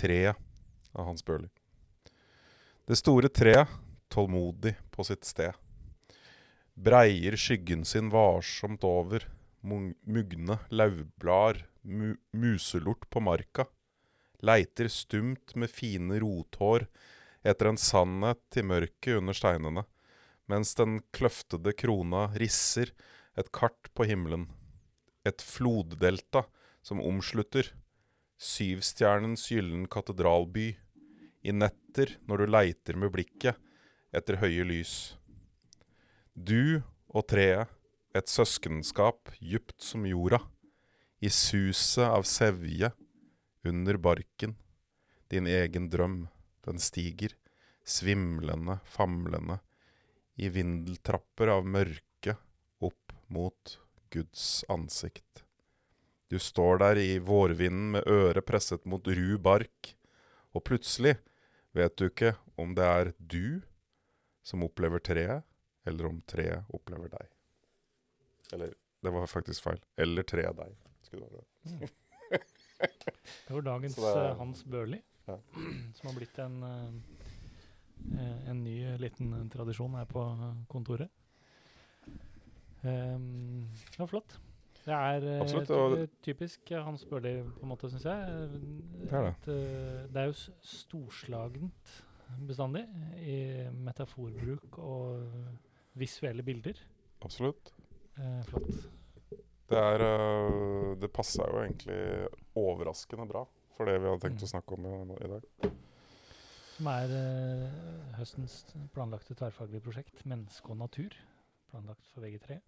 Treet 0.00 0.36
av 0.96 1.04
Hans 1.10 1.24
Børli. 1.24 1.50
Det 2.88 2.96
store 2.96 3.28
treet, 3.28 3.68
tålmodig 4.08 4.72
på 4.90 5.04
sitt 5.04 5.28
sted, 5.28 5.52
breier 6.74 7.36
skyggen 7.36 7.84
sin 7.84 8.08
varsomt 8.10 8.84
over. 8.86 9.26
Mugne 9.60 10.56
laurblader, 10.72 11.66
mu 11.84 12.14
muselort 12.32 13.04
på 13.12 13.20
marka, 13.20 13.66
leiter 14.40 14.88
stumt 14.88 15.52
med 15.54 15.68
fine 15.68 16.16
rothår 16.22 16.86
etter 17.44 17.68
en 17.68 17.80
sannhet 17.80 18.56
i 18.56 18.64
mørket 18.64 19.18
under 19.20 19.36
steinene, 19.36 19.84
mens 20.48 20.72
den 20.80 21.02
kløftede 21.12 21.76
krona 21.76 22.30
risser 22.40 22.94
et 23.36 23.52
kart 23.52 23.92
på 23.92 24.08
himmelen, 24.08 24.48
et 25.28 25.44
floddelta 25.44 26.46
som 26.80 27.04
omslutter, 27.04 27.68
syvstjernens 28.40 29.44
gyllen 29.52 29.84
katedralby, 29.90 30.72
i 31.42 31.52
netter 31.52 32.16
når 32.28 32.40
du 32.40 32.52
leiter 32.52 32.96
med 33.00 33.12
blikket 33.12 33.58
etter 34.16 34.40
høye 34.40 34.64
lys. 34.64 34.94
Du 36.34 36.80
og 37.12 37.26
treet, 37.28 37.68
et 38.10 38.26
søskenskap 38.26 39.30
djupt 39.38 39.84
som 39.86 40.06
jorda, 40.08 40.40
i 41.22 41.30
suset 41.30 42.08
av 42.08 42.24
sevje 42.26 42.90
under 43.68 44.00
barken, 44.02 44.56
din 45.30 45.46
egen 45.46 45.86
drøm, 45.92 46.24
den 46.66 46.80
stiger, 46.82 47.36
svimlende, 47.84 48.80
famlende, 48.88 49.60
i 50.40 50.48
vindeltrapper 50.50 51.52
av 51.52 51.68
mørke 51.68 52.34
opp 52.80 53.14
mot 53.28 53.76
Guds 54.10 54.64
ansikt. 54.72 55.44
Du 56.30 56.38
står 56.38 56.78
der 56.78 56.98
i 57.02 57.18
vårvinden 57.18 57.90
med 57.96 58.06
øret 58.06 58.44
presset 58.46 58.84
mot 58.86 59.06
ru 59.06 59.36
bark, 59.42 59.94
og 60.54 60.62
plutselig 60.66 61.16
vet 61.74 61.96
du 61.98 62.06
ikke 62.06 62.34
om 62.60 62.74
det 62.78 62.86
er 62.86 63.10
du 63.18 63.60
som 64.46 64.62
opplever 64.66 65.02
treet, 65.02 65.42
eller 65.86 66.06
om 66.10 66.20
treet 66.30 66.70
opplever 66.74 67.10
deg. 67.12 67.26
Eller, 68.54 68.74
det 69.02 69.12
var 69.14 69.26
faktisk 69.30 69.62
feil. 69.66 69.80
Eller 69.98 70.22
treet 70.26 70.56
deg. 70.58 70.74
Skulle 71.06 71.26
det 71.26 71.40
være. 71.40 71.90
Det 72.80 73.54
var 73.56 73.62
dagens 73.66 73.94
det 73.98 74.04
er- 74.06 74.30
eh, 74.30 74.36
Hans 74.38 74.62
Børli, 74.64 75.00
Ja. 75.28 75.36
som 75.98 76.08
har 76.08 76.14
blitt 76.16 76.38
en, 76.42 76.62
eh, 76.62 78.20
eh, 78.22 78.48
en 78.50 78.62
ny 78.64 78.96
liten 78.98 79.50
tradisjon 79.50 79.94
her 79.98 80.06
på 80.10 80.22
kontoret. 80.68 81.10
Um, 82.82 83.66
det 83.92 83.98
var 84.00 84.06
flott. 84.08 84.38
Det 84.84 84.94
er 84.96 85.24
eh, 85.28 85.40
Absolutt, 85.42 85.70
og- 85.70 86.08
typisk 86.24 86.70
eh, 86.72 86.82
Hans 86.84 87.04
Børli, 87.04 87.34
på 87.42 87.62
en 87.66 87.68
måte, 87.68 87.90
syns 87.92 88.04
jeg. 88.04 88.50
Det 89.04 89.12
er 89.12 89.26
det. 89.26 89.34
Et, 89.34 89.48
eh, 89.52 90.06
det 90.08 90.16
er 90.22 90.30
jo 90.30 90.38
storslagent 90.62 91.92
bestandig 92.48 92.86
i 93.20 93.68
metaforbruk 93.74 94.78
og 94.78 95.26
visuelle 95.98 96.42
bilder. 96.46 96.78
Absolutt. 97.22 97.72
Eh, 98.18 98.42
flott. 98.48 98.88
Det 99.70 99.78
er 99.78 100.02
Det 101.00 101.12
passa 101.12 101.44
jo 101.46 101.60
egentlig 101.62 102.28
overraskende 102.58 103.28
bra 103.28 103.44
for 103.76 103.84
det 103.86 104.00
vi 104.00 104.08
hadde 104.08 104.20
tenkt 104.24 104.40
Mm. 104.40 104.46
å 104.46 104.50
snakke 104.50 104.72
om 104.72 104.86
i, 105.12 105.28
dag. 105.28 105.72
Som 106.76 106.86
er 106.86 107.12
eh, 107.12 108.16
høstens 108.18 108.64
planlagte 108.94 109.34
tverrfaglige 109.34 109.80
prosjekt 109.84 110.24
'Menneske 110.26 110.70
og 110.70 110.76
natur'. 110.78 111.14
Planlagt 111.70 112.04
for 112.12 112.20
VG3. 112.22 112.60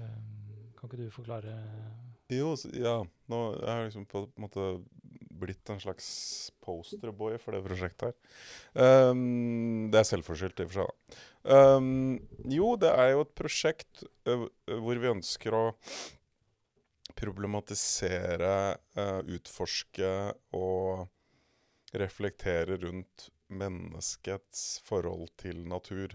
Um, 0.00 0.72
kan 0.78 0.88
ikke 0.88 1.02
du 1.02 1.12
forklare 1.12 1.54
Jo, 2.32 2.54
ja. 2.72 3.00
Nå 3.28 3.40
jeg 3.58 3.68
har 3.68 3.84
liksom 3.84 4.06
på 4.08 4.24
en 4.24 4.44
måte 4.46 4.66
blitt 5.40 5.70
en 5.72 5.80
slags 5.80 6.06
posterboy 6.64 7.38
for 7.40 7.56
det 7.56 7.62
prosjektet 7.64 8.10
her. 8.10 9.10
Um, 9.10 9.88
det 9.92 10.02
er 10.02 10.08
selvforskyldt 10.08 10.60
i 10.60 10.66
og 10.66 10.72
for 10.72 10.82
seg, 10.82 10.90
da. 10.90 11.20
Um, 11.78 12.18
jo, 12.52 12.74
det 12.80 12.90
er 12.92 13.14
jo 13.14 13.24
et 13.24 13.36
prosjekt 13.38 14.02
ø, 14.28 14.34
hvor 14.84 15.00
vi 15.00 15.12
ønsker 15.14 15.56
å 15.56 15.64
problematisere, 17.16 18.52
uh, 19.00 19.20
utforske 19.32 20.12
og 20.56 21.08
reflektere 22.00 22.76
rundt 22.84 23.30
menneskets 23.50 24.78
forhold 24.86 25.32
til 25.40 25.64
natur. 25.68 26.14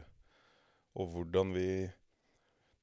Og 0.95 1.11
hvordan 1.11 1.51
vi 1.57 1.69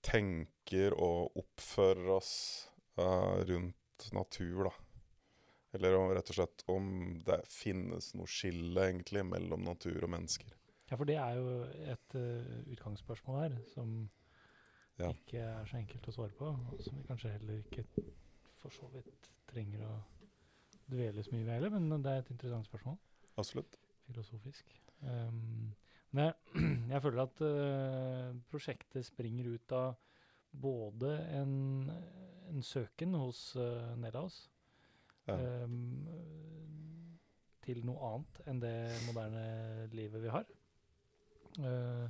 tenker 0.04 0.51
og 0.96 1.34
oppfører 1.36 2.08
oss 2.14 2.68
uh, 2.98 3.42
rundt 3.48 4.06
natur, 4.12 4.64
da. 4.68 4.72
Eller 5.74 5.96
om, 5.96 6.10
rett 6.12 6.28
og 6.30 6.36
slett 6.36 6.64
om 6.68 7.18
det 7.24 7.40
finnes 7.48 8.14
noe 8.14 8.28
skille 8.28 8.86
egentlig 8.90 9.24
mellom 9.24 9.64
natur 9.64 10.04
og 10.04 10.10
mennesker. 10.12 10.52
Ja, 10.90 10.96
for 11.00 11.08
det 11.08 11.16
er 11.16 11.38
jo 11.38 11.62
et 11.88 12.16
uh, 12.16 12.72
utgangsspørsmål 12.72 13.38
her 13.40 13.58
som 13.74 14.10
Ja. 15.00 15.08
ikke 15.08 15.40
er 15.40 15.64
så 15.66 15.76
enkelt 15.80 16.08
å 16.08 16.12
svare 16.12 16.34
på, 16.36 16.46
og 16.52 16.80
som 16.84 16.98
vi 16.98 17.06
kanskje 17.08 17.32
heller 17.32 17.62
ikke 17.62 17.84
for 18.60 18.70
så 18.70 18.86
vidt 18.92 19.30
trenger 19.48 19.86
å 19.88 19.94
dvele 20.92 21.22
så 21.24 21.32
mye 21.32 21.46
ved 21.46 21.54
heller, 21.56 21.70
men 21.72 22.02
det 22.04 22.12
er 22.12 22.20
et 22.20 22.30
interessant 22.30 22.68
spørsmål. 22.68 22.98
Absolutt. 23.40 23.78
filosofisk. 24.06 24.68
Um, 25.00 25.72
men 26.12 26.26
jeg, 26.28 26.34
jeg 26.92 27.02
føler 27.02 27.22
at 27.22 27.40
uh, 27.40 28.36
prosjektet 28.52 29.06
springer 29.08 29.48
ut 29.54 29.72
av 29.72 29.94
både 30.52 31.12
en, 31.38 31.54
en 32.50 32.62
søken 32.66 33.14
hos 33.20 33.52
uh, 33.56 33.94
Nelaus 34.00 34.48
Ja. 35.28 35.36
um, 35.64 36.08
til 37.62 37.84
noe 37.86 38.08
annet 38.08 38.38
enn 38.50 38.60
det 38.62 38.76
moderne 39.06 39.42
livet 39.94 40.24
vi 40.24 40.32
har. 40.34 40.48
Uh, 41.62 42.08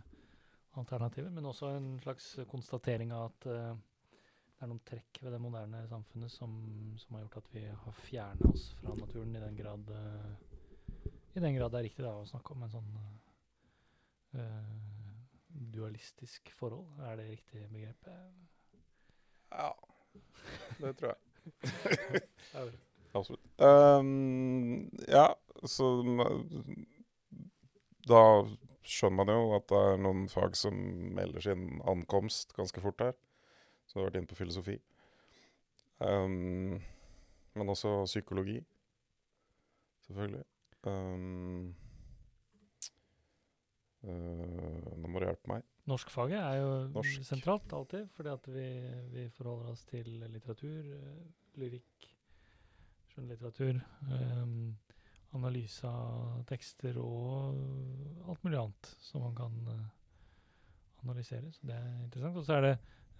alternativer, 0.81 1.29
men 1.29 1.45
også 1.45 1.75
en 1.77 1.91
slags 2.01 2.31
konstatering 2.49 3.13
av 3.13 3.27
at 3.29 3.49
uh, 3.53 3.75
det 3.77 4.65
er 4.65 4.71
noen 4.71 4.85
trekk 4.87 5.21
ved 5.27 5.35
det 5.35 5.43
moderne 5.43 5.83
samfunnet 5.91 6.33
som, 6.33 6.55
som 7.03 7.19
har 7.19 7.27
gjort 7.27 7.43
at 7.43 7.53
vi 7.53 7.67
har 7.67 8.01
fjernet 8.07 8.49
oss 8.49 8.71
fra 8.81 8.95
naturen 8.97 9.37
i 9.37 9.43
den 9.43 9.59
grad 9.59 9.93
uh, 9.93 10.33
i 11.35 11.41
den 11.41 11.55
grad 11.57 11.73
det 11.73 11.81
er 11.81 11.87
riktig 11.89 12.05
da, 12.05 12.13
å 12.17 12.29
snakke 12.29 12.55
om 12.55 12.65
en 12.65 12.73
sånn 12.73 12.89
eh, 14.37 14.73
dualistisk 15.75 16.53
forhold. 16.57 16.87
Er 17.09 17.17
det 17.17 17.29
riktig 17.31 17.67
begrep? 17.73 18.09
Ja, 19.53 19.71
det 20.81 20.97
tror 20.97 21.13
jeg. 21.13 22.23
Absolutt. 23.15 23.41
Um, 23.59 24.91
ja, 25.09 25.27
så 25.65 25.89
Da 28.09 28.23
skjønner 28.83 29.17
man 29.25 29.31
jo 29.31 29.43
at 29.57 29.69
det 29.71 29.83
er 29.89 30.01
noen 30.03 30.25
fag 30.33 30.57
som 30.59 30.79
melder 31.15 31.45
sin 31.45 31.83
ankomst 31.89 32.57
ganske 32.57 32.81
fort 32.83 33.05
her. 33.05 33.13
Så 33.87 33.99
du 33.99 34.01
har 34.01 34.11
vært 34.11 34.23
inne 34.23 34.31
på 34.31 34.39
filosofi. 34.39 34.79
Um, 36.03 36.81
men 37.55 37.69
også 37.69 38.05
psykologi, 38.09 38.59
selvfølgelig. 40.07 40.45
Um, 40.87 41.75
nå 44.03 45.09
må 45.09 45.21
du 45.21 45.27
hjelpe 45.29 45.51
meg. 45.53 45.67
Norskfaget 45.91 46.39
er 46.39 46.57
jo 46.61 46.71
Norsk. 46.95 47.25
sentralt 47.27 47.73
alltid, 47.75 48.09
fordi 48.17 48.33
at 48.33 48.49
vi, 48.55 48.67
vi 49.15 49.27
forholder 49.35 49.73
oss 49.73 49.85
til 49.91 50.09
litteratur, 50.31 50.89
eh, 50.97 51.23
lyrikk, 51.59 52.09
skjønnlitteratur, 53.13 53.81
um, 54.09 54.73
analyse 55.37 55.89
av 55.89 56.43
tekster 56.49 56.99
og 57.01 57.59
alt 58.29 58.45
mulig 58.45 58.61
annet 58.61 58.91
som 59.05 59.27
man 59.27 59.37
kan 59.37 59.59
eh, 59.75 59.87
analysere. 61.03 61.53
Så 61.53 61.67
det 61.69 61.77
er 61.77 62.05
interessant. 62.05 62.39
Og 62.39 62.47
så 62.47 62.59
er 62.59 62.67
det 62.67 62.75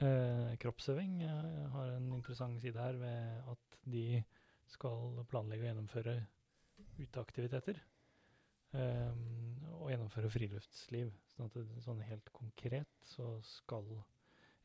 eh, 0.07 0.53
kroppsøving 0.63 1.19
Jeg 1.25 1.69
har 1.75 1.97
en 1.97 2.13
interessant 2.17 2.63
side 2.63 2.79
her 2.79 2.99
ved 3.01 3.51
at 3.55 3.81
de 3.93 4.23
skal 4.73 5.25
planlegge 5.29 5.67
og 5.67 5.71
gjennomføre 5.73 6.17
uteaktiviteter. 7.03 7.81
Um, 8.73 9.62
og 9.83 9.91
gjennomføre 9.93 10.31
friluftsliv. 10.33 11.11
Sånn 11.35 11.49
at 11.51 11.57
det, 11.59 11.83
sånn 11.85 12.01
helt 12.07 12.31
konkret 12.35 12.89
så 13.09 13.35
skal 13.47 13.89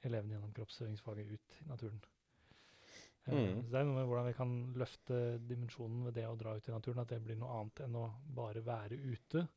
elevene 0.06 0.36
gjennom 0.38 0.54
kroppsøvingsfaget 0.56 1.32
ut 1.34 1.60
i 1.62 1.68
naturen. 1.70 2.02
Eh, 2.04 3.34
Mm. 3.34 3.64
Så 3.66 3.72
det 3.74 3.80
er 3.80 3.84
noe 3.84 3.96
med 3.98 4.06
hvordan 4.08 4.28
vi 4.30 4.34
kan 4.38 4.52
løfte 4.80 5.16
dimensjonen 5.50 6.06
ved 6.06 6.14
det 6.16 6.28
å 6.30 6.38
dra 6.40 6.54
ut 6.56 6.68
i 6.70 6.72
naturen, 6.72 7.02
at 7.04 7.10
det 7.12 7.18
blir 7.26 7.36
noe 7.36 7.58
annet 7.60 7.82
enn 7.84 7.96
å 8.00 8.06
bare 8.38 8.62
være 8.64 8.96
ute. 8.96 9.48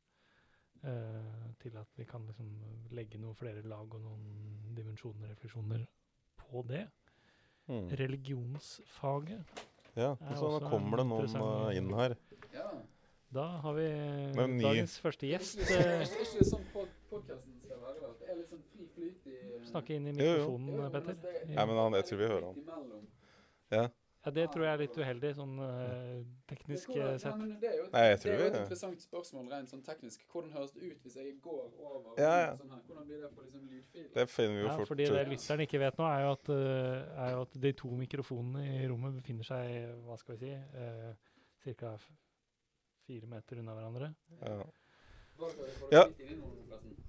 eh, 0.82 1.52
til 1.60 1.76
at 1.76 1.88
vi 1.96 2.04
kan 2.08 2.22
liksom 2.26 2.46
legge 2.96 3.18
noen 3.20 3.36
flere 3.36 3.60
lag 3.68 3.94
og 3.94 4.00
noen 4.00 4.72
dimensjoner, 4.74 5.26
og 5.26 5.30
refleksjoner 5.34 5.82
på 6.40 6.62
det. 6.66 6.86
Mm. 7.68 7.90
Religionsfaget. 8.00 9.60
Ja, 9.94 10.14
så 10.38 10.48
nå 10.56 10.70
kommer 10.70 11.02
det 11.02 11.06
noen 11.06 11.36
øh, 11.36 11.76
inn 11.76 11.92
her. 11.98 12.14
Da 13.32 13.44
har 13.62 13.74
vi 13.74 13.84
ny- 14.34 14.62
dagens 14.62 14.96
første 15.00 15.28
gjest. 15.30 15.60
Det 15.62 15.76
Er 15.78 16.00
eh, 16.00 16.14
ikke 16.24 16.44
sånn 16.48 16.64
podkasten 16.74 17.54
skal 17.62 17.78
være? 17.78 18.10
Det 18.18 18.28
er 18.32 18.36
litt 18.40 18.50
sånn 18.50 18.64
fri 18.72 18.86
flyt 18.96 19.26
i 19.30 19.36
Snakke 19.70 19.94
inn 19.94 20.08
i 20.10 20.12
mikrofonen, 20.16 20.72
Jo, 20.74 20.82
jo, 20.82 20.90
Petter. 20.90 21.14
altså, 21.14 21.46
Nei, 21.54 21.64
men 21.70 21.76
han- 21.78 21.92
jeg 22.00 22.04
tror 22.08 22.18
vi 22.18 22.28
hører 22.32 22.44
han. 22.50 23.08
Ja. 23.70 23.88
Ja, 24.22 24.30
det 24.36 24.50
tror 24.52 24.64
jeg 24.66 24.72
er 24.74 24.80
litt 24.82 24.96
uheldig, 24.98 25.30
sånn 25.36 25.54
eh, 25.64 26.24
teknisk 26.50 26.90
eh, 26.90 27.16
sett. 27.16 27.38
Ja, 27.38 27.46
det 27.60 27.68
er 27.70 27.76
jo 27.78 27.84
et, 27.86 27.92
Nei, 27.94 28.02
jeg 28.10 28.18
det 28.20 28.26
er 28.34 28.38
jo 28.40 28.44
et 28.50 28.56
interessant 28.60 29.00
spørsmål 29.00 29.46
rent 29.48 29.70
sånn 29.70 29.82
teknisk. 29.86 30.20
Hvordan 30.28 30.50
høres 30.52 30.72
det 30.74 30.82
ut 30.90 30.98
hvis 31.06 31.14
jeg 31.16 31.40
går 31.40 31.70
over 31.80 32.18
Ja, 32.20 32.34
ja. 32.50 32.56
sånn 32.58 32.68
her? 32.74 32.82
Hvordan 32.90 33.06
blir 33.06 33.20
det 33.22 33.30
på 33.32 33.40
liksom 33.46 33.62
lydfil? 33.70 34.12
Det 34.12 34.26
finner 34.28 34.54
vi 34.56 34.60
jo 34.60 34.66
Ja, 34.66 34.76
fort 34.76 34.88
fordi 34.88 35.06
det 35.08 35.28
lytteren 35.30 35.60
ikke 35.64 35.78
vet 35.78 35.96
nå, 35.96 36.04
er 36.04 36.20
jo, 36.26 36.32
at, 36.32 36.48
eh, 36.50 37.24
er 37.24 37.30
jo 37.32 37.40
at 37.46 37.60
de 37.62 37.72
to 37.72 37.88
mikrofonene 37.88 38.66
i 38.82 38.88
rommet 38.90 39.14
befinner 39.22 39.44
seg, 39.44 40.04
hva 40.04 40.18
skal 40.18 40.36
vi 40.36 40.50
si, 40.50 40.52
uh, 40.52 41.14
ca. 41.78 41.96
fire 43.10 43.26
meter 43.26 43.58
unna 43.62 43.74
hverandre. 43.74 44.12
Ja. 44.40 44.60
Ja. 45.90 46.02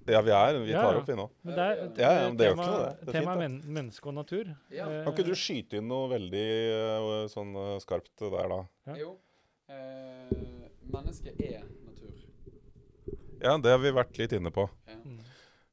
ja, 0.06 0.20
vi 0.24 0.32
er 0.32 0.58
Vi 0.58 0.72
tar 0.72 0.94
ja. 0.94 0.98
opp, 0.98 1.08
vi 1.08 1.16
nå. 1.18 1.26
Men 1.42 1.54
det 1.58 1.66
er, 1.66 1.82
Ja, 2.00 2.12
ja, 2.16 2.22
men 2.28 2.38
det 2.40 2.48
tema, 2.48 2.48
jo 2.48 2.54
ikke 2.54 2.70
noe, 2.70 2.78
det. 2.80 2.94
Det 3.06 3.12
er 3.12 3.18
Temaet 3.18 3.42
men, 3.42 3.58
menneske 3.76 4.08
og 4.08 4.16
natur. 4.16 4.54
Ja. 4.72 4.86
Eh, 4.86 5.02
Kan 5.04 5.12
ikke 5.12 5.26
du 5.28 5.34
skyte 5.38 5.78
inn 5.78 5.90
noe 5.90 6.08
veldig 6.14 6.46
eh, 6.78 7.10
sånn 7.32 7.52
eh, 7.60 7.74
skarpt 7.84 8.24
der, 8.24 8.54
da? 8.54 8.58
Ja. 8.90 8.96
Jo. 9.02 9.12
Eh, 9.68 10.32
mennesket 10.96 11.44
er 11.44 11.68
natur. 11.86 12.16
Ja, 13.42 13.56
det 13.58 13.76
har 13.76 13.82
vi 13.84 13.94
vært 14.00 14.18
litt 14.22 14.34
inne 14.38 14.54
på. 14.54 14.66
Ja. 14.88 14.98
Mm. 15.04 15.20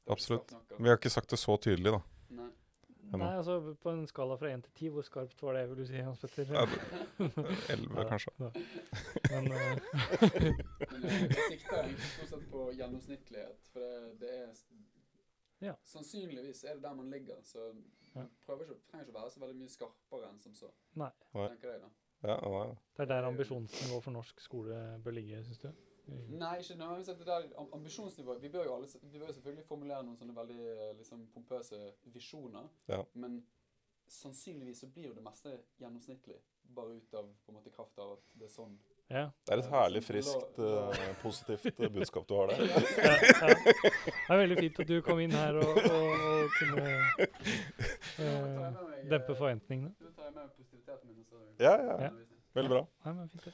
Absolutt. 0.09 0.53
Vi 0.75 0.89
har 0.89 0.99
ikke 0.99 1.13
sagt 1.13 1.31
det 1.33 1.39
så 1.39 1.55
tydelig, 1.61 1.95
da. 1.95 2.03
Nei. 3.17 3.29
Altså 3.37 3.75
på 3.81 3.89
en 3.89 4.03
skala 4.07 4.35
fra 4.37 4.51
én 4.53 4.61
til 4.61 4.73
ti, 4.77 4.89
hvor 4.93 5.01
skarpt 5.05 5.41
var 5.41 5.53
det, 5.57 5.63
vil 5.69 5.77
du 5.81 5.85
si, 5.89 5.97
Hans 6.05 6.19
Petter? 6.19 6.51
Elleve, 7.73 8.05
kanskje. 8.09 8.31
Men 8.39 8.51
eh, 9.57 9.79
Men 10.91 11.03
eh, 11.03 11.23
jeg 11.23 11.45
sikter 11.49 11.79
egentlig 11.83 12.09
stort 12.11 12.29
sett 12.33 12.45
på 12.51 12.65
gjennomsnittlighet, 12.77 13.69
for 13.73 13.79
det, 13.85 14.19
det 14.21 14.33
er 14.41 14.51
Ja. 15.61 15.73
Sannsynligvis 15.83 16.63
er 16.63 16.77
det 16.77 16.83
der 16.83 16.93
man 16.93 17.09
ligger, 17.09 17.41
så 17.43 17.71
Ja. 18.15 18.23
prøver 18.45 18.61
ikke, 18.63 18.79
trenger 18.89 19.05
ikke 19.05 19.17
å 19.17 19.21
være 19.21 19.31
så 19.31 19.39
veldig 19.43 19.57
mye 19.59 19.69
skarpere 19.69 20.29
enn 20.31 20.39
som 20.41 20.53
så. 20.57 20.69
Nei. 20.97 21.11
Nei. 21.33 21.47
Tenker 21.51 21.69
jeg 21.75 21.81
da. 21.81 21.89
Ja, 22.23 22.35
ja. 22.43 22.63
det 22.97 23.03
er 23.05 23.09
der 23.13 23.27
ambisjonsnivået 23.27 24.03
for 24.03 24.11
norsk 24.11 24.41
skole 24.43 24.79
bør 25.03 25.11
ligge, 25.15 25.43
syns 25.45 25.61
du? 25.61 25.69
Mm. 26.09 26.35
Nei, 26.41 26.55
ikke 26.61 26.75
nødvendigvis 26.79 27.17
det 27.19 27.27
der 27.27 27.47
ambisjonsnivået. 27.73 28.41
Vi 28.41 28.49
bør 28.49 28.63
jo 28.65 28.75
alle, 28.75 28.87
vi 29.03 29.19
bør 29.19 29.31
selvfølgelig 29.31 29.65
formulere 29.67 30.03
noen 30.03 30.17
sånne 30.17 30.35
veldig 30.35 30.59
eh, 30.73 30.93
liksom, 30.97 31.27
pompøse 31.33 31.79
visjoner, 32.13 32.67
Ja. 32.89 33.03
men 33.13 33.43
sannsynligvis 34.09 34.79
så 34.81 34.87
blir 34.89 35.07
jo 35.11 35.13
det 35.13 35.23
meste 35.23 35.59
gjennomsnittlig, 35.79 36.35
bare 36.75 36.95
ut 36.97 37.13
av 37.13 37.27
på 37.45 37.51
en 37.51 37.57
måte 37.59 37.69
kraft 37.73 37.99
av 37.99 38.15
at 38.17 38.31
det 38.39 38.47
er 38.49 38.53
sånn. 38.53 38.77
Ja. 39.09 39.23
Det 39.45 39.53
er 39.55 39.61
et 39.63 39.69
herlig 39.73 40.03
friskt, 40.05 40.59
eh, 40.61 40.99
positivt 41.21 41.65
eh, 41.79 41.89
budskap 41.93 42.27
du 42.29 42.35
har 42.37 42.47
der. 42.51 42.59
ja, 43.05 43.13
ja. 43.13 43.53
Det 43.53 44.29
er 44.29 44.41
veldig 44.43 44.57
fint 44.59 44.79
at 44.83 44.87
du 44.91 44.99
kom 45.05 45.19
inn 45.23 45.33
her 45.33 45.57
og, 45.57 45.77
og, 45.77 46.27
og 46.29 46.57
kunne 46.59 46.83
uh, 48.25 48.83
dempe 49.09 49.35
forventningene. 49.35 49.93
Du 49.99 50.11
tar 50.13 50.29
jeg 50.29 50.33
med 50.35 50.43
meg 50.43 50.51
positiviteten 50.57 51.09
min. 51.09 51.19
og 51.19 51.25
så- 51.25 51.63
Ja, 51.63 51.73
ja. 51.85 52.01
Ja. 52.05 52.11
Veldig 52.53 52.69
bra. 52.75 52.83
Nei, 53.05 53.13
men 53.13 53.29
fint 53.29 53.45
det. 53.49 53.53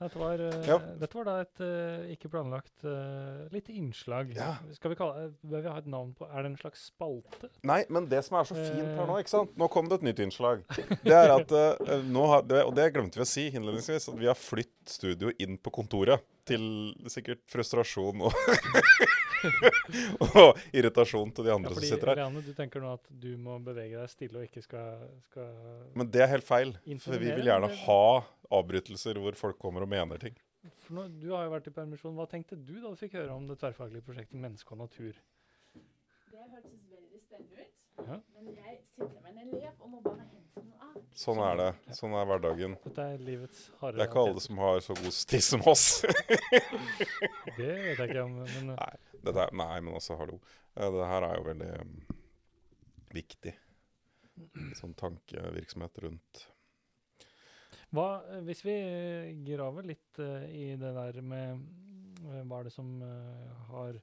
Dette 0.00 0.18
var, 0.18 0.34
eh, 0.42 0.66
Ja. 0.66 0.78
dette 0.98 1.14
var 1.14 1.24
da 1.24 1.34
et 1.44 1.60
uh, 1.62 2.02
ikke 2.12 2.28
planlagt 2.32 2.82
uh, 2.84 3.46
lite 3.54 3.72
innslag. 3.72 4.32
Ja. 4.34 4.56
Skal 4.74 4.90
vi 4.90 4.96
kalle, 4.98 5.28
eh, 5.28 5.30
Bør 5.46 5.62
vi 5.62 5.68
ha 5.70 5.76
et 5.78 5.86
navn 5.86 6.10
på 6.18 6.26
Er 6.26 6.42
det 6.42 6.50
en 6.50 6.56
slags 6.58 6.88
spalte? 6.90 7.48
Nei, 7.62 7.84
men 7.88 8.08
det 8.10 8.24
som 8.26 8.36
er 8.40 8.44
så 8.48 8.56
fint 8.58 8.90
her 8.98 9.06
nå, 9.06 9.14
Eh. 9.16 9.22
ikke 9.22 9.30
sant? 9.36 9.54
Nå 9.56 9.68
kom 9.70 9.88
det 9.88 10.00
et 10.02 10.08
nytt 10.10 10.18
innslag. 10.26 10.64
Det 11.06 11.14
er 11.14 11.30
at 11.36 11.52
uh, 11.54 12.02
nå 12.10 12.26
har, 12.26 12.42
det, 12.42 12.64
Og 12.66 12.74
det 12.74 12.88
glemte 12.92 13.20
vi 13.20 13.22
å 13.22 13.28
si 13.28 13.46
innledningsvis, 13.54 14.08
at 14.10 14.18
vi 14.18 14.26
har 14.26 14.34
flyttet 14.34 14.73
studio 14.92 15.32
inn 15.42 15.58
på 15.58 15.72
kontoret. 15.74 16.24
Til 16.44 16.64
sikkert 17.08 17.40
frustrasjon 17.48 18.20
og, 18.26 18.34
og 20.40 20.60
irritasjon 20.76 21.32
til 21.34 21.46
de 21.46 21.52
Ja, 21.52 21.56
andre 21.58 21.72
fordi, 21.72 21.88
som 21.88 21.96
sitter 21.96 22.12
her. 22.12 22.20
Rianne, 22.20 22.42
du 22.44 22.52
tenker 22.56 22.84
nå 22.84 22.94
at 22.96 23.10
du 23.24 23.30
må 23.40 23.58
bevege 23.64 23.98
deg 24.00 24.12
stille 24.12 24.40
og 24.40 24.48
ikke 24.48 24.62
skal, 24.64 25.04
skal 25.28 25.52
Men 25.96 26.10
det 26.12 26.24
er 26.24 26.32
helt 26.32 26.46
feil. 26.48 26.74
For 27.02 27.20
vi 27.20 27.32
vil 27.32 27.50
gjerne 27.50 27.70
ha 27.84 28.00
avbrytelser 28.54 29.20
hvor 29.22 29.38
folk 29.38 29.60
kommer 29.60 29.86
og 29.86 29.92
mener 29.92 30.20
ting. 30.20 30.36
For 30.86 30.96
nå, 30.96 31.08
Du 31.20 31.30
har 31.34 31.46
jo 31.46 31.52
vært 31.52 31.68
i 31.68 31.74
permisjon. 31.76 32.16
Hva 32.16 32.28
tenkte 32.30 32.56
du 32.56 32.76
da 32.80 32.92
du 32.92 32.98
fikk 33.00 33.18
høre 33.18 33.34
om 33.36 33.48
det 33.48 33.58
tverrfaglige 33.60 34.04
prosjektet 34.06 34.40
Menneske 34.40 34.76
og 34.76 34.84
natur? 34.84 35.18
Det 36.32 36.46
hørtes 36.52 36.80
veldig 36.90 37.20
spennende 37.20 37.66
ut. 37.66 37.84
Ja. 38.04 38.16
Men 38.36 38.56
jeg 38.56 38.80
sitter 38.88 39.20
med 39.20 39.36
en 39.36 39.44
elev 39.44 39.72
og 39.78 39.90
må 39.92 40.00
bare 40.04 40.24
hente. 40.24 40.43
Sånn 41.14 41.38
er 41.46 41.58
det. 41.60 41.66
Sånn 41.94 42.14
er 42.18 42.26
hverdagen. 42.26 42.72
Dette 42.82 43.04
er 43.14 43.20
livets 43.22 43.68
harde 43.78 44.00
Det 44.00 44.02
er 44.02 44.08
ikke 44.10 44.22
alle 44.26 44.42
som 44.42 44.58
har 44.58 44.80
så 44.82 44.96
god 44.98 45.14
sti 45.14 45.38
som 45.46 45.62
oss. 45.70 45.84
Det 47.58 47.68
vet 47.68 48.00
jeg 48.00 48.08
ikke 48.08 48.24
om, 48.24 48.40
men 48.40 48.72
eh, 48.74 48.80
Nei, 49.22 49.30
er, 49.30 49.52
nei 49.54 49.76
men 49.78 49.94
altså, 49.94 50.16
hallo. 50.18 50.40
Eh, 50.74 50.88
Det 50.90 51.06
her 51.12 51.28
er 51.28 51.36
jo 51.38 51.46
veldig 51.46 51.70
um, 51.84 51.94
viktig. 53.14 53.54
Sånn 54.80 54.96
tankevirksomhet 54.98 56.02
rundt 56.02 56.42
hva 57.94 58.08
eh, 58.26 58.40
Hvis 58.42 58.64
vi 58.66 58.74
graver 59.46 59.86
litt 59.86 60.18
uh, 60.18 60.42
i 60.50 60.72
det 60.80 60.90
der 60.96 61.20
med 61.22 61.62
uh, 62.24 62.40
hva 62.42 62.58
er 62.58 62.66
det 62.66 62.74
som 62.74 62.88
uh, 62.98 63.68
har 63.68 64.00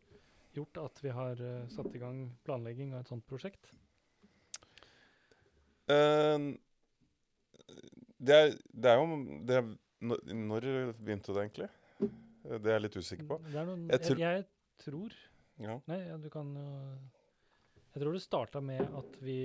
gjort 0.55 0.79
at 0.79 1.03
vi 1.03 1.11
har 1.15 1.43
satt 1.71 1.93
i 1.95 1.99
gang 1.99 2.25
planlegging 2.47 2.95
av 2.95 3.03
et 3.03 3.11
sånt 3.11 3.27
prosjekt? 3.27 3.69
Eh, 5.91 6.39
det, 8.21 8.35
er, 8.37 8.51
det 8.73 8.91
er 8.91 8.99
jo 9.01 9.05
det 9.49 9.55
er, 9.57 9.69
når, 10.01 10.67
begynte 10.97 11.33
det 11.35 11.41
egentlig? 11.45 11.69
Eh, 12.01 12.57
Det 12.57 12.67
er 12.71 12.77
jeg 12.79 12.85
litt 12.87 12.97
usikker 13.01 13.27
på. 13.29 13.39
Noen, 13.53 13.87
Jeg 13.91 14.01
tr 14.01 14.07
tror- 14.13 14.23
jeg 14.25 14.45
tror 14.85 15.17
Ja. 15.61 15.79
Nei, 15.87 15.99
ja, 16.07 16.17
du 16.17 16.29
kan 16.33 16.53
jo 16.55 16.67
Jeg 17.93 18.01
tror 18.03 18.13
det 18.13 18.21
starta 18.23 18.61
med 18.63 18.81
at 18.81 19.17
vi 19.21 19.37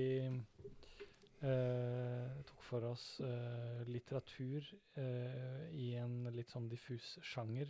eh, 1.43 2.29
tok 2.49 2.63
for 2.65 2.85
oss 2.93 3.21
eh, 3.21 3.83
litteratur 3.91 4.65
eh, 4.97 5.67
i 5.77 5.91
en 6.01 6.25
litt 6.35 6.51
sånn 6.55 6.69
diffus 6.71 7.19
sjanger. 7.23 7.69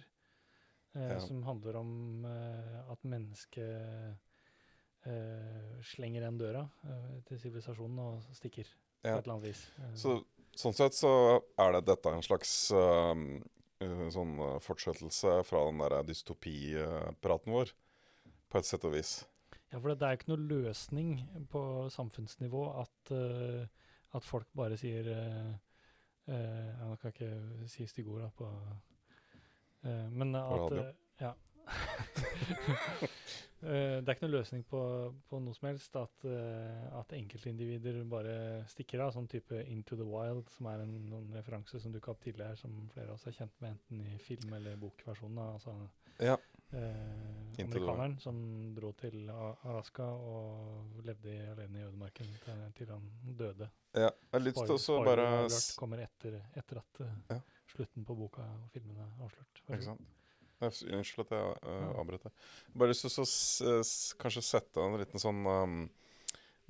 eh, 0.95 1.11
Ja. 1.17 1.19
Som 1.21 1.43
handler 1.43 1.77
om 1.81 2.25
eh, 2.25 2.91
at 2.93 3.03
mennesket 3.05 4.17
eh, 5.07 5.81
slenger 5.83 6.23
igjen 6.25 6.39
døra 6.41 6.69
eh, 6.85 7.21
til 7.29 7.39
sivilisasjonen 7.39 7.99
og 8.05 8.23
stikker 8.37 8.65
på 9.03 9.13
et 9.17 9.23
eller 9.25 9.35
annet 9.37 9.49
vis. 9.51 9.65
Eh, 9.81 9.95
Så, 9.95 10.17
sånn 10.61 10.77
sett 10.77 10.97
så 10.97 11.13
er 11.61 11.77
det 11.77 11.87
dette 11.91 12.13
en 12.13 12.25
slags 12.25 12.53
uh, 12.75 13.15
sånn 14.13 14.37
uh, 14.41 14.57
fortsettelse 14.65 15.39
fra 15.49 15.65
den 15.69 15.83
der 15.85 15.99
dystopipraten 16.09 17.57
vår, 17.57 17.73
på 18.51 18.61
et 18.61 18.69
sett 18.69 18.87
og 18.89 18.97
vis. 18.97 19.19
Ja, 19.73 19.81
for 19.81 19.91
det 19.91 20.07
er 20.07 20.15
jo 20.15 20.21
ikke 20.21 20.31
noe 20.31 20.49
løsning 20.49 21.09
på 21.53 21.61
samfunnsnivå 21.93 22.63
at, 22.83 23.13
uh, 23.13 23.65
at 24.15 24.25
folk 24.27 24.47
bare 24.57 24.79
sier 24.79 25.11
uh, 25.11 25.51
uh, 26.31 26.69
Jeg 26.71 27.01
kan 27.03 27.13
ikke 27.13 27.31
si 27.73 27.89
stygge 27.91 28.15
ord 28.15 28.23
da, 28.25 28.31
på 28.39 28.47
uh, 29.85 30.07
Men 30.15 30.35
at 30.39 30.79
eh, 30.79 30.93
Ja. 31.27 31.33
Eh, 33.65 33.99
det 34.05 34.05
er 34.11 34.17
ikke 34.17 34.27
noen 34.27 34.35
løsning 34.37 34.65
på, 34.69 34.81
på 35.31 35.39
noe 35.41 35.57
som 35.57 35.69
helst 35.71 35.95
at, 35.97 36.25
uh, 36.29 36.99
at 37.01 37.15
enkeltindivider 37.17 38.03
bare 38.11 38.35
stikker 38.69 39.01
av. 39.07 39.15
Sånn 39.15 39.29
type 39.33 39.63
Into 39.73 39.97
the 39.97 40.05
Wild, 40.05 40.51
som 40.53 40.69
er 40.69 40.83
en, 40.85 40.93
noen 41.09 41.31
referanse 41.35 41.81
som 41.81 41.95
dukka 41.95 42.13
opp 42.13 42.21
tidligere, 42.27 42.59
som 42.61 42.75
flere 42.93 43.09
av 43.09 43.17
oss 43.17 43.25
er 43.31 43.37
kjent 43.39 43.57
med, 43.65 43.79
enten 43.79 44.03
i 44.05 44.19
film- 44.27 44.53
eller 44.59 44.77
bokversjonen. 44.83 45.41
Altså, 45.55 45.75
Ja. 46.21 46.37
uh, 46.75 47.57
amerikaneren 47.63 48.19
som 48.21 48.37
dro 48.77 48.93
til 48.93 49.31
Alaska 49.31 50.05
og 50.05 51.01
levde 51.05 51.39
alene 51.55 51.81
i 51.81 51.87
ødemarken 51.89 52.29
til, 52.45 52.63
til 52.77 52.93
han 52.93 53.09
døde. 53.41 53.71
Ja, 53.97 54.11
jeg 54.11 54.37
har 54.37 54.45
lyst 54.45 54.61
til 54.67 54.77
å 54.77 55.01
bare 55.05 55.49
kommer 55.81 56.05
etter, 56.05 56.43
etter 56.55 56.83
at 56.85 57.03
Ja. 57.31 57.41
slutten 57.73 58.05
på 58.05 58.15
boka 58.17 58.43
og 58.43 58.69
filmen 58.73 58.97
er 59.01 59.25
avslørt. 59.25 59.65
Ikke 59.71 59.83
sant? 59.89 60.16
Unnskyld 60.65 61.27
at 61.27 61.35
jeg 61.37 61.57
uh, 61.69 61.99
avbrøt 62.01 62.27
deg. 62.27 62.45
Bare 62.73 62.93
lyst 62.93 63.05
til 63.05 63.25
å 63.25 63.81
kanskje 64.23 64.45
sette 64.45 64.81
en 64.81 64.97
liten 65.01 65.21
sånn 65.21 65.43
um, 65.45 65.81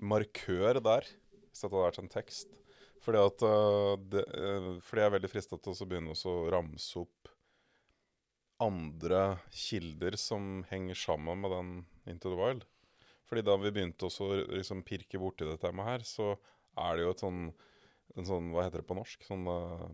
markør 0.02 0.81
der, 0.83 1.07
hvis 1.07 1.62
dette 1.62 1.71
hadde 1.71 1.85
vært 1.85 2.00
en 2.02 2.12
tekst. 2.12 2.57
Fordi 3.07 3.23
at 3.23 3.45
uh, 3.47 3.95
det, 4.11 4.25
uh, 4.35 4.73
Fordi 4.83 5.05
jeg 5.05 5.11
er 5.11 5.16
veldig 5.19 5.31
frista 5.31 5.59
til 5.62 5.76
å 5.76 5.88
begynne 5.88 6.16
å 6.16 6.37
ramse 6.50 7.05
opp 7.05 7.31
andre 8.62 9.37
kilder 9.52 10.16
som 10.19 10.64
henger 10.71 10.97
sammen 10.97 11.43
med 11.43 11.52
den 11.52 11.71
Into 12.09 12.33
the 12.33 12.38
Wild. 12.40 12.64
Fordi 13.28 13.43
da 13.45 13.57
vi 13.61 13.73
begynte 13.75 14.09
også 14.09 14.26
å 14.26 14.38
liksom 14.57 14.85
pirke 14.87 15.21
borti 15.21 15.47
dette 15.47 15.71
her, 15.71 16.05
så 16.07 16.33
er 16.78 16.97
det 16.97 17.05
jo 17.05 17.12
et 17.12 17.23
sånn, 17.23 17.40
en 18.16 18.28
sånn 18.28 18.50
Hva 18.55 18.66
heter 18.66 18.83
det 18.83 18.88
på 18.88 18.97
norsk? 18.99 19.26
Sånn 19.28 19.47
uh, 19.50 19.87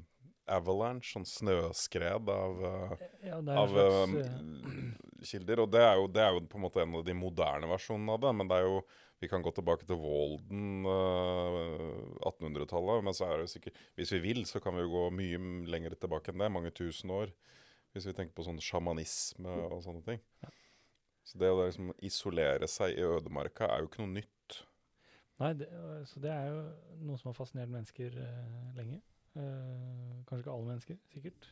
avalanche, 0.55 1.11
sånn 1.13 1.27
snøskred 1.29 2.29
av 2.33 2.61
uh, 2.63 2.93
Ja, 3.25 3.39
av 3.39 3.73
slags, 3.73 4.13
um, 4.13 4.17
eh, 4.21 5.25
kilder. 5.29 5.63
Og 5.65 5.73
det 5.73 5.83
er, 5.85 5.95
jo, 6.01 6.11
det 6.13 6.25
er 6.25 6.37
jo 6.37 6.43
på 6.51 6.61
en 6.61 6.65
måte 6.67 6.83
en 6.83 6.99
av 6.99 7.07
de 7.07 7.17
moderne 7.17 7.71
versjonene 7.71 8.17
av 8.17 8.23
det. 8.25 8.35
Men 8.41 8.53
det 8.53 8.61
er 8.61 8.69
jo 8.69 8.83
Vi 9.23 9.29
kan 9.31 9.43
gå 9.43 9.53
tilbake 9.55 9.87
til 9.87 10.01
Walden, 10.03 10.83
uh, 10.83 12.25
1800-tallet. 12.27 13.05
Men 13.07 13.15
så 13.15 13.29
er 13.31 13.45
det 13.45 13.53
sikkert 13.53 13.79
Hvis 13.95 14.11
vi 14.17 14.19
vil, 14.25 14.43
så 14.51 14.59
kan 14.61 14.75
vi 14.75 14.83
jo 14.83 14.91
gå 14.91 15.05
mye 15.15 15.39
lenger 15.71 15.95
tilbake 15.95 16.33
enn 16.33 16.43
det. 16.43 16.51
Mange 16.51 16.75
tusen 16.75 17.11
år. 17.15 17.31
Hvis 17.93 18.09
vi 18.09 18.17
tenker 18.17 18.35
på 18.35 18.47
sånn 18.47 18.59
sjamanisme 18.59 19.53
og 19.69 19.83
sånne 19.85 20.03
ting. 20.07 20.23
Så 21.23 21.39
det 21.39 21.53
å 21.53 21.61
liksom 21.61 21.93
isolere 22.03 22.67
seg 22.67 22.97
i 22.97 23.05
ødemarka 23.07 23.69
er 23.71 23.83
jo 23.83 23.91
ikke 23.91 24.03
noe 24.03 24.17
nytt. 24.17 24.57
Nei, 25.43 25.53
det, 25.59 25.69
så 26.11 26.23
det 26.23 26.31
er 26.31 26.51
jo 26.51 26.61
noe 27.07 27.19
som 27.19 27.31
har 27.31 27.37
fascinert 27.37 27.71
mennesker 27.73 28.15
uh, 28.15 28.73
lenge. 28.77 29.01
Eh, 29.39 30.23
kanskje 30.29 30.43
ikke 30.45 30.55
alle 30.55 30.69
mennesker, 30.69 30.99
sikkert. 31.13 31.49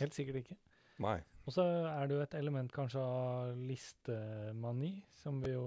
Helt 0.00 0.16
sikkert 0.16 0.42
ikke. 0.42 0.58
Nei. 1.02 1.18
Og 1.46 1.54
så 1.56 1.64
er 1.88 2.06
det 2.06 2.16
jo 2.16 2.24
et 2.24 2.34
element 2.38 2.72
kanskje 2.72 3.02
av 3.02 3.56
listemani, 3.70 4.92
som 5.22 5.40
vi 5.42 5.54
jo 5.54 5.66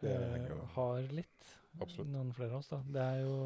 Det 0.00 0.12
eh, 0.12 0.58
har 0.74 1.06
litt. 1.14 1.52
Absolutt. 1.80 2.10
Noen 2.12 2.32
flere 2.36 2.52
av 2.52 2.58
oss, 2.58 2.68
da. 2.72 2.82
Det 2.92 3.04
er 3.04 3.22
jo 3.22 3.36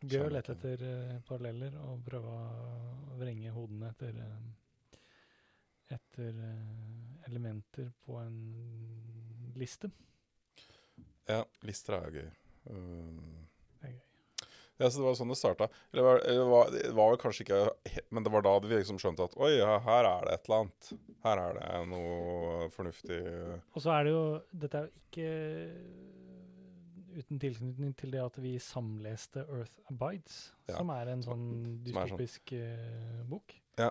gøy 0.00 0.24
å 0.24 0.32
lete 0.32 0.56
etter 0.56 0.82
eh, 0.86 1.20
paralleller 1.28 1.76
og 1.84 2.02
prøve 2.06 2.32
å 2.32 3.18
vrenge 3.20 3.52
hodene 3.54 3.92
etter 3.92 4.16
eh, 4.24 4.48
etter 5.94 6.40
eh, 6.46 7.28
elementer 7.28 7.90
på 8.06 8.18
en 8.22 8.40
liste. 9.58 9.90
Ja, 11.28 11.44
lister 11.66 11.98
er 11.98 12.08
jo 12.08 12.24
gøy. 12.24 12.30
Um. 12.70 13.49
Ja, 14.80 14.88
så 14.88 14.98
det 15.02 15.06
var 15.06 15.16
sånn 15.18 15.30
det 15.32 15.36
starta. 15.38 15.68
Eller 15.92 16.00
det 16.00 16.06
var, 16.08 16.20
det 16.24 16.46
var, 16.50 16.70
det 16.74 16.92
var 16.96 17.10
vel 17.12 17.20
kanskje 17.20 17.44
ikke 17.44 17.58
Men 18.16 18.24
det 18.26 18.32
var 18.32 18.42
da 18.46 18.54
vi 18.64 18.72
liksom 18.78 18.98
skjønte 19.02 19.26
at 19.28 19.36
oi, 19.36 19.52
ja, 19.58 19.74
her 19.84 20.08
er 20.08 20.24
det 20.26 20.34
et 20.38 20.48
eller 20.48 20.64
annet. 20.64 20.92
Her 21.26 21.42
er 21.44 21.58
det 21.60 21.70
noe 21.90 22.68
fornuftig 22.74 23.18
Og 23.76 23.82
så 23.84 23.92
er 23.98 24.08
det 24.08 24.14
jo 24.16 24.24
Dette 24.64 24.80
er 24.80 24.88
jo 24.88 25.04
ikke 25.04 25.30
uten 27.20 27.40
tilknytning 27.42 27.92
til 27.98 28.12
det 28.14 28.20
at 28.22 28.36
vi 28.40 28.52
samleste 28.62 29.42
Earth 29.50 29.80
Abides, 29.90 30.52
Ja. 30.70 30.76
som 30.78 30.90
er 30.94 31.08
en 31.10 31.22
sånn 31.26 31.40
sånn- 31.50 31.80
dystopisk 31.84 32.52
bok. 33.28 33.54
Ja, 33.78 33.90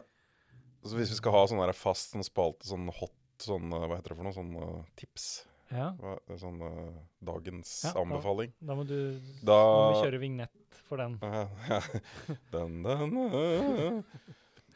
Så 0.83 0.95
hvis 0.95 1.09
vi 1.11 1.15
skal 1.19 1.33
ha 1.35 1.45
sånn 1.45 1.73
fast 1.75 2.13
sånn 2.15 2.23
spalte, 2.23 2.63
sånn 2.65 2.87
hot 2.89 3.11
sånn 3.39 3.69
Hva 3.69 3.97
heter 3.97 4.09
det 4.09 4.17
for 4.17 4.23
noe? 4.23 4.33
Sånn 4.33 4.55
eh, 4.55 4.85
tips? 4.95 5.45
Ja, 5.69 5.91
Hva, 6.01 6.15
sånn 6.41 6.61
uh, 6.65 6.93
dagens 7.21 7.71
Ja, 7.85 7.93
anbefaling? 8.01 8.53
da 8.57 8.75
må 8.77 8.85
du 8.89 9.19
Da 9.45 9.57
må 9.61 9.81
vi 9.93 10.05
kjøre 10.07 10.21
vignett 10.21 10.79
for 10.89 11.01
den. 11.01 11.19
Ja, 11.21 11.81
den, 12.55 12.79
den, 12.85 13.19
uh, 13.19 14.23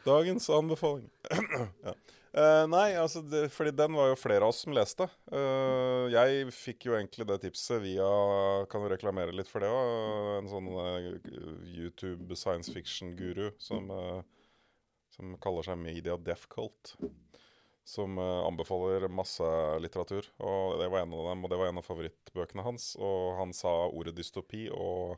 Dagens 0.04 0.50
anbefaling. 0.54 1.10
ja. 1.88 1.96
Uh, 2.34 2.64
nei, 2.66 2.96
altså, 2.98 3.22
det, 3.30 3.44
fordi 3.54 3.70
den 3.78 3.94
var 3.94 4.08
jo 4.10 4.18
flere 4.18 4.42
av 4.42 4.50
oss 4.50 4.64
som 4.66 4.74
leste. 4.74 5.06
Uh, 5.30 6.10
jeg 6.10 6.48
fikk 6.58 6.88
jo 6.88 6.96
egentlig 6.98 7.28
det 7.30 7.38
tipset 7.44 7.78
via 7.84 8.08
Kan 8.72 8.82
jo 8.82 8.90
reklamere 8.90 9.36
litt 9.38 9.50
for 9.50 9.62
det 9.62 9.70
òg. 9.70 10.32
En 10.40 10.50
sånn 10.50 10.72
uh, 10.74 11.12
YouTube 11.70 12.34
science 12.38 12.74
fiction-guru 12.74 13.52
som, 13.62 13.90
som 15.14 15.38
kaller 15.46 15.70
seg 15.70 15.78
Media 15.82 16.18
Deaf 16.18 16.48
Cult. 16.50 16.96
Som 17.86 18.18
eh, 18.18 18.40
anbefaler 18.48 19.10
masse 19.12 19.44
litteratur. 19.84 20.30
Og 20.40 20.78
det 20.80 20.88
var 20.94 21.04
en 21.04 21.14
av 21.18 21.26
dem, 21.32 21.44
og 21.44 21.52
det 21.52 21.58
var 21.60 21.68
en 21.72 21.82
av 21.82 21.88
favorittbøkene 21.88 22.64
hans. 22.64 22.94
Og 22.96 23.34
han 23.42 23.52
sa 23.56 23.74
ordet 23.90 24.16
dystopi 24.16 24.70
og 24.72 25.18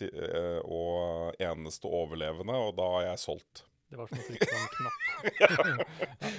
eh, 0.00 0.60
og 0.64 1.36
eneste 1.42 1.90
overlevende, 1.90 2.56
og 2.56 2.72
da 2.78 2.88
er 3.02 3.06
jeg 3.10 3.22
solgt. 3.26 3.64
Det 3.92 3.98
var 4.00 4.08
som 4.08 4.22
å 4.22 4.24
trykke 4.24 4.48
på 4.48 4.56
en 4.56 4.70
knapp. 4.78 4.98
Ja, 5.38 5.48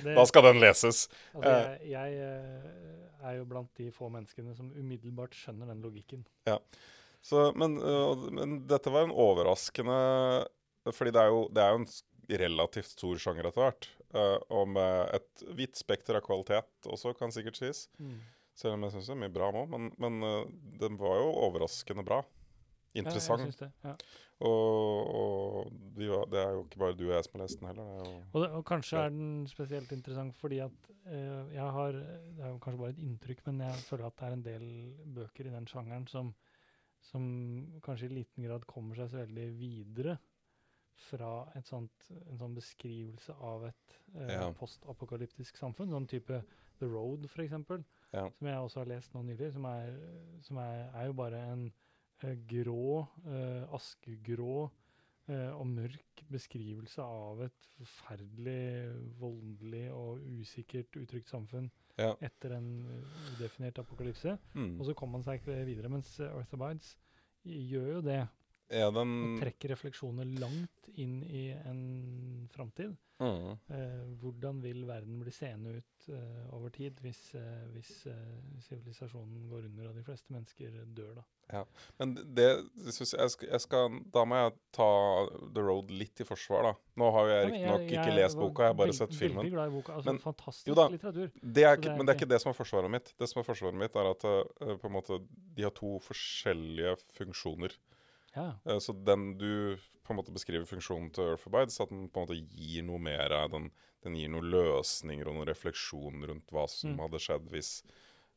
det- 0.03 0.15
Da 0.17 0.23
skal 0.27 0.43
den 0.49 0.57
leses. 0.63 1.03
Altså, 1.35 1.51
jeg 1.85 2.17
jeg 2.17 3.29
er 3.29 3.37
jo 3.37 3.45
blant 3.47 3.69
de 3.79 3.85
få 3.95 4.09
menneskene 4.11 4.51
som 4.57 4.71
umiddelbart 4.75 5.31
skjønner 5.37 5.69
den 5.69 5.79
logikken. 5.85 6.25
Så, 7.23 7.45
men, 7.55 7.77
men 8.35 8.57
dette 8.67 8.91
var 8.91 9.05
en 9.05 9.13
overraskende 9.15 9.93
Fordi 10.91 11.13
det 11.15 11.21
er 11.21 11.29
jo, 11.31 11.45
det 11.55 11.63
er 11.63 11.69
jo 11.71 11.79
en 11.85 11.87
relativt 12.43 12.89
stor 12.97 13.21
sjanger 13.23 13.47
etter 13.47 13.63
hvert. 13.63 13.87
Øh, 14.13 14.37
og 14.49 14.67
med 14.69 15.09
et 15.17 15.43
vidt 15.57 15.77
spekter 15.79 16.17
av 16.19 16.25
kvalitet 16.25 16.87
også, 16.89 17.13
kan 17.17 17.31
sikkert 17.33 17.59
sies. 17.59 17.87
Selv 18.55 18.75
om 18.77 18.83
jeg 18.85 18.93
syns 18.93 19.07
det 19.09 19.15
er 19.15 19.21
mye 19.23 19.33
bra 19.33 19.47
nå. 19.55 19.65
Men, 19.71 19.89
men 19.97 20.21
uh, 20.21 20.43
den 20.79 20.97
var 20.99 21.15
jo 21.17 21.31
overraskende 21.47 22.03
bra. 22.05 22.19
Interessant. 22.93 23.41
Ja, 23.41 23.47
jeg 23.49 23.53
synes 23.55 23.61
det. 23.63 23.71
Ja. 23.83 23.93
og 24.45 25.07
og 25.13 25.71
de 25.97 26.09
var, 26.11 26.25
det 26.29 26.39
er 26.43 26.51
jo 26.53 26.63
ikke 26.67 26.77
bare 26.83 26.93
du 26.97 27.07
og 27.07 27.13
jeg 27.15 27.25
som 27.25 27.39
har 27.39 27.41
lest 27.47 27.59
den 27.59 27.67
heller. 27.71 27.83
Er 27.83 28.11
Og, 28.33 28.41
det, 28.43 28.49
og 28.59 28.65
kanskje 28.69 28.97
Ja. 28.99 29.05
er 29.05 29.09
den 29.15 29.47
spesielt 29.49 29.91
interessant 29.91 30.35
fordi 30.37 30.59
at 30.61 30.91
uh, 31.07 31.49
jeg 31.53 31.71
har 31.77 31.91
Det 31.97 32.43
er 32.43 32.49
jo 32.51 32.59
kanskje 32.61 32.81
bare 32.83 32.93
et 32.93 33.01
inntrykk, 33.07 33.41
men 33.47 33.61
jeg 33.65 33.73
føler 33.87 34.05
at 34.05 34.17
det 34.19 34.27
er 34.27 34.33
en 34.37 34.45
del 34.45 34.67
bøker 35.15 35.47
i 35.49 35.55
den 35.55 35.65
sjangeren 35.67 36.05
som, 36.07 36.29
som 37.01 37.25
kanskje 37.81 38.11
i 38.11 38.13
liten 38.19 38.45
grad 38.45 38.67
kommer 38.69 38.95
seg 38.95 39.09
så 39.09 39.23
veldig 39.25 39.47
videre 39.57 40.19
fra 41.03 41.29
sånt, 41.67 42.09
en 42.29 42.37
sånn 42.39 42.55
beskrivelse 42.55 43.35
av 43.43 43.65
et 43.69 43.97
eh, 44.15 44.33
Ja. 44.33 44.51
postapokalyptisk 44.57 45.57
samfunn. 45.59 45.89
Sånn 45.93 46.07
type 46.09 46.43
The 46.79 46.85
Road, 46.89 47.27
eksempel, 47.45 47.83
Ja. 48.13 48.29
som 48.29 48.47
jeg 48.47 48.57
også 48.57 48.79
har 48.83 48.85
lest 48.91 49.13
nå 49.13 49.21
nylig, 49.23 49.51
som 49.53 49.65
er, 49.65 49.91
som 50.41 50.57
er, 50.57 50.89
er 50.93 51.05
jo 51.09 51.13
bare 51.13 51.41
en 51.53 51.67
eh, 52.23 52.35
grå, 52.47 53.07
eh, 53.27 53.67
askegrå 53.75 54.69
eh, 55.29 55.51
og 55.55 55.67
mørk 55.67 56.23
beskrivelse 56.31 56.99
av 57.03 57.41
et 57.45 57.67
forferdelig 57.77 58.93
voldelig 59.19 59.85
og 59.93 60.19
usikkert 60.39 60.95
uttrykt 60.99 61.29
samfunn 61.31 61.69
Ja. 61.97 62.15
etter 62.21 62.55
en 62.57 62.69
eh, 62.89 63.33
udefinert 63.33 63.77
apokalypse. 63.79 64.37
Mm. 64.55 64.79
Og 64.79 64.85
så 64.87 64.93
kommer 64.95 65.19
man 65.19 65.23
seg 65.23 65.39
ikke 65.41 65.65
videre, 65.65 65.89
mens 65.89 66.19
Earth 66.19 66.53
Abides 66.57 66.95
gjør 67.45 67.93
jo 67.95 68.01
det. 68.01 68.21
Er 68.73 68.89
Og 68.89 69.39
trekker 69.39 69.69
refleksjoner 69.75 70.25
langt 70.41 70.89
inn 70.97 71.19
i 71.29 71.51
en 71.65 72.49
framtid. 72.53 72.95
mm. 73.19 73.51
Eh, 73.69 73.99
hvordan 74.19 74.61
vil 74.63 74.85
verden 74.89 75.19
bli 75.21 75.31
seende 75.31 75.77
ut 75.77 76.07
eh, 76.09 76.53
over 76.55 76.69
tid 76.73 76.97
hvis 77.03 77.35
eh, 77.35 77.67
hvis 77.75 77.91
eh, 78.09 78.15
sivilisasjonen 78.65 79.45
går 79.51 79.67
under 79.69 79.89
og 79.91 79.95
de 79.95 80.03
fleste 80.03 80.33
mennesker 80.33 80.81
dør, 80.97 81.21
da? 81.21 81.63
Men 81.99 82.15
det 82.33 82.47
synes 82.95 83.11
jeg, 83.13 83.19
jeg, 83.19 83.29
skal, 83.33 83.47
jeg 83.51 83.61
skal 83.61 83.97
Da 84.15 84.23
må 84.25 84.37
jeg 84.39 84.53
ta 84.73 84.87
The 85.53 85.61
Road 85.65 85.91
litt 85.91 86.21
i 86.23 86.27
forsvar, 86.27 86.63
da. 86.69 86.73
Nå 86.97 87.09
har 87.17 87.27
jeg 87.29 87.39
Ja, 87.43 87.47
riktignok 87.51 87.95
ikke 87.97 88.15
lest 88.15 88.39
boka, 88.39 88.63
jeg 88.63 88.71
har 88.73 88.77
bare 88.79 88.95
sett 88.97 89.13
filmen. 89.19 89.43
Veldig 89.43 89.51
glad 89.57 89.67
i 89.71 89.75
boka. 89.75 89.93
Altså, 89.97 90.11
Men- 90.11 90.19
fantastisk 90.23 90.75
da, 90.79 90.87
litteratur. 90.89 91.29
Det 91.43 91.63
er 91.67 91.75
ikke, 91.77 91.81
det 91.83 91.91
er 91.91 91.97
men 91.97 92.05
det 92.05 92.13
er 92.13 92.17
ikke- 92.17 92.23
ikke 92.23 92.33
det 92.33 92.41
som 92.41 92.49
er 92.49 92.57
forsvaret 92.57 92.91
mitt. 92.91 93.13
Det 93.19 93.29
som 93.29 93.39
er 93.41 93.43
forsvaret 93.43 93.75
mitt, 93.83 93.95
er 93.95 94.09
at 94.09 94.23
uh, 94.23 94.77
på 94.79 94.85
en 94.87 94.95
måte, 94.95 95.19
de 95.55 95.63
har 95.63 95.71
to 95.71 95.99
forskjellige 95.99 96.95
funksjoner. 97.19 97.75
Ja. 98.35 98.53
Eh, 98.65 98.79
så 98.81 98.93
den 98.93 99.37
du 99.37 99.77
på 100.03 100.11
en 100.13 100.19
måte 100.19 100.33
beskriver 100.35 100.65
funksjonen 100.67 101.11
til 101.15 101.31
Earth 101.31 101.47
Abides, 101.47 101.79
at 101.79 101.91
den 101.93 102.09
på 102.11 102.19
en 102.19 102.25
måte 102.27 102.39
gir 102.39 102.83
noe 102.83 102.99
mer. 102.99 103.31
av 103.31 103.51
Den, 103.53 103.69
den 104.03 104.17
gir 104.19 104.31
noen 104.33 104.49
løsninger 104.51 105.29
og 105.29 105.37
noen 105.37 105.47
refleksjoner 105.47 106.27
rundt 106.33 106.51
hva 106.51 106.67
som 106.67 106.95
Mm. 106.95 106.99
hadde 107.05 107.21
skjedd 107.23 107.49
hvis 107.53 107.69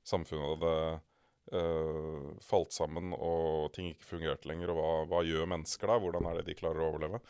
samfunnet 0.07 0.53
hadde 0.55 1.01
øh, 1.53 2.37
falt 2.43 2.73
sammen 2.75 3.13
og 3.17 3.73
ting 3.75 3.91
ikke 3.93 4.11
fungerte 4.13 4.49
lenger. 4.49 4.71
Og 4.71 4.79
hva, 4.79 4.93
hva 5.11 5.25
gjør 5.27 5.49
mennesker 5.51 5.91
da? 5.91 5.99
Hvordan 6.03 6.27
er 6.31 6.39
det 6.41 6.47
de 6.51 6.59
klarer 6.61 6.85
å 6.85 6.91
overleve? 6.93 7.21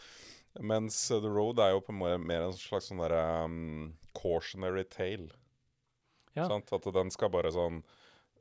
Mens 0.60 0.98
eh, 1.10 1.20
The 1.20 1.28
Road 1.32 1.58
er 1.60 1.72
jo 1.74 1.80
på 1.84 1.92
en 1.94 2.00
måte 2.02 2.20
mer 2.20 2.46
en 2.46 2.56
slags 2.56 2.90
sånn 2.90 3.00
derre 3.00 3.24
um, 3.48 3.94
cautionary 4.16 4.84
tale. 4.84 5.30
Ja. 6.36 6.46
Sant? 6.48 6.72
At 6.76 6.84
den 6.92 7.10
skal 7.12 7.32
bare 7.32 7.52
sånn 7.52 7.82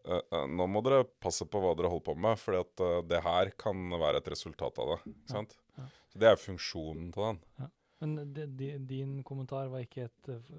Nå 0.06 0.68
må 0.70 0.82
dere 0.86 1.06
passe 1.22 1.48
på 1.50 1.62
hva 1.62 1.74
dere 1.78 1.90
holder 1.90 2.06
på 2.06 2.16
med, 2.28 2.40
for 2.42 3.02
det 3.10 3.22
her 3.26 3.52
kan 3.58 3.88
være 3.98 4.22
et 4.22 4.32
resultat 4.36 4.82
av 4.84 4.94
det. 4.94 5.00
Ikke 5.14 5.34
sant? 5.34 5.56
ja. 5.80 5.88
Så 6.14 6.22
Det 6.22 6.30
er 6.30 6.40
funksjonen 6.40 7.12
til 7.16 7.26
den. 7.26 7.72
Men 8.00 8.34
de, 8.36 8.48
de, 8.48 8.72
din 8.88 9.22
kommentar 9.24 9.70
var 9.72 9.84
ikke 9.84 10.10
et 10.10 10.30
eh, 10.32 10.56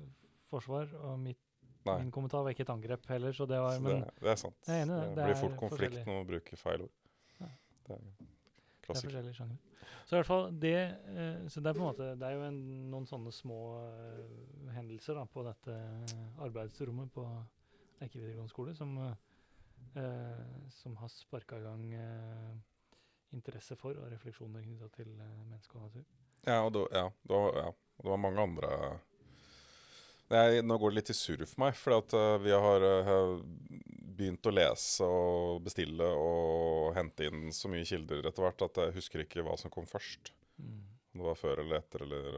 forsvar, 0.50 0.88
og 1.04 1.18
mitt, 1.20 1.40
min 1.86 2.10
kommentar 2.10 2.42
var 2.42 2.54
ikke 2.54 2.64
et 2.66 2.72
angrep 2.72 3.06
heller, 3.12 3.32
så 3.36 3.46
det 3.46 3.60
var 3.62 3.76
Så 3.76 3.84
men 3.84 4.02
det, 4.02 4.14
det 4.20 4.32
er 4.32 4.40
sant. 4.40 4.56
Jeg 4.66 4.80
er 4.80 4.86
enig 4.86 4.96
det. 4.96 5.10
det 5.18 5.28
blir 5.28 5.38
fort 5.42 5.58
konflikt 5.60 6.00
når 6.00 6.12
man 6.12 6.30
bruker 6.32 6.60
feil 6.60 6.86
ord. 6.88 6.96
Ja. 7.40 7.50
Det 7.86 7.98
er 7.98 8.06
det 8.86 8.94
er 8.94 9.00
forskjellige 9.02 9.34
sjangre. 9.34 9.58
Så 10.06 10.14
i 10.14 10.18
hvert 10.20 10.28
fall 10.28 10.44
det 10.62 10.76
eh, 10.78 11.46
Så 11.50 11.60
det 11.60 11.70
er 11.70 11.74
på 11.74 11.82
en 11.82 11.88
måte 11.88 12.06
Det 12.18 12.26
er 12.28 12.36
jo 12.36 12.42
en, 12.46 12.58
noen 12.92 13.06
sånne 13.10 13.32
små 13.34 13.60
eh, 13.82 14.74
hendelser 14.76 15.18
da, 15.18 15.24
på 15.26 15.42
dette 15.46 15.78
arbeidsrommet 16.46 17.10
på 17.14 17.24
Eike 18.04 18.20
videregående 18.20 18.52
skole 18.52 18.74
som, 18.78 18.92
eh, 19.02 19.10
eh, 19.10 19.16
som 20.70 20.96
har 20.96 21.08
sparka 21.08 21.58
i 21.58 21.62
gang 21.64 21.84
eh, 21.94 22.54
interesse 23.36 23.76
for 23.76 23.96
og 23.98 24.10
refleksjoner 24.12 24.64
knytta 24.64 24.88
til 24.96 25.12
eh, 25.12 25.42
menneske 25.50 25.76
og 25.78 25.86
natur. 25.88 26.04
Ja, 26.46 26.60
og 26.62 26.72
det, 26.76 26.84
ja, 26.94 27.06
det 27.26 27.34
var, 27.34 27.56
ja, 27.58 27.70
det 28.02 28.10
var 28.12 28.20
mange 28.22 28.42
andre 28.44 28.70
jeg, 30.30 30.62
Nå 30.66 30.76
går 30.78 30.90
det 30.90 30.98
litt 31.00 31.10
i 31.10 31.14
surr 31.16 31.44
for 31.46 31.62
meg, 31.62 31.76
for 31.78 31.96
at 32.00 32.14
uh, 32.18 32.34
vi 32.42 32.50
har 32.50 32.82
uh, 32.82 33.36
begynt 34.16 34.48
å 34.50 34.52
lese 34.54 35.06
og 35.06 35.60
bestille 35.62 36.08
og 36.18 36.96
hente 36.96 37.28
inn 37.28 37.52
så 37.54 37.70
mye 37.70 37.86
kilder 37.86 38.26
etter 38.26 38.42
hvert 38.42 38.64
at 38.66 38.80
jeg 38.82 38.96
husker 38.96 39.22
ikke 39.22 39.44
hva 39.46 39.54
som 39.60 39.70
kom 39.70 39.86
først. 39.86 40.32
Mm. 40.58 40.80
Om 41.14 41.20
det 41.22 41.28
var 41.28 41.38
før 41.38 41.62
eller 41.62 41.78
etter 41.78 42.02
eller 42.08 42.28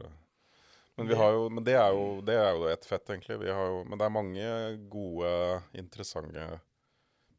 Men, 0.99 1.07
vi 1.07 1.13
Det- 1.13 1.17
har 1.17 1.31
jo, 1.33 1.49
men 1.49 1.63
det 1.63 1.75
er 1.79 1.89
jo 1.95 2.05
det 2.21 2.35
er 2.35 2.51
jo 2.53 2.67
ett 2.69 2.85
fett, 2.85 3.09
egentlig. 3.09 3.39
Vi 3.39 3.49
har 3.49 3.67
jo, 3.73 3.83
men 3.87 3.97
det 3.97 4.05
er 4.05 4.13
mange 4.13 4.47
gode, 4.91 5.31
interessante 5.73 6.47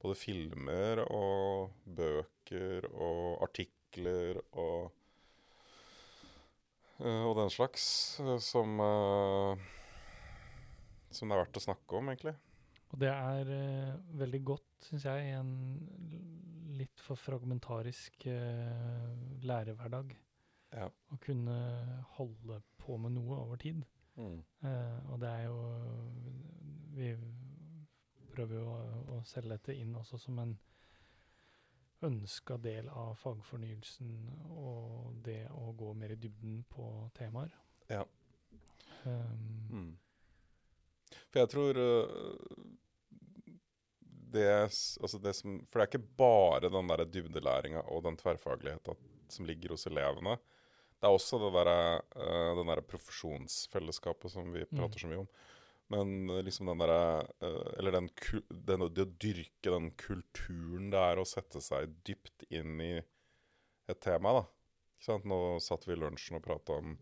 både 0.00 0.16
filmer 0.18 1.02
og 1.06 1.74
bøker 1.84 2.86
og 2.90 3.42
artikler 3.46 4.40
og 4.52 4.90
eh, 7.00 7.22
og 7.26 7.34
den 7.40 7.52
slags 7.52 7.84
eh, 8.24 8.38
som 8.42 8.80
eh, 8.84 9.68
som 11.10 11.26
det 11.26 11.34
er 11.34 11.42
verdt 11.42 11.58
å 11.58 11.64
snakke 11.64 11.98
om, 11.98 12.08
egentlig. 12.12 12.36
Og 12.94 13.00
det 13.02 13.08
er 13.10 13.48
veldig 14.18 14.40
godt, 14.46 14.68
syns 14.86 15.08
jeg, 15.08 15.24
i 15.26 15.32
en 15.34 15.50
litt 16.78 17.02
for 17.02 17.18
fragmentarisk 17.18 18.26
eh, 18.30 19.08
lærehverdag 19.42 20.14
Ja. 20.70 20.86
å 20.86 21.18
kunne 21.22 21.56
holde 22.16 22.60
på 22.78 22.96
med 23.02 23.16
noe 23.18 23.40
over 23.42 23.58
tid. 23.58 23.82
Mm. 24.14 24.38
Uh, 24.62 25.12
og 25.14 25.20
det 25.22 25.28
er 25.30 25.44
jo 25.46 25.58
Vi 26.92 27.12
prøver 28.40 28.56
jo 28.56 28.66
å, 28.72 28.82
å 29.18 29.22
selge 29.28 29.56
dette 29.58 29.76
inn 29.76 29.92
også 30.00 30.18
som 30.20 30.38
en 30.40 30.56
ønska 32.06 32.56
del 32.56 32.88
av 32.88 33.12
fagfornyelsen 33.20 34.14
og 34.56 35.18
det 35.26 35.42
å 35.52 35.72
gå 35.76 35.90
mer 36.00 36.14
i 36.14 36.20
dybden 36.20 36.62
på 36.72 36.86
temaer. 37.18 37.52
Ja. 37.92 38.06
Um, 39.04 39.68
Mm. 39.70 39.90
For 41.30 41.38
jeg 41.40 41.50
tror 41.50 41.78
uh, 41.78 42.64
det, 44.34 44.46
altså 44.48 45.18
det 45.22 45.32
som 45.38 45.60
For 45.70 45.78
det 45.78 45.84
er 45.84 45.90
ikke 45.92 46.16
bare 46.18 46.70
den 46.70 46.90
der 46.90 47.04
dybdelæringa 47.06 47.84
og 47.86 48.02
den 48.06 48.18
tverrfagligheta 48.18 48.96
som 49.30 49.46
ligger 49.46 49.76
hos 49.76 49.86
elevene. 49.86 50.36
Det 50.98 51.06
er 51.06 51.14
også 51.14 51.38
det 51.44 51.52
der, 51.54 52.02
uh, 52.16 52.50
den 52.58 52.72
der 52.72 52.82
profesjonsfellesskapet 52.82 54.32
som 54.34 54.50
vi 54.52 54.64
Mm. 54.64 54.74
prater 54.78 54.98
så 54.98 55.06
mye 55.12 55.22
om. 55.22 55.30
Men 55.90 56.30
øh, 56.30 56.42
liksom 56.46 56.70
den 56.70 56.82
derre 56.82 57.26
øh, 57.42 57.72
Eller 57.78 57.96
den, 57.96 58.08
den, 58.50 58.86
det 58.94 59.06
å 59.06 59.12
dyrke 59.24 59.72
den 59.74 59.90
kulturen 59.98 60.90
det 60.92 61.00
er 61.02 61.20
å 61.20 61.26
sette 61.28 61.62
seg 61.64 61.96
dypt 62.06 62.46
inn 62.50 62.78
i 62.84 62.92
et 63.90 64.00
tema, 64.02 64.36
da. 64.38 64.44
Ikke 64.94 65.08
sant? 65.08 65.26
Nå 65.26 65.58
satt 65.64 65.88
vi 65.88 65.96
i 65.96 65.98
lunsjen 65.98 66.38
og 66.38 66.44
prata 66.46 66.78
om 66.78 66.94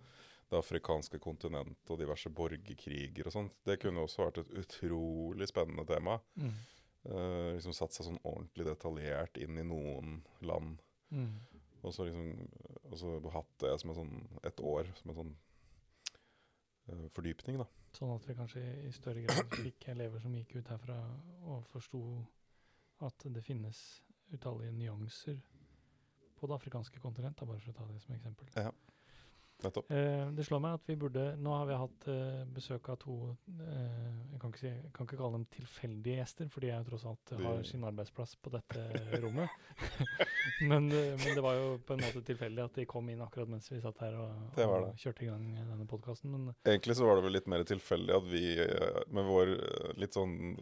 det 0.48 0.56
afrikanske 0.56 1.20
kontinentet 1.20 1.90
og 1.92 2.00
diverse 2.00 2.30
borgerkriger 2.32 3.28
og 3.28 3.34
sånt. 3.34 3.56
Det 3.68 3.76
kunne 3.82 4.06
også 4.06 4.24
vært 4.24 4.40
et 4.40 4.54
utrolig 4.62 5.48
spennende 5.50 5.84
tema. 5.88 6.20
mm, 6.40 6.58
Uh, 7.08 7.54
liksom 7.54 7.72
satt 7.72 7.94
seg 7.94 8.08
sånn 8.08 8.18
ordentlig 8.26 8.66
detaljert 8.66 9.38
inn 9.40 9.56
i 9.56 9.64
noen 9.64 10.18
land. 10.44 10.80
mm, 11.14 11.30
Og 11.86 11.94
så 11.94 12.04
liksom 12.04 12.48
og 12.90 12.96
så 12.98 13.12
hatt 13.32 13.52
det 13.62 13.70
som 13.80 13.92
en 13.92 13.96
sånn, 13.96 14.18
et 14.44 14.60
år 14.60 14.90
som 14.98 15.12
en 15.12 15.18
sånn 15.20 15.30
eh, 15.30 15.47
fordypning, 17.14 17.60
da. 17.60 17.66
Sånn 17.96 18.12
at 18.14 18.26
vi 18.28 18.36
kanskje 18.36 18.62
i 18.86 18.92
større 18.94 19.24
grad 19.24 19.54
fikk 19.62 19.88
elever 19.94 20.22
som 20.22 20.34
gikk 20.36 20.58
ut 20.58 20.72
herfra 20.72 20.98
og 21.48 21.64
forsto 21.70 22.02
at 23.06 23.28
det 23.34 23.42
finnes 23.46 23.80
utallige 24.32 24.74
nyanser 24.76 25.38
på 26.38 26.46
det 26.46 26.54
afrikanske 26.58 27.00
kontinent, 27.02 27.40
bare 27.40 27.60
for 27.62 27.72
å 27.72 27.78
ta 27.78 27.86
det 27.90 28.00
som 28.02 28.14
eksempel. 28.14 28.50
Nettopp. 29.62 29.90
Eh, 29.90 30.28
det 30.30 30.44
slår 30.46 30.60
meg 30.62 30.76
at 30.76 30.84
vi 30.86 30.94
burde 30.94 31.22
Nå 31.42 31.50
har 31.50 31.64
vi 31.66 31.76
hatt 31.80 32.04
eh, 32.12 32.42
besøk 32.54 32.88
av 32.92 32.98
to 33.02 33.14
eh, 33.58 34.10
Jeg 34.30 34.38
kan 34.38 34.52
ikke, 34.52 34.60
si, 34.60 34.70
jeg 34.70 34.92
kan 34.94 35.08
ikke 35.08 35.18
kalle 35.18 35.34
dem 35.34 35.46
tilfeldige 35.50 36.20
gjester, 36.20 36.50
for 36.52 36.62
de 36.62 36.70
er 36.70 36.76
jo 36.78 36.86
tross 36.92 37.06
alt 37.10 37.32
har 37.42 37.64
sin 37.66 37.86
arbeidsplass 37.88 38.36
på 38.38 38.52
dette 38.54 38.84
rommet. 39.24 39.66
men, 40.70 40.86
men 40.86 41.26
det 41.26 41.42
var 41.42 41.58
jo 41.58 41.72
på 41.88 41.96
en 41.96 42.04
måte 42.04 42.22
tilfeldig 42.28 42.64
at 42.68 42.78
de 42.78 42.86
kom 42.90 43.10
inn 43.10 43.24
akkurat 43.24 43.50
mens 43.50 43.66
vi 43.72 43.80
satt 43.82 43.98
her 44.04 44.14
og, 44.22 44.36
Det 44.54 44.62
det. 44.62 44.78
og 44.92 45.02
kjørte 45.02 45.26
i 45.26 45.30
gang 45.32 45.48
denne 45.58 45.88
podkasten. 45.90 46.36
Egentlig 46.62 46.98
så 47.00 47.08
var 47.08 47.18
det 47.18 47.26
vel 47.26 47.36
litt 47.40 47.50
mer 47.50 47.66
tilfeldig 47.66 48.14
at 48.14 48.28
vi 48.30 48.44
med 49.10 49.26
vår 49.26 49.54
litt 49.98 50.14
sånn 50.14 50.54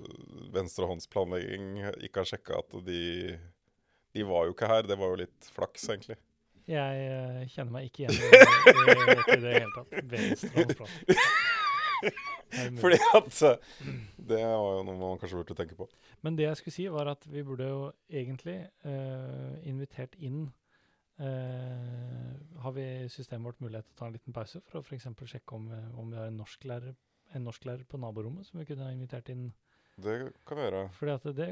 venstrehåndsplanlegging 0.57 1.83
ikke 2.09 2.25
har 2.25 2.33
sjekka 2.33 2.63
at 2.65 2.79
de 2.87 3.03
De 4.17 4.25
var 4.25 4.49
jo 4.49 4.57
ikke 4.57 4.71
her. 4.71 4.87
Det 4.89 4.97
var 4.97 5.13
jo 5.13 5.21
litt 5.27 5.51
flaks, 5.53 5.91
egentlig. 5.93 6.17
Jeg 6.67 6.93
uh, 7.13 7.49
kjenner 7.53 7.73
meg 7.77 7.83
ikke 7.89 8.01
igjen 8.05 8.17
i, 8.17 8.19
i, 8.19 8.21
i 9.37 9.39
det 9.43 9.51
hele 9.55 9.73
tatt. 9.75 9.91
Venstre? 10.11 10.65
Fordi 12.81 12.99
at 13.17 13.43
eh, 13.43 13.57
Det 14.29 14.39
var 14.39 14.77
jo 14.77 14.85
noe 14.87 14.99
man 14.99 15.19
kanskje 15.21 15.41
burde 15.41 15.57
tenke 15.59 15.77
på. 15.79 15.89
Men 16.25 16.39
det 16.39 16.47
jeg 16.47 16.61
skulle 16.61 16.75
si, 16.75 16.87
var 16.93 17.11
at 17.11 17.27
vi 17.31 17.43
burde 17.47 17.69
jo 17.69 17.81
egentlig 18.11 18.59
uh, 18.87 19.55
invitert 19.67 20.17
inn 20.19 20.47
uh, 21.21 22.33
Har 22.63 22.77
vi 22.77 22.87
i 23.05 23.09
systemet 23.13 23.51
vårt 23.51 23.63
mulighet 23.65 23.89
til 23.89 23.97
å 23.97 24.01
ta 24.01 24.11
en 24.11 24.17
liten 24.17 24.37
pause 24.37 24.63
for 24.69 24.81
å 24.81 24.85
f.eks. 24.85 25.09
sjekke 25.25 25.59
om, 25.59 25.69
om 25.99 26.13
vi 26.13 26.21
har 26.21 26.31
en 26.31 26.41
norsklærer 26.43 26.95
en 27.35 27.43
norsklærer 27.43 27.83
på 27.89 27.99
naborommet 27.99 28.47
som 28.47 28.61
vi 28.61 28.67
kunne 28.69 28.87
ha 28.87 28.93
invitert 28.95 29.29
inn? 29.33 29.49
Det 29.97 30.17
kan 30.47 30.59
vi 30.59 30.67
gjøre. 30.67 30.83
Fordi 30.99 31.13
at 31.13 31.25
det 31.37 31.47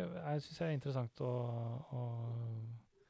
syns 0.45 0.61
jeg 0.61 0.69
er 0.69 0.77
interessant 0.77 1.23
å, 1.25 1.31
å 1.97 2.03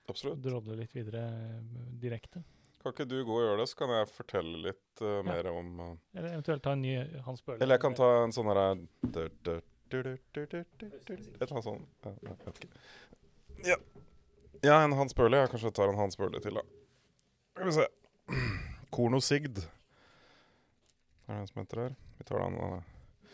Absolutt. 0.06 0.42
drodle 0.44 0.76
litt 0.76 0.94
videre 0.96 1.22
eh, 1.28 1.60
direkte. 2.00 2.42
Kan 2.82 2.92
ikke 2.92 3.06
du 3.08 3.16
gå 3.24 3.36
og 3.38 3.40
gjøre 3.40 3.60
det, 3.62 3.68
så 3.70 3.78
kan 3.78 3.92
jeg 3.94 4.08
fortelle 4.12 4.58
litt 4.66 5.00
uh, 5.00 5.22
mer 5.24 5.46
ja. 5.48 5.52
om 5.56 5.68
uh, 5.80 5.92
Eller 6.12 6.34
eventuelt 6.34 6.60
ta 6.66 6.74
en 6.76 6.82
ny 6.84 6.98
Hans 7.24 7.40
Bøhler. 7.40 7.62
Eller 7.64 7.78
jeg 7.78 7.82
kan 7.86 7.96
ta 7.96 8.08
en 8.20 8.34
sånn 8.36 8.50
herre 8.52 8.66
Et 8.74 9.94
eller 9.94 10.12
annet 11.48 11.64
sånt. 11.64 11.86
Jeg 12.04 12.36
vet 12.44 12.60
ikke. 12.60 12.82
Ja. 13.64 13.78
ja 14.68 14.76
en 14.84 14.96
Hans 14.98 15.16
Bøhler. 15.16 15.46
Jeg 15.46 15.54
kanskje 15.54 15.72
tar 15.78 15.88
en 15.94 15.96
Hans 16.02 16.20
Bøhler 16.20 16.44
til, 16.44 16.60
da. 16.60 16.64
Skal 17.54 17.70
vi 17.70 17.74
se. 17.78 17.88
Korn 18.98 19.16
og 19.16 19.24
sigd. 19.24 19.62
Er 21.24 21.32
det 21.32 21.40
en 21.40 21.48
som 21.48 21.62
heter 21.62 21.82
her? 21.86 21.96
Vi 22.18 22.28
tar 22.28 22.44
den. 22.44 22.60
Uh. 22.60 23.32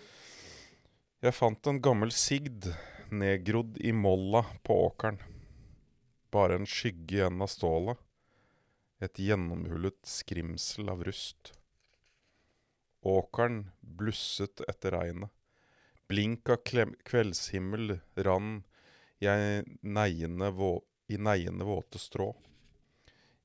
Jeg 1.26 1.34
fant 1.36 1.72
en 1.72 1.82
gammel 1.82 2.14
sigd 2.14 2.70
nedgrodd 3.10 3.82
i 3.82 3.90
molla 3.92 4.44
på 4.62 4.78
åkeren. 4.86 5.18
Bare 6.30 6.58
en 6.60 6.68
skygge 6.68 7.18
igjen 7.18 7.42
av 7.42 7.50
stålet. 7.50 7.98
Et 9.00 9.18
gjennomhullet 9.18 9.98
skrimsel 10.06 10.92
av 10.92 11.04
rust. 11.04 11.54
Åkeren 13.00 13.70
blusset 13.80 14.60
etter 14.68 14.92
regnet. 14.92 15.30
Blink 16.10 16.50
av 16.52 16.60
kveldshimmel 17.06 18.00
rann 18.26 18.60
jeg 19.22 19.64
neiende 19.80 20.50
i 21.10 21.18
neiende 21.20 21.66
våte 21.68 22.00
strå. 22.02 22.32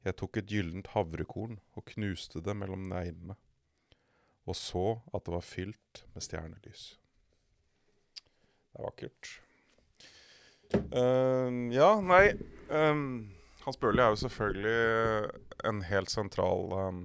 Jeg 0.05 0.17
tok 0.19 0.37
et 0.37 0.51
gyllent 0.51 0.91
havrekorn 0.93 1.57
og 1.73 1.87
knuste 1.93 2.41
det 2.45 2.53
mellom 2.57 2.83
neglene, 2.91 3.37
og 4.45 4.57
så 4.59 4.99
at 5.13 5.25
det 5.25 5.33
var 5.33 5.45
fylt 5.45 6.03
med 6.13 6.25
stjernelys. 6.25 6.83
Det 8.69 8.81
er 8.81 8.85
vakkert. 8.85 9.31
Eh, 10.73 11.49
ja, 11.75 11.89
nei 12.01 12.25
um, 12.69 13.05
Hans 13.65 13.77
Børli 13.81 14.03
er 14.03 14.13
jo 14.13 14.21
selvfølgelig 14.23 15.29
en 15.65 15.81
helt 15.89 16.11
sentral 16.13 16.73
um, 16.73 16.99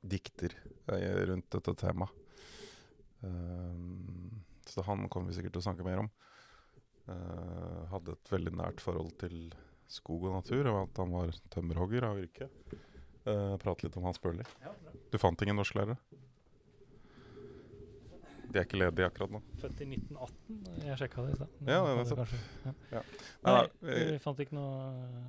dikter 0.00 0.54
eh, 0.92 1.22
rundt 1.28 1.48
dette 1.54 1.74
temaet. 1.80 2.12
Ehm, 3.20 4.40
så 4.66 4.82
han 4.82 5.08
kommer 5.08 5.28
vi 5.28 5.36
sikkert 5.36 5.56
til 5.56 5.62
å 5.62 5.66
snakke 5.68 5.84
mer 5.84 6.04
om. 6.04 6.10
Uh, 7.10 7.88
hadde 7.90 8.14
et 8.14 8.30
veldig 8.30 8.52
nært 8.54 8.82
forhold 8.84 9.10
til 9.20 9.50
skog 9.90 10.28
og 10.28 10.36
natur, 10.38 10.68
og 10.70 10.82
at 10.84 11.00
han 11.02 11.14
var 11.16 11.32
tømmerhogger 11.52 12.06
av 12.06 12.20
yrke. 12.22 12.48
Uh, 13.26 13.56
prate 13.60 13.86
litt 13.86 13.96
om 13.98 14.06
Hans 14.06 14.20
Børli. 14.22 14.46
Ja. 14.62 14.72
Du 15.10 15.18
fant 15.20 15.40
ingen 15.42 15.58
norsklærere? 15.58 15.98
De 18.50 18.58
er 18.58 18.64
ikke 18.66 18.78
ledige 18.80 19.06
akkurat 19.06 19.30
nå. 19.30 19.40
Født 19.60 19.80
i 19.84 19.86
1918. 19.86 20.60
Jeg 20.88 20.98
sjekka 20.98 21.22
det 21.26 21.32
i 21.32 21.36
stad. 21.38 21.48
Ja, 21.68 21.78
Det 21.86 21.90
er 22.00 22.16
kanskje- 22.18 22.40
ja. 22.64 22.72
Ja. 22.90 23.02
Nei, 23.46 23.52
Nei, 23.54 23.94
vi- 24.10 24.18
fant 24.24 24.40
ikke 24.42 24.56
noe 24.58 24.80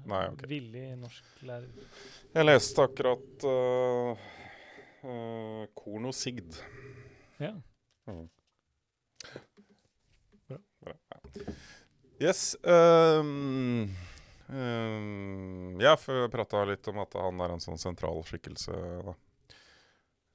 Nei, 0.10 0.24
okay. 0.34 0.48
villig 0.50 0.86
norsklærer. 0.98 1.68
Jeg 2.34 2.46
leste 2.48 2.82
akkurat 2.88 3.46
uh, 3.46 4.18
uh, 5.06 5.66
Korno 5.76 6.12
Sigd. 6.12 6.58
Ja. 7.40 7.54
Yes. 12.22 12.56
Um, 12.64 13.90
um, 14.50 15.80
jeg 15.82 15.88
har 15.90 16.28
prata 16.34 16.66
litt 16.70 16.88
om 16.92 17.00
at 17.02 17.14
han 17.18 17.42
er 17.42 17.56
en 17.56 17.64
sånn 17.64 17.80
sentral 17.82 18.22
skikkelse. 18.28 18.76
Da. 19.08 19.16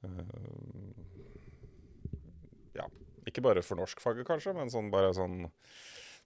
Ja. 0.03 0.09
Ikke 3.27 3.43
bare 3.43 3.63
for 3.65 3.79
norskfaget, 3.79 4.27
kanskje, 4.27 4.53
men 4.55 4.71
sånn 4.71 4.91
bare 4.93 5.11
sånn 5.15 5.49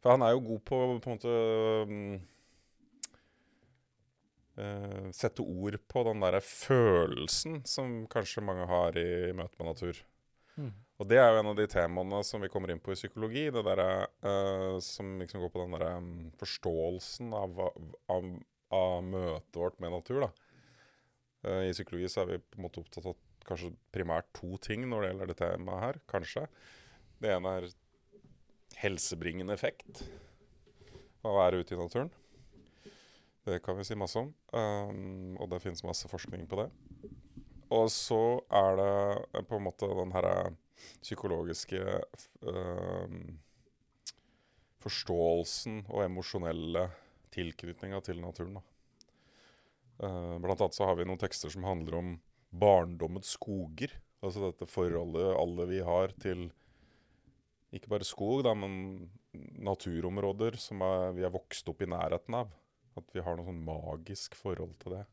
For 0.01 0.13
han 0.13 0.25
er 0.25 0.35
jo 0.35 0.45
god 0.51 0.61
på 0.69 0.81
på 1.01 1.09
en 1.09 1.17
måte 1.17 1.33
um, 1.89 2.13
uh, 4.61 5.09
Sette 5.15 5.45
ord 5.45 5.79
på 5.89 6.05
den 6.07 6.21
derre 6.23 6.43
følelsen 6.45 7.61
som 7.69 8.03
kanskje 8.11 8.45
mange 8.45 8.69
har 8.69 8.97
i 8.99 9.33
møte 9.37 9.57
med 9.59 9.71
natur. 9.73 10.03
Mm. 10.59 10.71
Og 11.01 11.07
det 11.09 11.17
er 11.17 11.31
jo 11.33 11.41
en 11.41 11.49
av 11.49 11.57
de 11.57 11.65
temaene 11.71 12.21
som 12.27 12.43
vi 12.43 12.49
kommer 12.53 12.69
inn 12.69 12.81
på 12.83 12.93
i 12.93 12.99
psykologi. 12.99 13.47
Det 13.53 13.65
derre 13.65 13.89
uh, 14.21 14.77
som 14.83 15.15
liksom 15.21 15.41
går 15.41 15.53
på 15.53 15.63
den 15.63 15.75
derre 15.77 15.95
um, 15.97 16.29
forståelsen 16.37 17.33
av, 17.33 17.65
av, 18.13 18.29
av 18.77 19.01
møtet 19.07 19.57
vårt 19.57 19.81
med 19.81 19.95
natur, 19.95 20.27
da. 20.27 20.31
Uh, 21.47 21.63
I 21.65 21.73
psykologi 21.73 22.11
så 22.11 22.21
er 22.21 22.35
vi 22.35 22.43
på 22.43 22.59
en 22.59 22.67
måte 22.67 22.83
opptatt 22.83 23.09
av 23.09 23.17
kanskje 23.47 23.71
primært 23.93 24.29
to 24.37 24.53
ting 24.61 24.85
når 24.89 25.01
det 25.01 25.09
gjelder 25.09 25.31
det 25.31 25.37
temaet 25.39 25.85
her. 25.87 25.99
Kanskje. 26.11 26.45
Det 27.21 27.29
ene 27.29 27.51
er 27.59 27.67
helsebringende 28.81 29.53
effekt 29.53 30.01
av 31.21 31.35
å 31.35 31.37
være 31.37 31.59
ute 31.61 31.75
i 31.75 31.77
naturen. 31.77 32.09
Det 33.45 33.59
kan 33.61 33.77
vi 33.77 33.85
si 33.85 33.97
masse 33.97 34.17
om. 34.17 34.31
Um, 34.53 35.37
og 35.37 35.51
det 35.51 35.61
finnes 35.61 35.85
masse 35.85 36.09
forskning 36.09 36.47
på 36.49 36.63
det. 36.63 36.67
Og 37.71 37.87
så 37.93 38.41
er 38.49 38.75
det 38.79 38.95
eh, 39.37 39.45
på 39.47 39.57
en 39.57 39.65
måte 39.67 39.87
den 39.87 40.11
herre 40.15 40.51
psykologiske 41.05 42.01
um, 42.41 43.37
forståelsen 44.81 45.83
og 45.93 46.03
emosjonelle 46.07 46.87
tilknytninga 47.31 48.01
til 48.05 48.21
naturen. 48.23 48.57
Eh, 50.01 50.35
blant 50.41 50.57
annet 50.57 50.77
så 50.77 50.89
har 50.89 50.97
vi 50.97 51.05
noen 51.05 51.21
tekster 51.21 51.53
som 51.53 51.69
handler 51.69 51.99
om 51.99 52.15
barndommens 52.49 53.37
skoger. 53.37 53.93
Altså 54.25 54.49
dette 54.49 54.69
forholdet 54.69 55.37
alle 55.37 55.69
vi 55.69 55.85
har 55.85 56.17
til 56.21 56.49
ikke 57.71 57.91
bare 57.93 58.07
skog, 58.07 58.43
da, 58.43 58.53
men 58.57 59.07
naturområder 59.63 60.57
som 60.59 60.83
er, 60.83 61.13
vi 61.15 61.23
er 61.23 61.33
vokst 61.33 61.69
opp 61.71 61.83
i 61.83 61.89
nærheten 61.89 62.35
av. 62.41 62.51
At 62.99 63.13
vi 63.15 63.23
har 63.23 63.37
noe 63.37 63.47
sånn 63.47 63.63
magisk 63.63 64.35
forhold 64.35 64.75
til 64.81 64.97
det. 64.97 65.05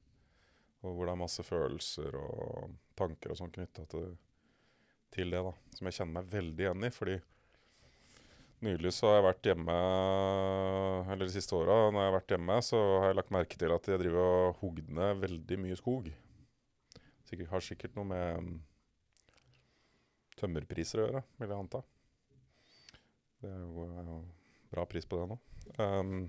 Og 0.82 0.94
hvor 0.94 1.06
det 1.06 1.14
er 1.14 1.20
masse 1.20 1.44
følelser 1.46 2.16
og 2.18 2.74
tanker 2.98 3.34
og 3.34 3.38
sånn 3.38 3.52
knytta 3.54 3.84
til, 3.90 4.12
til 5.14 5.34
det. 5.34 5.42
da, 5.46 5.52
Som 5.76 5.90
jeg 5.90 5.98
kjenner 6.00 6.16
meg 6.18 6.32
veldig 6.34 6.66
igjen 6.66 6.88
i. 6.88 6.94
fordi 6.94 7.18
Nylig 8.58 8.90
så 8.90 9.06
har 9.06 9.20
jeg 9.20 9.26
vært 9.28 9.46
hjemme, 9.46 9.74
eller 11.14 11.28
de 11.28 11.30
siste 11.30 11.54
åra 11.54 11.76
når 11.92 12.00
jeg 12.00 12.08
har 12.08 12.14
vært 12.16 12.32
hjemme, 12.34 12.56
så 12.66 12.80
har 12.96 13.04
jeg 13.12 13.16
lagt 13.20 13.30
merke 13.36 13.58
til 13.60 13.70
at 13.70 13.86
jeg 13.86 14.00
driver 14.02 14.24
og 14.24 14.56
hogd 14.64 14.88
ned 14.96 15.20
veldig 15.22 15.58
mye 15.62 15.76
skog. 15.78 16.08
Sikkert, 17.28 17.52
har 17.52 17.62
sikkert 17.62 17.94
noe 17.94 18.08
med 18.10 18.48
mm, 18.48 18.56
tømmerpriser 20.40 21.04
å 21.04 21.06
gjøre, 21.06 21.22
vil 21.38 21.54
jeg 21.54 21.62
anta. 21.62 21.84
Det 23.38 23.50
er 23.50 23.62
jo, 23.62 23.86
er 23.86 24.10
jo 24.10 24.18
bra 24.72 24.84
pris 24.90 25.06
på 25.08 25.20
det 25.20 25.30
nå. 25.30 25.40
Um, 25.78 26.28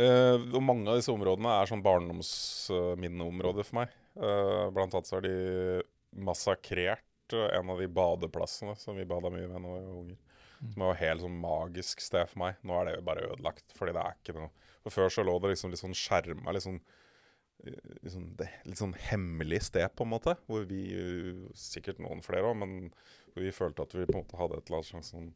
Uh, 0.00 0.38
og 0.54 0.62
mange 0.64 0.88
av 0.88 0.96
disse 0.96 1.12
områdene 1.12 1.50
er 1.60 1.68
sånn 1.68 1.82
barndomsminneområder 1.84 3.66
for 3.66 3.82
meg. 3.82 3.90
Uh, 4.16 4.70
blant 4.72 4.94
annet 4.96 5.08
så 5.10 5.18
har 5.18 5.26
de 5.26 5.34
massakrert 6.24 7.34
eh, 7.36 7.58
en 7.58 7.70
av 7.70 7.78
de 7.78 7.86
badeplassene 7.86 8.74
som 8.80 8.96
vi 8.98 9.06
bada 9.06 9.30
mye 9.30 9.46
med 9.46 9.60
da 9.62 9.74
vi 9.74 9.84
var 9.84 9.98
unger. 10.00 10.16
Mm. 10.60 10.70
Som 10.72 10.84
var 10.84 10.98
helt 11.00 11.24
sånn 11.24 11.36
magisk 11.42 12.02
sted 12.04 12.32
for 12.32 12.42
meg. 12.42 12.56
Nå 12.66 12.78
er 12.78 12.88
det 12.88 12.96
jo 12.96 13.04
bare 13.06 13.28
ødelagt, 13.28 13.76
fordi 13.76 13.94
det 13.96 14.02
er 14.02 14.16
ikke 14.16 14.36
noe 14.36 14.50
For 14.80 14.96
før 14.96 15.12
så 15.12 15.24
lå 15.26 15.36
det 15.40 15.52
liksom 15.52 15.72
litt 15.72 15.82
sånn 15.82 15.96
skjerma, 15.96 16.56
litt 16.56 16.64
sånn 16.64 16.80
eh, 17.66 18.08
sånn, 18.12 18.30
det, 18.38 18.48
litt 18.68 18.80
sånn 18.80 18.96
hemmelig 19.10 19.62
sted, 19.68 19.88
på 19.96 20.06
en 20.06 20.12
måte. 20.14 20.36
Hvor 20.48 20.66
vi, 20.70 20.82
sikkert 21.58 22.02
noen 22.02 22.24
flere 22.24 22.50
òg, 22.50 22.58
men 22.62 22.90
hvor 23.34 23.46
vi 23.46 23.54
følte 23.54 23.86
at 23.86 23.94
vi 23.96 24.08
på 24.08 24.16
en 24.16 24.24
måte 24.24 24.40
hadde 24.40 24.58
et 24.58 24.68
eller 24.68 24.80
annet 24.80 24.92
slags 24.92 25.12
sånn 25.14 25.30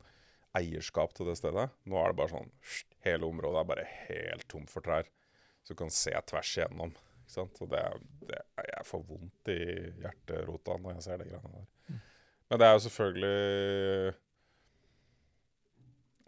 eierskap 0.55 1.15
til 1.15 1.29
det 1.29 1.37
stedet. 1.41 1.69
Nå 1.91 1.99
er 2.01 2.13
det 2.13 2.21
bare 2.21 2.35
sånn 2.37 2.53
Hele 3.05 3.29
området 3.29 3.61
er 3.61 3.69
bare 3.69 3.87
helt 4.07 4.47
tomt 4.49 4.71
for 4.73 4.85
trær. 4.85 5.09
Så 5.65 5.75
du 5.75 5.81
kan 5.83 5.91
se 5.93 6.13
tvers 6.29 6.53
igjennom. 6.57 6.95
Ikke 7.25 7.35
sant? 7.35 7.59
Og 7.61 7.71
det, 7.73 7.83
det 8.31 8.41
Jeg 8.71 8.87
får 8.89 9.03
vondt 9.09 9.51
i 9.53 9.61
hjerterota 10.01 10.79
når 10.81 10.97
jeg 10.97 11.07
ser 11.07 11.21
de 11.21 11.27
greiene 11.29 11.59
der. 11.59 11.67
Mm. 11.89 11.99
Men 12.49 12.61
det 12.61 12.69
er 12.69 12.75
jo 12.75 12.85
selvfølgelig 12.87 14.15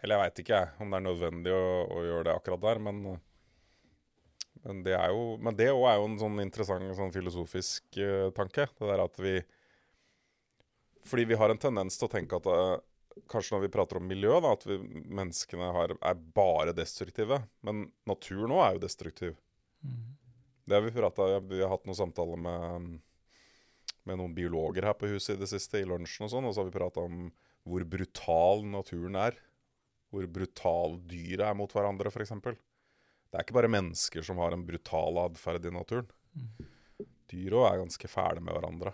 Eller 0.03 0.13
jeg 0.13 0.23
veit 0.23 0.43
ikke 0.43 0.61
jeg 0.61 0.83
om 0.83 0.93
det 0.93 0.99
er 0.99 1.07
nødvendig 1.07 1.55
å, 1.57 1.67
å 1.89 2.03
gjøre 2.05 2.27
det 2.27 2.35
akkurat 2.37 2.65
der, 2.67 2.83
men 2.89 3.01
men 4.63 4.83
det 4.85 4.93
er 4.97 5.11
jo 5.13 5.37
Men 5.43 5.55
det 5.57 5.69
også 5.71 5.87
er 5.91 5.97
jo 5.99 6.09
en 6.09 6.19
sånn 6.21 6.43
interessant 6.43 6.97
sånn 6.97 7.13
filosofisk 7.15 7.99
uh, 8.01 8.29
tanke. 8.37 8.67
Det 8.77 8.91
der 8.91 9.03
at 9.03 9.17
vi 9.21 9.39
Fordi 11.07 11.25
vi 11.31 11.39
har 11.39 11.53
en 11.53 11.61
tendens 11.61 11.97
til 11.97 12.09
å 12.09 12.13
tenke 12.13 12.39
at 12.39 12.47
uh, 12.51 12.77
Kanskje 13.31 13.55
når 13.55 13.63
vi 13.63 13.73
prater 13.73 13.97
om 13.97 14.05
miljø, 14.05 14.35
da, 14.43 14.51
at 14.53 14.65
vi, 14.69 14.75
menneskene 15.09 15.71
har, 15.73 15.95
er 16.05 16.19
bare 16.37 16.75
destruktive. 16.77 17.39
Men 17.65 17.87
naturen 18.05 18.53
òg 18.53 18.61
er 18.61 18.75
jo 18.75 18.83
destruktiv. 18.83 19.31
Mm. 19.81 20.03
Det 20.67 20.75
har 20.75 20.83
Vi 20.85 20.93
prata 20.93 21.25
vi 21.39 21.63
har 21.63 21.71
hatt 21.71 21.87
noen 21.89 21.97
samtaler 21.97 22.37
med, 22.37 22.99
med 24.05 24.19
noen 24.21 24.35
biologer 24.37 24.85
her 24.85 24.93
på 24.99 25.09
huset 25.09 25.33
i 25.33 25.41
det 25.41 25.49
siste, 25.49 25.81
i 25.81 25.89
lunsjen 25.89 26.27
og 26.27 26.33
sånn. 26.35 26.45
Og 26.45 26.53
så 26.53 26.61
har 26.61 26.69
vi 26.69 26.77
prata 26.77 27.07
om 27.07 27.31
hvor 27.67 27.87
brutal 27.89 28.65
naturen 28.69 29.17
er. 29.19 29.41
Hvor 30.13 30.29
brutal 30.31 30.99
dyret 31.09 31.47
er 31.49 31.57
mot 31.57 31.73
hverandre, 31.73 32.13
f.eks. 32.13 32.37
Det 33.27 33.37
er 33.37 33.43
ikke 33.43 33.57
bare 33.57 33.71
mennesker 33.71 34.23
som 34.23 34.39
har 34.41 34.55
en 34.55 34.65
brutal 34.67 35.19
atferd 35.25 35.67
i 35.67 35.73
naturen. 35.73 36.07
Mm. 36.37 36.67
Dyr 37.27 37.57
òg 37.59 37.67
er 37.67 37.81
ganske 37.81 38.09
fæle 38.09 38.43
med 38.43 38.55
hverandre. 38.55 38.93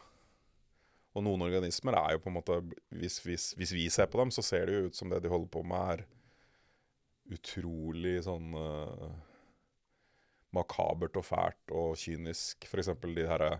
Og 1.13 1.21
noen 1.25 1.45
organismer 1.45 1.97
er 1.99 2.15
jo 2.15 2.23
på 2.23 2.31
en 2.31 2.37
måte 2.39 2.57
hvis, 2.97 3.19
hvis, 3.21 3.51
hvis 3.59 3.73
vi 3.75 3.85
ser 3.93 4.09
på 4.09 4.17
dem, 4.21 4.31
så 4.33 4.41
ser 4.45 4.65
det 4.65 4.77
jo 4.77 4.87
ut 4.87 4.97
som 4.97 5.11
det 5.11 5.21
de 5.21 5.29
holder 5.29 5.51
på 5.53 5.61
med, 5.69 5.93
er 5.93 7.37
utrolig 7.37 8.17
sånn 8.25 8.55
uh, 8.57 9.11
makabert 10.57 11.15
og 11.21 11.27
fælt 11.27 11.75
og 11.77 11.93
kynisk. 12.01 12.65
F.eks. 12.65 12.91
de 13.05 13.29
herre 13.29 13.53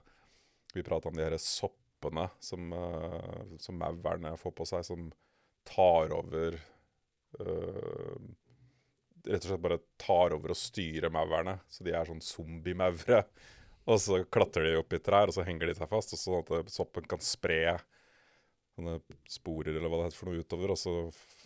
Vi 0.73 0.81
prata 0.81 1.11
om 1.11 1.17
de 1.17 1.21
herre 1.21 1.37
soppene 1.41 2.25
som, 2.41 2.73
uh, 2.73 3.53
som 3.61 3.77
maurene 3.77 4.33
får 4.41 4.57
på 4.57 4.67
seg, 4.73 4.89
som 4.89 5.11
tar 5.63 6.11
over 6.11 6.57
eh, 7.39 8.15
Rett 9.23 9.45
og 9.45 9.49
slett 9.53 9.63
bare 9.63 9.79
tar 10.01 10.35
over 10.35 10.51
og 10.51 10.59
styrer 10.59 11.13
maurene. 11.13 11.57
Så 11.71 11.85
de 11.87 11.93
er 11.95 12.09
sånn 12.09 12.23
zombiemaure. 12.23 13.23
Og 13.87 13.99
så 13.99 14.21
klatrer 14.31 14.67
de 14.67 14.77
opp 14.79 14.95
i 14.95 15.01
trær, 15.03 15.31
og 15.31 15.35
så 15.35 15.45
henger 15.47 15.69
de 15.69 15.77
seg 15.77 15.89
fast. 15.91 16.15
Sånn 16.19 16.43
at 16.43 16.71
soppen 16.71 17.07
kan 17.09 17.23
spre 17.23 17.77
sånne 18.73 18.97
sporer 19.29 19.75
eller 19.75 19.91
hva 19.91 19.99
det 20.01 20.09
heter 20.09 20.19
for 20.19 20.31
noe 20.31 20.41
utover, 20.41 20.73
og 20.73 20.79
så 20.81 20.93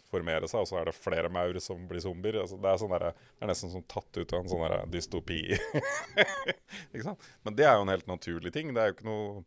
formere 0.08 0.48
seg. 0.50 0.64
Og 0.64 0.70
så 0.70 0.80
er 0.80 0.90
det 0.90 0.96
flere 0.96 1.32
maur 1.34 1.60
som 1.64 1.84
blir 1.90 2.04
zombier. 2.04 2.40
Altså, 2.44 2.60
det, 2.62 2.72
er 2.72 2.82
sånn 2.82 2.94
der, 2.94 3.10
det 3.12 3.46
er 3.46 3.52
nesten 3.52 3.74
sånn 3.74 3.88
tatt 3.92 4.20
ut 4.20 4.34
av 4.34 4.44
en 4.44 4.52
sånn 4.54 4.64
der 4.66 4.86
dystopi. 4.94 5.42
ikke 6.94 7.06
sant? 7.10 7.30
Men 7.48 7.58
det 7.60 7.68
er 7.68 7.78
jo 7.78 7.88
en 7.88 7.94
helt 7.94 8.10
naturlig 8.10 8.54
ting. 8.56 8.74
Det 8.76 8.84
er 8.84 8.92
jo 8.92 8.98
ikke 8.98 9.10
noe, 9.10 9.44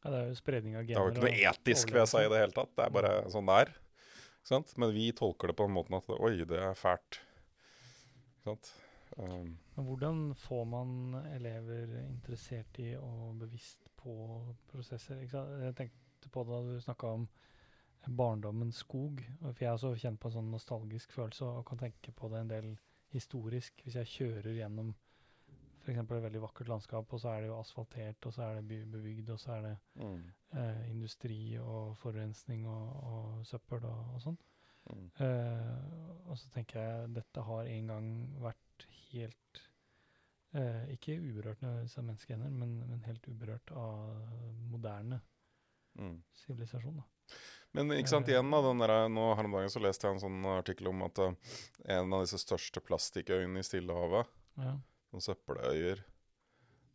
Ja, 0.00 0.10
det 0.10 0.18
er 0.18 0.28
jo 0.30 0.36
spredning 0.40 0.76
av 0.80 0.88
gener. 0.88 0.96
det 0.96 1.00
er 1.00 1.06
jo 1.06 1.14
ikke 1.14 1.26
noe 1.28 1.54
etisk 1.54 1.94
ved 1.94 2.10
seg 2.10 2.26
i 2.26 2.32
det 2.32 2.42
hele 2.42 2.56
tatt. 2.56 2.72
Det 2.74 2.86
er 2.86 2.94
bare 2.96 3.16
sånn 3.32 3.50
det 3.50 3.64
er. 3.66 3.74
Men 4.80 4.94
vi 4.96 5.10
tolker 5.14 5.52
det 5.52 5.58
på 5.58 5.66
den 5.68 5.76
måten 5.76 5.98
at 6.00 6.08
oi, 6.16 6.38
det 6.48 6.58
er 6.58 6.78
fælt. 6.78 7.20
Um, 9.16 9.56
Men 9.74 9.84
hvordan 9.84 10.20
får 10.38 10.64
man 10.70 11.14
elever 11.34 11.96
interessert 12.04 12.78
i 12.78 12.92
og 12.96 13.40
bevisst 13.40 13.90
på 13.98 14.14
prosesser? 14.70 15.24
Jeg 15.24 15.74
tenkte 15.76 16.30
på 16.30 16.44
det 16.44 16.54
da 16.54 16.60
du 16.76 16.80
snakka 16.84 17.14
om 17.18 17.28
barndommens 18.06 18.76
skog. 18.84 19.20
For 19.40 19.64
jeg 19.64 19.68
har 19.68 19.76
også 19.76 19.94
kjent 19.98 20.20
på 20.20 20.30
en 20.30 20.36
sånn 20.38 20.50
nostalgisk 20.54 21.12
følelse 21.12 21.44
og 21.44 21.66
kan 21.68 21.82
tenke 21.82 22.14
på 22.16 22.30
det 22.32 22.40
en 22.40 22.52
del 22.52 22.70
historisk. 23.12 23.82
Hvis 23.84 23.98
jeg 24.00 24.12
kjører 24.14 24.52
gjennom 24.56 24.94
f.eks. 25.80 25.98
et 25.98 26.10
veldig 26.10 26.42
vakkert 26.42 26.68
landskap, 26.68 27.12
og 27.12 27.20
så 27.20 27.32
er 27.32 27.42
det 27.42 27.50
jo 27.50 27.58
asfaltert, 27.58 28.26
og 28.26 28.34
så 28.36 28.46
er 28.46 28.60
det 28.60 28.80
bebygd, 28.92 29.30
og 29.32 29.40
så 29.40 29.52
er 29.56 29.66
det 29.66 29.76
mm, 29.94 30.22
eh, 30.60 30.82
industri 30.90 31.40
og 31.58 31.96
forurensning 31.98 32.66
og, 32.68 32.96
og 33.12 33.46
søppel 33.48 33.86
og, 33.88 34.14
og 34.14 34.24
sånn. 34.26 34.38
Mm, 34.90 35.06
Eh, 35.20 36.28
og 36.30 36.38
så 36.38 36.48
tenker 36.54 36.80
jeg 36.80 37.14
dette 37.16 37.42
har 37.44 37.68
en 37.68 37.90
gang 37.90 38.10
vært 38.40 38.84
helt 39.10 39.62
uh, 40.54 40.84
Ikke 40.94 41.16
uberørt 41.18 41.62
av 41.66 41.80
menneskegener, 42.06 42.52
men, 42.54 42.76
men 42.88 43.02
helt 43.06 43.26
uberørt 43.28 43.72
av 43.74 44.20
moderne 44.70 45.20
mm. 45.98 46.20
sivilisasjon. 46.44 47.00
da. 47.00 47.34
Men 47.76 47.92
ikke 47.94 48.10
sant, 48.10 48.30
igjen 48.30 48.50
da, 48.50 48.60
den 48.64 48.82
der, 48.82 48.94
nå 49.12 49.26
Her 49.38 49.46
om 49.46 49.56
dagen 49.58 49.72
så 49.72 49.82
leste 49.82 50.06
jeg 50.06 50.16
en 50.16 50.22
sånn 50.24 50.46
artikkel 50.54 50.90
om 50.90 51.02
at 51.06 51.22
uh, 51.22 51.56
en 51.96 52.14
av 52.16 52.24
disse 52.24 52.40
største 52.42 52.82
plastikkøyene 52.84 53.62
i 53.62 53.66
Stillehavet, 53.66 54.30
Ja. 54.60 54.76
sånne 55.10 55.26
søppeløyer 55.26 56.04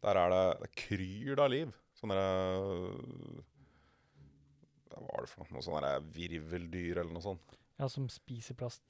Der 0.06 0.22
er 0.22 0.34
det, 0.34 0.46
det 0.62 0.72
kryr 0.78 1.40
av 1.42 1.52
liv. 1.52 1.76
Sånne 1.98 2.18
der, 2.20 3.44
Hva 4.92 5.06
var 5.06 5.24
det 5.24 5.32
for 5.32 5.44
noe? 5.44 5.54
Noe 5.56 5.66
sånne 5.66 5.94
virveldyr 6.16 7.02
eller 7.02 7.14
noe 7.16 7.24
sånt. 7.24 7.56
Ja, 7.80 7.88
som 7.90 8.08
spiser 8.10 8.56
plast. 8.56 8.84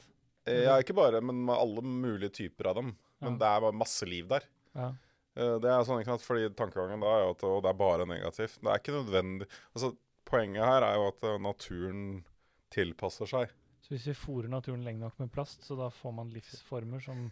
Eh, 0.48 0.63
Ja, 0.67 0.78
ikke 0.82 0.93
bare, 0.95 1.21
men 1.21 1.43
med 1.45 1.56
alle 1.58 1.82
mulige 1.82 2.30
typer 2.32 2.67
av 2.69 2.76
dem. 2.76 2.95
Men 3.21 3.34
Ja. 3.34 3.38
det 3.39 3.48
er 3.50 3.62
bare 3.62 3.74
masse 3.80 4.06
liv 4.06 4.28
der. 4.28 4.43
Ja. 4.76 4.89
Eh, 5.36 5.58
Det 5.60 5.65
er 5.71 5.84
sånn, 5.84 6.00
ikke 6.02 6.13
sant, 6.13 6.21
fordi 6.21 6.50
tankegangen 6.56 7.02
da 7.02 7.08
er 7.08 7.24
jo 7.26 7.32
at 7.32 7.63
det 7.63 7.69
er 7.69 7.74
bare 7.74 8.06
negativt. 8.06 8.60
Det 8.62 8.69
er 8.71 8.80
ikke 8.80 8.98
nødvendig 9.04 9.48
Altså, 9.76 9.95
Poenget 10.26 10.65
her 10.65 10.82
er 10.82 10.95
jo 10.95 11.08
at 11.08 11.24
eh, 11.24 11.38
naturen 11.38 12.26
tilpasser 12.71 13.28
seg. 13.30 13.52
Så 13.86 13.89
hvis 13.93 14.08
vi 14.08 14.13
fôrer 14.17 14.50
naturen 14.50 14.84
lenge 14.84 15.00
nok 15.00 15.19
med 15.19 15.32
plast, 15.32 15.62
så 15.62 15.78
da 15.78 15.89
får 15.93 16.13
man 16.15 16.32
livsformer 16.34 17.00
som, 17.04 17.32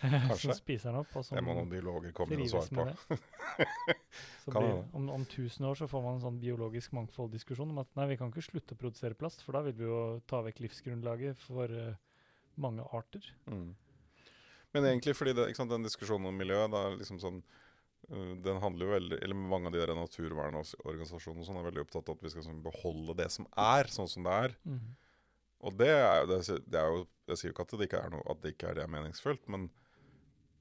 Kanskje. 0.30 0.54
spiser 0.56 0.90
den 0.90 1.00
opp, 1.02 1.10
og 1.16 1.24
som 1.26 1.36
Det 1.36 1.42
må 1.44 1.54
noen 1.56 1.70
biologer 1.70 2.14
komme 2.16 2.36
med 2.38 2.50
på. 2.50 3.18
Så 4.44 4.52
Kan 4.54 4.64
blir, 4.64 4.78
om, 4.96 5.08
om 5.12 5.24
1000 5.26 5.66
år 5.68 5.76
så 5.78 5.86
får 5.90 6.02
man 6.02 6.16
en 6.16 6.22
sånn 6.24 6.38
biologisk 6.40 6.94
mangfolddiskusjon 6.96 7.74
om 7.74 7.82
at 7.82 7.90
nei, 7.98 8.08
vi 8.10 8.16
kan 8.20 8.32
ikke 8.32 8.46
slutte 8.46 8.76
å 8.76 8.80
produsere 8.80 9.18
plast, 9.18 9.44
for 9.44 9.56
da 9.56 9.62
vil 9.66 9.76
vi 9.76 9.86
jo 9.86 10.00
ta 10.30 10.40
vekk 10.46 10.62
livsgrunnlaget 10.64 11.38
for 11.44 11.70
uh, 11.70 11.92
mange 12.60 12.86
arter. 12.96 13.28
Mm. 13.50 13.74
Men 14.74 14.86
egentlig 14.88 15.16
fordi 15.18 15.34
det, 15.36 15.50
sant, 15.58 15.72
den 15.72 15.86
diskusjonen 15.86 16.30
om 16.30 16.40
miljø 16.40 16.62
det 16.70 16.80
er 16.80 16.96
liksom 16.96 17.20
sånn, 17.22 17.40
øh, 18.08 18.32
den 18.44 18.60
handler 18.62 18.86
jo 18.86 18.92
veldig, 18.94 19.20
eller 19.26 19.38
Mange 19.52 19.70
av 19.70 19.74
de 19.74 19.82
der 19.82 19.94
naturvernorganisasjonene 19.98 21.46
sånn 21.46 21.60
er 21.60 21.68
veldig 21.68 21.84
opptatt 21.84 22.08
av 22.08 22.18
at 22.18 22.26
vi 22.26 22.32
skal 22.34 22.46
sånn, 22.46 22.62
beholde 22.64 23.16
det 23.18 23.28
som 23.34 23.48
er, 23.58 23.90
sånn 23.90 24.10
som 24.10 24.26
det 24.26 24.36
er. 24.46 24.56
Mm. 24.64 24.92
Og 25.60 25.76
det 25.76 25.90
er, 25.92 26.22
jo- 26.22 26.30
det, 26.30 26.40
det 26.72 26.80
er 26.80 26.94
jo 26.94 27.00
Jeg 27.28 27.36
sier 27.36 27.50
jo 27.50 27.54
ikke 27.54 27.66
at 27.66 27.74
det 27.76 27.86
ikke 27.90 27.98
er 28.00 28.12
noe 28.14 28.22
At 28.32 28.38
det 28.40 28.54
ikke 28.54 28.70
er 28.70 28.78
det 28.78 28.86
meningsfullt, 28.88 29.42
men, 29.52 29.66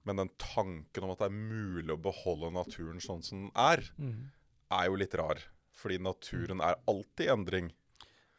men 0.08 0.22
den 0.22 0.32
tanken 0.42 1.06
om 1.06 1.14
at 1.14 1.22
det 1.22 1.30
er 1.30 1.36
mulig 1.36 1.94
å 1.94 2.02
beholde 2.02 2.52
naturen 2.56 3.02
sånn 3.04 3.24
som 3.26 3.46
den 3.46 3.54
er, 3.60 3.84
mm. 4.00 4.20
er 4.78 4.90
jo 4.90 5.00
litt 5.00 5.18
rar. 5.20 5.42
Fordi 5.80 6.00
naturen 6.04 6.64
er 6.64 6.80
alltid 6.92 7.28
i 7.28 7.32
endring. 7.34 7.70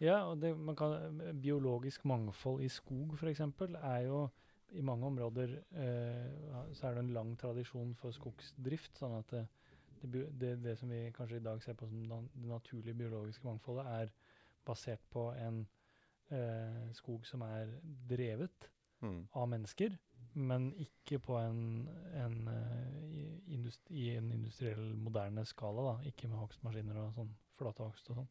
Ja, 0.01 0.23
og 0.31 0.41
det, 0.41 0.55
man 0.57 0.77
kan, 0.77 1.21
biologisk 1.43 2.07
mangfold 2.09 2.65
i 2.65 2.71
skog 2.73 3.17
f.eks. 3.19 3.43
er 3.45 4.07
jo 4.07 4.25
i 4.77 4.85
mange 4.87 5.09
områder 5.09 5.57
eh, 5.83 6.69
så 6.77 6.87
er 6.87 6.97
det 6.97 7.03
en 7.05 7.15
lang 7.17 7.35
tradisjon 7.39 7.93
for 7.99 8.15
skogsdrift. 8.15 8.95
sånn 9.01 9.19
at 9.19 9.35
det, 9.35 9.45
det, 10.01 10.25
det, 10.41 10.55
det 10.65 10.77
som 10.79 10.93
vi 10.93 11.03
kanskje 11.17 11.41
i 11.41 11.45
dag 11.45 11.63
ser 11.65 11.77
på 11.77 11.89
som 11.91 12.05
det 12.07 12.49
naturlige 12.49 12.97
biologiske 12.97 13.45
mangfoldet, 13.45 13.89
er 13.91 14.13
basert 14.65 15.03
på 15.13 15.31
en 15.35 15.65
eh, 16.31 16.85
skog 16.97 17.27
som 17.29 17.43
er 17.49 17.75
drevet 18.09 18.71
Mm. 19.01 19.29
av 19.33 19.49
mennesker, 19.49 19.95
men 20.35 20.71
ikke 20.79 21.19
på 21.23 21.37
en, 21.41 21.89
en, 22.15 22.37
eh, 22.49 22.89
i, 23.51 23.61
i 23.91 24.09
en 24.17 24.33
industriell, 24.33 24.93
moderne 24.97 25.45
skala. 25.49 25.83
da, 25.91 26.09
Ikke 26.11 26.29
med 26.29 26.39
hogstmaskiner 26.41 27.01
og 27.03 27.15
sånn 27.17 27.33
flatehogst 27.59 28.11
og 28.13 28.21
sånn. 28.21 28.29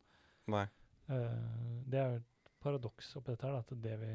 Nei. 0.50 0.66
Uh, 1.10 1.82
det 1.90 2.00
er 2.00 2.12
jo 2.12 2.20
et 2.20 2.52
paradoks 2.62 3.16
oppi 3.18 3.34
dette 3.34 3.48
her, 3.48 3.56
da, 3.58 3.64
at, 3.66 3.74
det 3.84 3.98
vi, 4.02 4.12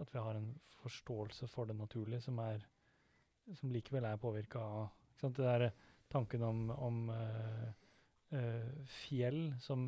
at 0.00 0.12
vi 0.12 0.18
har 0.22 0.38
en 0.38 0.50
forståelse 0.82 1.48
for 1.50 1.70
det 1.70 1.76
naturlige 1.78 2.24
som, 2.24 2.38
er, 2.42 2.64
som 3.60 3.72
likevel 3.74 4.06
er 4.08 4.20
påvirka 4.22 4.62
av 4.62 4.84
ikke 5.12 5.22
sant? 5.22 5.38
Det 5.38 5.46
der 5.46 5.70
tanken 6.10 6.42
om, 6.42 6.68
om 6.74 7.08
uh, 7.14 7.72
Uh, 8.34 8.66
fjell 8.90 9.52
som 9.62 9.82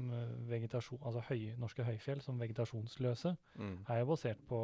vegetasjon, 0.46 1.00
altså 1.02 1.22
høy, 1.32 1.56
norske 1.58 1.82
høyfjell 1.82 2.20
som 2.22 2.36
vegetasjonsløse, 2.38 3.32
Mm. 3.58 3.78
er 3.88 3.98
jo 3.98 4.06
basert 4.06 4.38
på 4.46 4.60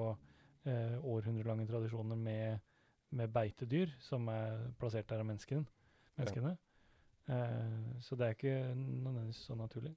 århundrelange 0.65 1.67
tradisjoner 1.67 2.19
med, 2.19 2.61
med 3.11 3.33
beitedyr 3.35 3.91
som 4.01 4.29
er 4.31 4.61
plassert 4.79 5.09
der 5.11 5.25
av 5.25 5.27
menneskene. 5.27 5.65
menneskene. 6.21 6.57
Eh, 7.29 8.01
så 8.01 8.17
det 8.17 8.27
er 8.27 8.31
ikke 8.37 8.75
nødvendigvis 8.75 9.37
så 9.47 9.55
naturlig. 9.55 9.95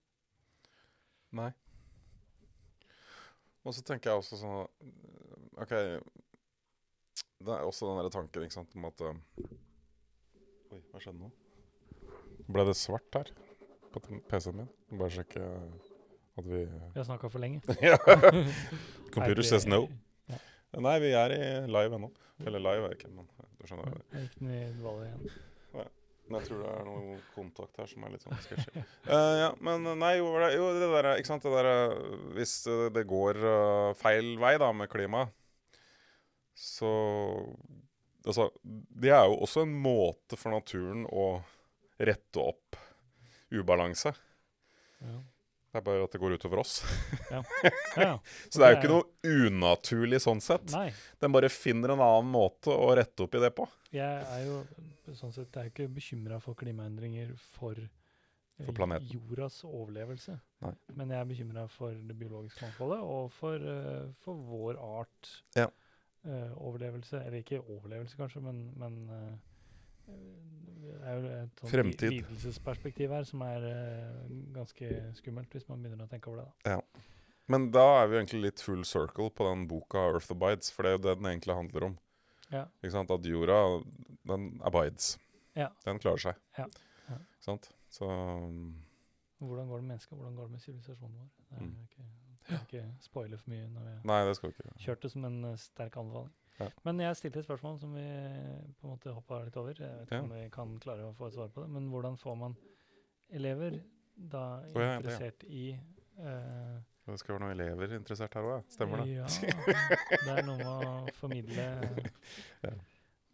Nei. 1.35 1.51
Og 3.65 3.73
så 3.73 3.81
tenker 3.81 4.11
jeg 4.11 4.21
også 4.21 4.37
sånn 4.37 4.67
OK 5.57 5.71
Det 7.41 7.49
er 7.49 7.63
også 7.65 7.87
den 7.89 7.97
derre 7.97 8.11
tanken 8.13 8.45
ikke 8.45 8.55
sant, 8.59 8.75
om 8.77 8.85
at 8.91 9.01
eh, 9.01 9.17
Oi, 10.75 10.81
hva 10.91 11.01
skjedde 11.01 11.23
nå? 11.23 11.31
Ble 12.45 12.67
det 12.69 12.77
svart 12.77 13.17
her 13.17 13.31
på 13.93 14.03
PC-en 14.29 14.61
min? 14.61 14.71
Bare 14.93 15.11
sjekke 15.17 15.49
at 16.35 16.45
vi 16.45 16.61
Vi 16.67 16.99
har 16.99 17.07
snakka 17.07 17.31
for 17.31 17.41
lenge. 17.41 17.63
Computer 19.15 19.41
says 19.41 19.65
no. 19.65 19.87
Ja. 20.75 20.83
Nei, 20.83 20.95
vi 20.99 21.11
er 21.15 21.31
i 21.31 21.43
live 21.71 21.95
ennå. 21.95 22.11
Eller 22.43 22.59
live 22.59 22.89
er 22.89 22.95
ikke, 22.97 23.11
men 23.15 23.27
du 23.55 23.67
skjønner. 23.67 23.99
Jeg 24.11 24.25
gikk 24.25 24.39
den 24.41 24.49
i 24.51 24.57
igjen. 24.59 24.81
igjen. 24.83 25.93
Men 26.25 26.39
jeg 26.39 26.49
tror 26.49 26.61
det 26.63 26.69
er 26.73 26.85
noe 26.87 27.15
kontakt 27.35 27.79
her 27.79 27.89
som 27.89 28.05
er 28.05 28.13
litt 28.15 28.23
sånn 28.25 28.39
sketsjy. 28.41 28.83
Uh, 29.05 29.33
ja, 29.43 29.49
men 29.63 29.85
nei, 30.01 30.15
jo, 30.17 30.31
det, 30.41 30.49
jo, 30.57 30.69
det 30.73 30.87
der, 30.89 31.09
ikke 31.21 31.29
sant, 31.29 31.45
det 31.45 31.53
der 31.53 31.69
eh, 31.69 32.15
Hvis 32.33 32.53
eh, 32.71 32.87
det 32.95 33.03
går 33.09 33.39
uh, 33.45 33.91
feil 33.99 34.31
vei 34.41 34.55
da 34.61 34.71
med 34.73 34.89
klimaet, 34.91 35.33
så 36.55 36.91
Altså, 38.25 38.47
det 38.65 39.11
er 39.13 39.27
jo 39.29 39.35
også 39.45 39.61
en 39.67 39.73
måte 39.77 40.33
for 40.33 40.49
naturen 40.49 41.03
å 41.13 41.27
rette 42.01 42.41
opp 42.41 42.79
ubalanse. 43.53 44.15
Ja. 45.05 45.19
Det 45.75 45.81
er 45.81 45.83
bare 45.89 46.03
at 46.07 46.13
det 46.15 46.19
går 46.21 46.37
utover 46.37 46.61
oss. 46.61 46.77
Ja, 47.33 47.41
ja. 47.99 48.11
Så 48.47 48.61
det 48.61 48.67
er 48.67 48.73
jo 48.73 48.77
ikke 48.79 48.91
noe 48.93 49.47
unaturlig 49.49 50.21
sånn 50.23 50.39
sett. 50.43 50.71
Nei. 50.71 50.87
Den 51.19 51.33
bare 51.35 51.49
finner 51.51 51.91
en 51.91 52.03
annen 52.03 52.29
måte 52.31 52.71
å 52.71 52.93
rette 52.95 53.25
opp 53.25 53.35
i 53.35 53.41
det 53.43 53.49
på. 53.57 53.65
Jeg 53.95 54.23
er 54.23 54.45
jo 54.45 54.61
sånn 55.19 55.33
sett 55.35 55.51
jeg 55.51 55.67
er 55.67 55.71
ikke 55.73 55.87
bekymra 55.91 56.39
for 56.43 56.55
klimaendringer 56.59 57.33
for, 57.57 57.75
eh, 57.75 58.65
For 58.69 58.95
jordas 59.11 59.57
overlevelse. 59.67 60.37
Nei. 60.63 60.71
Men 60.95 61.11
jeg 61.11 61.19
er 61.19 61.29
bekymra 61.33 61.65
for 61.71 61.91
det 61.91 62.15
biologiske 62.19 62.63
mangfoldet 62.69 63.01
og 63.03 63.27
for, 63.35 63.55
eh, 63.59 64.07
for 64.23 64.39
vår 64.47 64.79
art 64.79 65.33
Ja. 65.59 65.67
uh, 66.25 66.55
overlevelse. 66.55 67.19
Eller 67.19 67.43
ikke 67.43 67.59
overlevelse, 67.61 68.15
kanskje, 68.17 68.41
men, 68.47 68.71
men 68.79 69.09
eh, 69.09 69.35
det 70.05 71.01
er 71.01 71.19
jo 71.19 71.27
et 71.43 71.59
sånt 71.61 72.01
lidelsesperspektiv 72.01 73.09
her 73.13 73.23
som 73.27 73.41
er 73.45 73.65
eh, 73.69 74.29
ganske 74.55 74.89
skummelt, 75.19 75.49
hvis 75.53 75.67
man 75.69 75.83
begynner 75.83 76.05
å 76.07 76.09
tenke 76.11 76.31
over 76.31 76.43
det. 76.45 76.47
da. 76.65 76.79
Men 77.47 77.67
da 77.71 77.83
er 78.01 78.07
vi 78.09 78.17
egentlig 78.17 78.41
litt 78.41 78.61
full 78.65 78.81
circle 78.85 79.29
på 79.29 79.45
den 79.51 79.67
boka 79.69 79.97
'Earth 79.97 80.31
Abides', 80.33 80.71
for 80.73 80.83
det 80.83 80.89
er 80.91 80.97
jo 80.97 81.03
det 81.03 81.17
den 81.19 81.25
egentlig 81.29 81.55
handler 81.55 81.83
om. 81.91 81.97
Ja. 82.51 82.63
At 82.83 83.25
jorda, 83.25 83.83
den 84.25 84.59
abides. 84.63 85.17
Ja. 85.55 85.69
Den 85.85 85.99
klarer 85.99 86.17
seg. 86.17 86.35
Ja. 86.57 86.65
Ja. 87.09 87.15
Ikke 87.15 87.43
sant? 87.45 87.69
Så 87.89 88.05
um, 88.09 88.81
Hvordan 89.39 89.67
går 89.67 89.75
det 89.77 89.83
med 89.83 89.91
mennesket, 89.93 90.17
hvordan 90.17 90.35
går 90.35 90.43
det 90.43 90.51
med 90.51 90.59
sivilisasjonen 90.61 91.15
vår? 91.19 91.29
Det 91.49 91.57
er 91.57 91.61
Mm. 91.61 91.75
ikke, 91.85 92.61
ikke 92.61 92.83
spoile 92.99 93.37
for 93.37 93.49
mye 93.49 93.67
når 93.69 93.81
vi 93.81 94.07
Nei, 94.07 94.25
det 94.25 94.35
skal 94.35 94.49
vi 94.49 94.55
ikke. 94.57 94.77
kjørt 94.85 95.01
det 95.01 95.11
som 95.11 95.25
en 95.25 95.43
eh, 95.45 95.55
sterk 95.55 95.97
anbefaling. 95.97 96.33
Ja. 96.59 96.69
Men 96.87 97.01
jeg 97.03 97.17
stilte 97.19 97.41
et 97.41 97.47
spørsmål 97.47 97.79
som 97.81 97.95
vi 97.97 98.05
på 98.79 98.87
en 98.87 98.93
måte 98.93 99.11
hoppa 99.11 99.41
litt 99.43 99.57
over. 99.59 99.75
Jeg 99.75 99.99
vet 99.99 100.07
ikke 100.07 100.23
om 100.23 100.33
vi 100.37 100.45
kan 100.53 100.77
klare 100.83 101.09
å 101.09 101.15
få 101.17 101.27
et 101.27 101.35
svar 101.35 101.51
på 101.51 101.65
det. 101.65 101.71
Men 101.75 101.89
hvordan 101.91 102.15
får 102.19 102.37
man 102.39 102.55
elever 103.35 103.79
da 104.15 104.43
oh, 104.63 104.81
ja. 104.81 104.95
interessert 104.95 105.43
i 105.43 105.65
uh, 106.19 106.77
Det 107.05 107.17
skal 107.19 107.35
være 107.35 107.43
noen 107.43 107.55
elever 107.57 107.95
interessert 107.99 108.37
her 108.39 108.47
òg. 108.47 108.67
Stemmer 108.71 109.03
det? 109.03 109.17
Ja, 109.17 109.27
det 109.27 110.35
er 110.37 110.45
noe 110.47 110.57
med 110.61 110.71
å 110.71 111.15
formidle 111.19 111.67
Ja. 112.65 112.75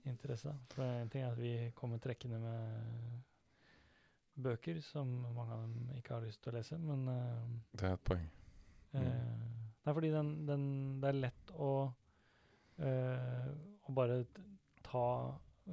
interesse. 0.09 0.55
For 0.73 0.85
en 0.87 1.11
ting 1.13 1.21
er 1.21 1.35
at 1.35 1.39
vi 1.39 1.53
kommer 1.77 2.01
trekkende 2.01 2.41
med 2.41 3.21
bøker 4.41 4.79
som 4.81 5.09
mange 5.35 5.53
av 5.53 5.65
dem 5.67 5.89
ikke 5.99 6.15
har 6.15 6.25
lyst 6.25 6.41
til 6.41 6.53
å 6.53 6.57
lese, 6.57 6.77
men 6.81 7.05
uh, 7.05 7.57
Det 7.77 7.85
er 7.85 7.97
et 7.99 8.05
poeng. 8.09 8.29
Mm. 8.95 9.05
Uh, 9.05 9.61
det 9.81 9.89
er 9.89 9.97
fordi 9.97 10.11
den, 10.13 10.31
den, 10.45 10.63
det 11.01 11.09
er 11.09 11.19
lett 11.27 11.51
å, 11.57 11.71
eh, 12.83 13.47
å 13.87 13.95
bare 13.95 14.21
ta 14.85 15.07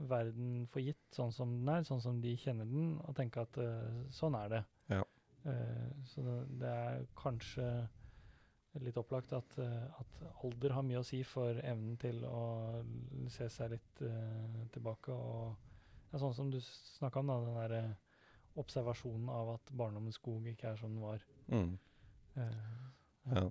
verden 0.08 0.66
for 0.70 0.84
gitt 0.84 1.14
sånn 1.14 1.32
som 1.34 1.54
den 1.58 1.70
er, 1.72 1.86
sånn 1.88 2.02
som 2.04 2.18
de 2.22 2.34
kjenner 2.38 2.68
den, 2.68 2.96
og 3.02 3.16
tenke 3.18 3.42
at 3.44 3.60
eh, 3.62 4.02
sånn 4.14 4.36
er 4.38 4.52
det. 4.52 4.64
Ja. 4.92 5.04
Eh, 5.48 5.86
så 6.10 6.24
det, 6.24 6.72
er 6.72 7.06
kanskje 7.18 7.68
litt 8.84 8.98
opplagt 9.00 9.32
at, 9.34 9.56
at 9.58 10.18
alder 10.44 10.76
har 10.76 10.84
mye 10.86 11.00
å 11.00 11.06
si 11.06 11.24
for 11.26 11.56
evnen 11.66 11.96
til 11.98 12.20
å 12.28 12.42
se 13.32 13.48
seg 13.50 13.72
litt 13.72 14.02
tilbake. 14.70 15.10
Og 15.10 16.12
ja, 16.12 16.20
sånn 16.20 16.36
som 16.36 16.52
du 16.52 16.60
snakka 16.62 17.24
om, 17.24 17.32
da, 17.32 17.38
den 17.42 17.58
derre 17.58 17.82
observasjonen 18.58 19.28
av 19.32 19.54
at 19.56 19.72
barndommens 19.76 20.18
skog 20.18 20.46
ikke 20.50 20.72
er 20.72 20.78
som 20.80 20.94
den 20.94 21.02
var. 21.04 21.24
Mm. 21.48 21.78
Eh, 22.36 22.86
Ja. 23.28 23.50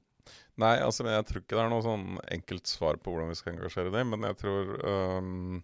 Nei, 0.57 0.75
altså 0.81 1.05
jeg 1.05 1.25
tror 1.29 1.41
ikke 1.43 1.55
det 1.57 1.63
er 1.63 1.69
noe 1.69 1.85
sånn 1.85 2.05
enkelt 2.33 2.65
svar 2.67 2.97
på 2.97 3.11
hvordan 3.13 3.29
vi 3.29 3.35
skal 3.37 3.53
engasjere 3.53 3.91
dem. 3.93 4.09
men 4.15 4.25
jeg 4.29 4.37
tror 4.41 4.71
um, 5.19 5.63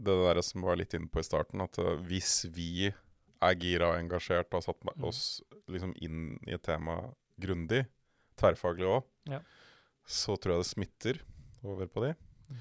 det 0.00 0.14
der 0.22 0.40
som 0.46 0.62
var 0.62 0.76
litt 0.80 0.94
inne 0.94 1.10
på 1.10 1.20
i 1.20 1.26
starten, 1.26 1.60
at 1.64 1.78
uh, 1.82 1.96
hvis 2.06 2.44
vi 2.54 2.88
er 3.40 3.54
gira 3.60 3.90
og 3.92 3.98
engasjert 3.98 4.48
og 4.52 4.60
har 4.60 4.66
satt 4.68 4.84
Mm. 4.96 5.04
oss 5.08 5.42
liksom 5.68 5.94
inn 6.02 6.38
i 6.46 6.52
et 6.54 6.62
tema 6.62 6.98
grundig, 7.40 7.86
tverrfaglig 8.36 8.86
òg, 8.86 9.04
Ja. 9.28 9.40
så 10.06 10.36
tror 10.38 10.54
jeg 10.56 10.62
det 10.64 10.70
smitter 10.70 11.20
over 11.64 11.86
på 11.86 12.02
de. 12.06 12.14
Mm. 12.50 12.58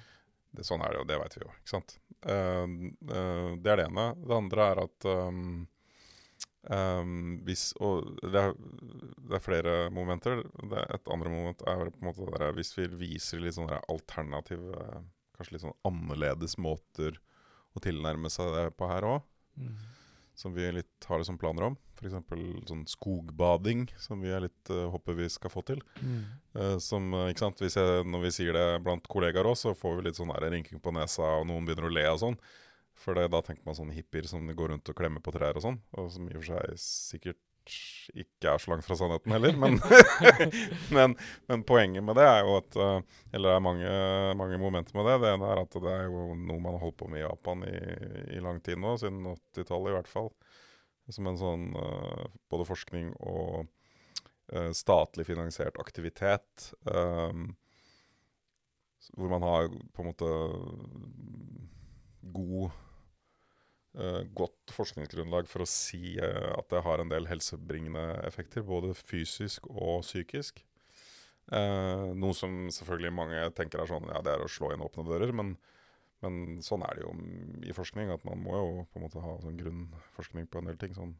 Det, 0.55 0.65
sånn 0.65 0.81
er 0.81 0.89
det 0.91 0.97
jo, 0.99 1.03
det 1.05 1.19
veit 1.19 1.35
vi 1.35 1.41
jo, 1.45 1.51
ikke 1.59 1.73
sant. 1.75 1.97
Uh, 2.25 2.65
uh, 3.11 3.55
det 3.59 3.71
er 3.71 3.77
det 3.77 3.85
ene. 3.89 4.07
Det 4.25 4.35
andre 4.35 4.71
er 4.71 4.81
at 4.83 5.05
øhm, 5.05 5.67
øhm, 6.67 7.39
hvis, 7.47 7.73
Og 7.79 8.09
det 8.21 8.41
er, 8.41 8.53
det 9.29 9.37
er 9.37 9.43
flere 9.43 9.75
momenter. 9.95 10.43
Det, 10.43 10.83
et 10.95 11.07
andre 11.11 11.29
moment 11.29 11.61
er 11.67 11.89
på 11.89 12.01
en 12.01 12.09
måte 12.09 12.27
der, 12.35 12.51
hvis 12.57 12.75
vi 12.77 12.87
viser 12.99 13.39
litt 13.43 13.55
sånne 13.55 13.79
alternative, 13.89 15.03
kanskje 15.37 15.55
litt 15.55 15.63
sånn 15.63 15.79
annerledes 15.87 16.57
måter 16.59 17.19
å 17.77 17.79
tilnærme 17.83 18.29
seg 18.33 18.51
det 18.57 18.67
på 18.77 18.89
her 18.91 19.07
òg, 19.07 19.21
Mm. 19.59 19.75
som 20.35 20.53
vi 20.53 20.71
litt 20.71 21.05
har 21.09 21.21
som 21.27 21.37
planer 21.37 21.65
om. 21.65 21.73
F.eks. 21.99 22.13
sånn 22.69 22.85
skogbading, 22.87 23.89
som 23.99 24.21
vi 24.23 24.29
er 24.31 24.45
litt 24.45 24.69
uh, 24.71 24.85
håper 24.93 25.17
vi 25.17 25.27
skal 25.27 25.51
få 25.51 25.63
til. 25.67 25.81
Mm. 25.99 26.21
Uh, 26.55 26.77
som, 26.79 27.09
eh, 27.13 27.33
ikke 27.33 27.43
sant, 27.43 27.59
jeg, 27.59 28.05
Når 28.07 28.21
vi 28.23 28.31
sier 28.31 28.53
det 28.55 28.83
blant 28.85 29.03
kollegaer 29.11 29.43
òg, 29.49 29.57
så 29.59 29.73
får 29.75 29.97
vi 29.97 30.05
litt 30.07 30.15
sånn 30.15 30.31
rynking 30.31 30.79
på 30.79 30.93
nesa, 30.95 31.41
og 31.41 31.47
noen 31.49 31.67
begynner 31.67 31.89
å 31.89 31.91
le 31.91 32.05
og 32.07 32.21
sånn. 32.23 32.39
For 32.99 33.15
da 33.15 33.41
tenker 33.41 33.63
man 33.67 33.77
sånne 33.77 33.95
hippier 33.95 34.27
som 34.27 34.43
går 34.43 34.73
rundt 34.73 34.89
og 34.91 34.97
klemmer 34.97 35.23
på 35.23 35.31
trær 35.35 35.57
og 35.59 35.63
sånn. 35.63 35.79
Og 35.97 36.09
som 36.11 36.27
i 36.27 36.35
og 36.35 36.43
for 36.43 36.51
seg 36.51 36.81
sikkert 36.83 37.39
ikke 38.17 38.49
er 38.49 38.61
så 38.61 38.71
langt 38.71 38.85
fra 38.85 38.97
sannheten 38.97 39.33
heller. 39.35 39.55
Men, 39.59 39.77
men, 40.95 41.15
men 41.49 41.63
poenget 41.67 42.03
med 42.05 42.17
det 42.17 42.25
er 42.25 42.41
jo 42.45 42.55
at 42.57 42.77
eh, 42.79 43.01
Eller 43.33 43.51
det 43.51 43.55
er 43.55 43.65
mange, 43.65 43.91
mange 44.41 44.59
momenter 44.61 44.97
med 44.97 45.09
det. 45.09 45.17
Det 45.23 45.33
ene 45.35 45.51
er 45.53 45.63
at 45.63 45.79
det 45.85 45.95
er 45.95 46.07
jo 46.09 46.29
noe 46.33 46.59
man 46.63 46.75
har 46.75 46.83
holdt 46.83 46.99
på 47.01 47.09
med 47.11 47.21
i 47.21 47.25
Japan 47.25 47.65
i, 47.67 47.77
i 48.37 48.43
lang 48.43 48.61
tid 48.65 48.81
nå, 48.81 48.95
siden 49.01 49.21
80-tallet 49.35 49.93
i 49.93 49.97
hvert 49.99 50.11
fall. 50.11 50.31
Som 51.09 51.29
en 51.29 51.39
sånn 51.39 51.69
eh, 51.77 52.25
både 52.51 52.67
forskning 52.69 53.13
og 53.19 53.63
eh, 54.53 54.71
statlig 54.77 55.27
finansiert 55.29 55.79
aktivitet. 55.81 56.71
Um, 56.85 57.51
hvor 59.15 59.31
man 59.31 59.45
har 59.45 59.69
på 59.95 60.03
en 60.03 60.09
måte 60.09 60.29
god 62.35 62.69
godt 64.37 64.73
forskningsgrunnlag 64.73 65.47
for 65.49 65.65
å 65.65 65.69
si 65.69 66.17
eh, 66.21 66.49
at 66.53 66.69
det 66.71 66.83
har 66.85 67.01
en 67.01 67.11
del 67.11 67.27
helsebringende 67.29 68.05
effekter, 68.27 68.65
både 68.65 68.93
fysisk 68.97 69.65
og 69.71 70.03
psykisk. 70.05 70.61
Eh, 71.49 72.05
noe 72.13 72.35
som 72.37 72.67
selvfølgelig 72.73 73.13
mange 73.17 73.45
tenker 73.57 73.81
er 73.81 73.89
sånn 73.89 74.05
ja, 74.11 74.21
det 74.25 74.35
er 74.35 74.45
å 74.45 74.51
slå 74.51 74.73
inn 74.75 74.85
åpne 74.85 75.07
dører, 75.07 75.33
men, 75.33 75.55
men 76.21 76.59
sånn 76.65 76.85
er 76.85 76.99
det 76.99 77.07
jo 77.07 77.15
i 77.65 77.75
forskning. 77.75 78.11
At 78.13 78.25
man 78.29 78.43
må 78.43 78.57
jo 78.59 78.83
på 78.91 78.99
en 78.99 79.07
måte 79.07 79.23
ha 79.23 79.37
sånn 79.41 79.57
grunnforskning 79.59 80.49
på 80.51 80.61
en 80.61 80.69
del 80.69 80.77
ting. 80.81 80.93
Sånn, 80.97 81.15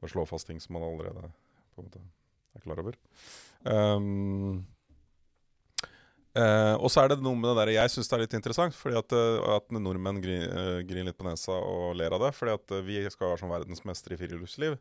bare 0.00 0.14
slå 0.14 0.24
fast 0.28 0.48
ting 0.48 0.62
som 0.62 0.78
man 0.78 0.88
allerede 0.88 1.28
på 1.74 1.82
en 1.82 1.90
måte 1.90 2.06
er 2.56 2.64
klar 2.64 2.80
over. 2.80 2.96
Um, 3.68 4.64
Eh, 6.36 6.74
og 6.76 6.90
så 6.92 7.02
er 7.02 7.14
det 7.14 7.22
noe 7.24 7.38
med 7.38 7.48
det 7.48 7.62
der 7.62 7.70
Jeg 7.72 7.92
syns 7.94 8.10
det 8.10 8.16
er 8.16 8.22
litt 8.26 8.34
interessant 8.36 8.74
fordi 8.76 8.98
at, 8.98 9.12
eh, 9.16 9.38
at 9.54 9.72
nordmenn 9.72 10.18
griner, 10.20 10.82
griner 10.84 11.08
litt 11.08 11.16
på 11.16 11.24
nesa 11.24 11.54
og 11.56 11.94
ler 11.96 12.12
av 12.12 12.26
det. 12.26 12.32
Fordi 12.36 12.56
at 12.58 12.74
eh, 12.76 12.84
vi 12.84 12.98
skal 13.12 13.30
være 13.30 13.40
som 13.40 13.54
verdensmestere 13.54 14.16
i 14.16 14.20
friluftsliv. 14.20 14.76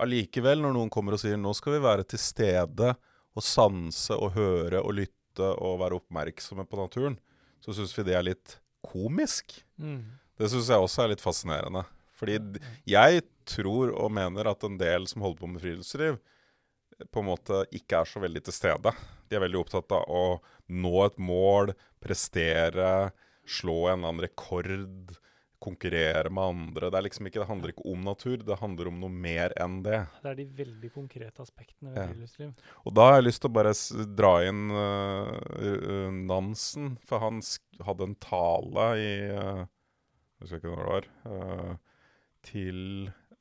Allikevel, 0.00 0.60
når 0.64 0.76
noen 0.76 0.92
kommer 0.92 1.16
og 1.16 1.22
sier 1.22 1.40
nå 1.40 1.52
skal 1.56 1.76
vi 1.76 1.84
være 1.84 2.04
til 2.08 2.20
stede 2.20 2.94
og 3.36 3.44
sanse 3.44 4.16
og 4.16 4.34
høre 4.36 4.82
og 4.82 4.96
lytte 4.98 5.48
og 5.62 5.78
være 5.80 6.00
oppmerksomme 6.00 6.66
på 6.68 6.80
naturen, 6.80 7.16
så 7.62 7.72
syns 7.76 7.92
vi 7.96 8.04
det 8.08 8.16
er 8.18 8.26
litt 8.26 8.56
komisk. 8.84 9.54
Mm. 9.80 10.02
Det 10.40 10.48
syns 10.50 10.70
jeg 10.72 10.82
også 10.82 11.04
er 11.04 11.12
litt 11.12 11.24
fascinerende. 11.24 11.84
Fordi 12.16 12.36
jeg 12.88 13.22
tror 13.48 13.94
og 13.94 14.12
mener 14.12 14.50
at 14.50 14.64
en 14.66 14.76
del 14.80 15.06
som 15.08 15.24
holder 15.24 15.40
på 15.40 15.48
med 15.52 15.62
friluftsliv, 15.62 16.20
på 17.08 17.22
en 17.22 17.30
måte 17.30 17.62
ikke 17.72 18.02
er 18.02 18.08
så 18.08 18.20
veldig 18.20 18.42
til 18.44 18.56
stede. 18.56 18.92
De 19.30 19.38
er 19.38 19.44
veldig 19.46 19.62
opptatt 19.62 19.92
av 19.94 20.06
å 20.10 20.24
nå 20.70 20.94
et 21.04 21.18
mål, 21.22 21.74
prestere, 22.02 23.10
slå 23.46 23.84
en 23.88 24.00
eller 24.00 24.08
annen 24.08 24.24
rekord, 24.26 25.16
konkurrere 25.60 26.30
med 26.32 26.42
andre. 26.42 26.88
Det, 26.88 26.96
er 26.96 27.04
liksom 27.04 27.28
ikke, 27.28 27.42
det 27.42 27.48
handler 27.50 27.72
ikke 27.74 27.84
om 27.92 28.04
natur, 28.06 28.38
det 28.40 28.56
handler 28.62 28.88
om 28.88 29.00
noe 29.02 29.12
mer 29.12 29.52
enn 29.60 29.82
det. 29.84 29.98
Det 30.22 30.30
er 30.30 30.38
de 30.38 30.46
veldig 30.62 30.90
konkrete 30.94 31.44
aspektene 31.44 31.92
ved 31.92 32.40
Ja. 32.40 32.48
Og 32.88 32.94
da 32.96 33.10
har 33.10 33.18
jeg 33.18 33.26
lyst 33.26 33.44
til 33.44 33.50
å 33.50 33.56
bare 33.58 33.74
dra 34.16 34.32
inn 34.48 34.72
uh, 34.72 36.08
Nansen, 36.16 36.94
for 37.04 37.26
han 37.26 37.42
hadde 37.84 38.08
en 38.08 38.16
tale 38.24 38.88
i 38.96 39.12
uh, 39.36 39.62
Jeg 40.40 40.46
husker 40.46 40.62
ikke 40.62 40.72
når 40.72 40.80
det 40.80 40.90
var. 40.94 41.10
Uh, 41.28 41.72
til 42.48 42.82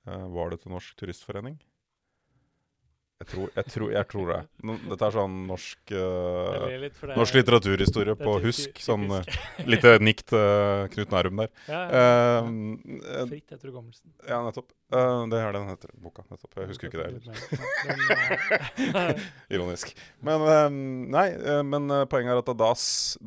uh, 0.04 0.28
Var 0.36 0.52
det 0.52 0.62
til 0.66 0.76
Norsk 0.76 1.00
Turistforening? 1.00 1.56
Jeg 3.20 3.28
tror, 3.34 3.50
jeg 3.52 3.68
tror, 3.68 3.90
jeg 3.92 4.08
tror 4.08 4.30
det. 4.32 4.38
Dette 4.88 5.04
er 5.10 5.12
sånn 5.12 5.34
norsk 5.50 5.92
uh, 5.92 6.56
Norsk 7.20 7.34
er- 7.36 7.40
litteraturhistorie 7.42 8.14
er 8.16 8.20
på 8.22 8.38
husk. 8.46 8.78
Sånn 8.80 9.04
uh, 9.12 9.20
lite 9.68 9.98
nikk 10.00 10.22
til 10.32 10.88
Knut 10.94 11.12
Nærum 11.12 11.36
der. 11.42 11.50
ja, 11.68 11.82
ja, 11.82 11.90
ja. 12.00 12.40
Eh, 12.40 13.28
Fritt 13.28 13.52
etter 13.58 13.68
hukommelsen. 13.74 14.08
ja, 14.24 14.40
nettopp. 14.46 14.72
Eh, 14.96 15.28
det 15.34 15.40
er 15.44 15.52
den 15.58 15.68
heter, 15.68 15.92
boka. 16.00 16.24
Nettopp. 16.32 16.56
Jeg 16.62 16.70
husker 16.72 16.88
ikke 16.88 17.04
det 17.04 17.10
heller. 17.10 17.20
Ironisk. 19.54 19.92
Men 20.24 20.40
eh, 20.48 20.70
nei, 21.18 21.28
eh, 21.36 21.64
men 21.68 21.92
eh, 21.92 22.06
poenget 22.12 22.32
er 22.38 22.42
at 22.44 22.54
da, 22.60 22.72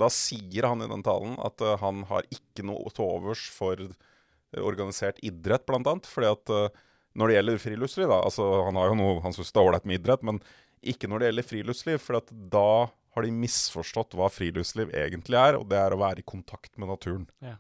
da 0.05 0.09
sier 0.17 0.65
han 0.71 0.85
i 0.85 0.89
den 0.91 1.03
talen 1.05 1.37
at 1.45 1.61
eh, 1.61 1.77
han 1.83 1.97
har 2.09 2.23
ikke 2.33 2.65
noe 2.69 2.89
til 2.97 3.05
overs 3.19 3.43
for 3.53 3.77
eh, 3.77 4.63
organisert 4.63 5.21
idrett, 5.21 5.67
blant 5.69 5.87
annet. 5.93 6.07
Fordi 6.09 6.29
at 6.33 6.47
eh, 6.57 6.69
når 7.19 7.29
det 7.29 7.37
gjelder 7.37 7.61
friluftsliv, 7.61 8.09
da 8.09 8.23
altså 8.25 8.49
Han 8.67 8.79
har 8.81 8.91
jo 8.91 8.99
noe 8.99 9.21
han 9.25 9.35
syns 9.37 9.53
er 9.53 9.63
ålreit 9.63 9.89
med 9.89 10.01
idrett, 10.01 10.23
men 10.25 10.41
ikke 10.83 11.11
når 11.11 11.21
det 11.21 11.29
gjelder 11.31 11.49
friluftsliv. 11.49 12.01
For 12.03 12.19
at 12.19 12.33
da 12.33 12.89
har 13.13 13.27
de 13.27 13.35
misforstått 13.37 14.17
hva 14.17 14.31
friluftsliv 14.33 14.93
egentlig 14.97 15.39
er, 15.39 15.59
og 15.59 15.69
det 15.71 15.79
er 15.79 15.93
å 15.93 16.01
være 16.01 16.23
i 16.23 16.27
kontakt 16.27 16.79
med 16.81 16.89
naturen. 16.89 17.27
Ja. 17.45 17.59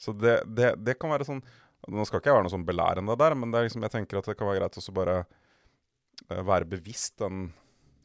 Så 0.00 0.12
det, 0.16 0.42
det, 0.48 0.74
det 0.80 0.96
kan 1.00 1.12
være 1.12 1.28
sånn 1.28 1.42
Nå 1.90 2.04
skal 2.04 2.20
ikke 2.20 2.28
jeg 2.28 2.36
være 2.36 2.44
noe 2.44 2.52
sånn 2.52 2.64
belærende 2.68 3.14
der, 3.16 3.34
men 3.40 3.52
det 3.52 3.56
er 3.56 3.64
liksom, 3.64 3.84
jeg 3.86 3.92
tenker 3.94 4.18
at 4.18 4.26
det 4.28 4.34
kan 4.36 4.50
være 4.50 4.58
greit 4.60 4.74
å 4.76 4.92
bare 4.92 5.14
eh, 6.28 6.42
være 6.44 6.68
bevisst 6.68 7.14
den 7.22 7.46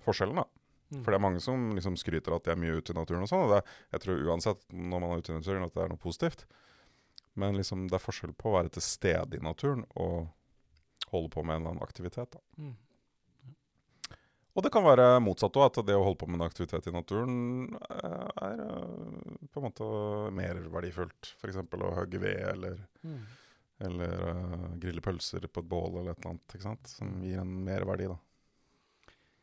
forskjellen. 0.05 0.39
da. 0.39 0.45
Mm. 0.93 1.01
For 1.01 1.11
det 1.11 1.17
er 1.17 1.23
mange 1.25 1.41
som 1.43 1.65
liksom 1.75 1.97
skryter 1.99 2.37
at 2.37 2.45
de 2.45 2.53
er 2.53 2.61
mye 2.61 2.77
ute 2.79 2.93
i 2.93 2.95
naturen 2.95 3.25
og 3.25 3.31
sånn. 3.33 3.43
Og 3.43 3.51
det, 3.51 3.59
jeg 3.91 4.05
tror 4.05 4.23
uansett 4.29 4.63
når 4.71 5.03
man 5.03 5.11
er 5.11 5.19
ute 5.19 5.33
i 5.33 5.35
naturen 5.35 5.67
at 5.67 5.75
det 5.75 5.83
er 5.83 5.91
noe 5.91 6.01
positivt. 6.01 6.45
Men 7.35 7.59
liksom 7.59 7.89
det 7.91 7.99
er 7.99 8.05
forskjell 8.05 8.35
på 8.39 8.53
å 8.53 8.55
være 8.55 8.71
til 8.77 8.85
stede 8.85 9.35
i 9.35 9.43
naturen 9.43 9.83
og 9.91 10.31
holde 11.11 11.29
på 11.33 11.43
med 11.43 11.57
en 11.57 11.61
eller 11.61 11.75
annen 11.75 11.85
aktivitet. 11.85 12.37
Mm. 12.57 12.73
Og 14.55 14.63
det 14.63 14.71
kan 14.71 14.85
være 14.85 15.19
motsatt 15.19 15.57
òg, 15.59 15.65
at 15.67 15.81
det 15.83 15.95
å 15.97 16.03
holde 16.05 16.19
på 16.21 16.27
med 16.29 16.39
en 16.39 16.45
aktivitet 16.45 16.85
i 16.87 16.93
naturen 16.95 17.33
eh, 17.75 18.27
er 18.45 18.61
eh, 18.63 19.49
på 19.51 19.59
en 19.59 19.65
måte 19.65 19.87
mer 20.35 20.61
verdifullt. 20.71 21.33
F.eks. 21.41 21.59
å 21.59 21.95
hogge 21.97 22.21
ved 22.23 22.39
eller, 22.53 22.85
Mm. 23.05 23.25
eller 23.85 24.21
uh, 24.23 24.69
grille 24.81 25.03
pølser 25.03 25.43
på 25.51 25.61
et 25.61 25.67
bål 25.69 25.99
eller 25.99 26.13
et 26.13 26.21
eller 26.21 26.31
annet. 26.31 26.55
ikke 26.55 26.63
sant? 26.63 26.87
Som 26.87 27.19
gir 27.21 27.41
en 27.41 27.51
merverdi, 27.67 28.07
da. 28.09 28.15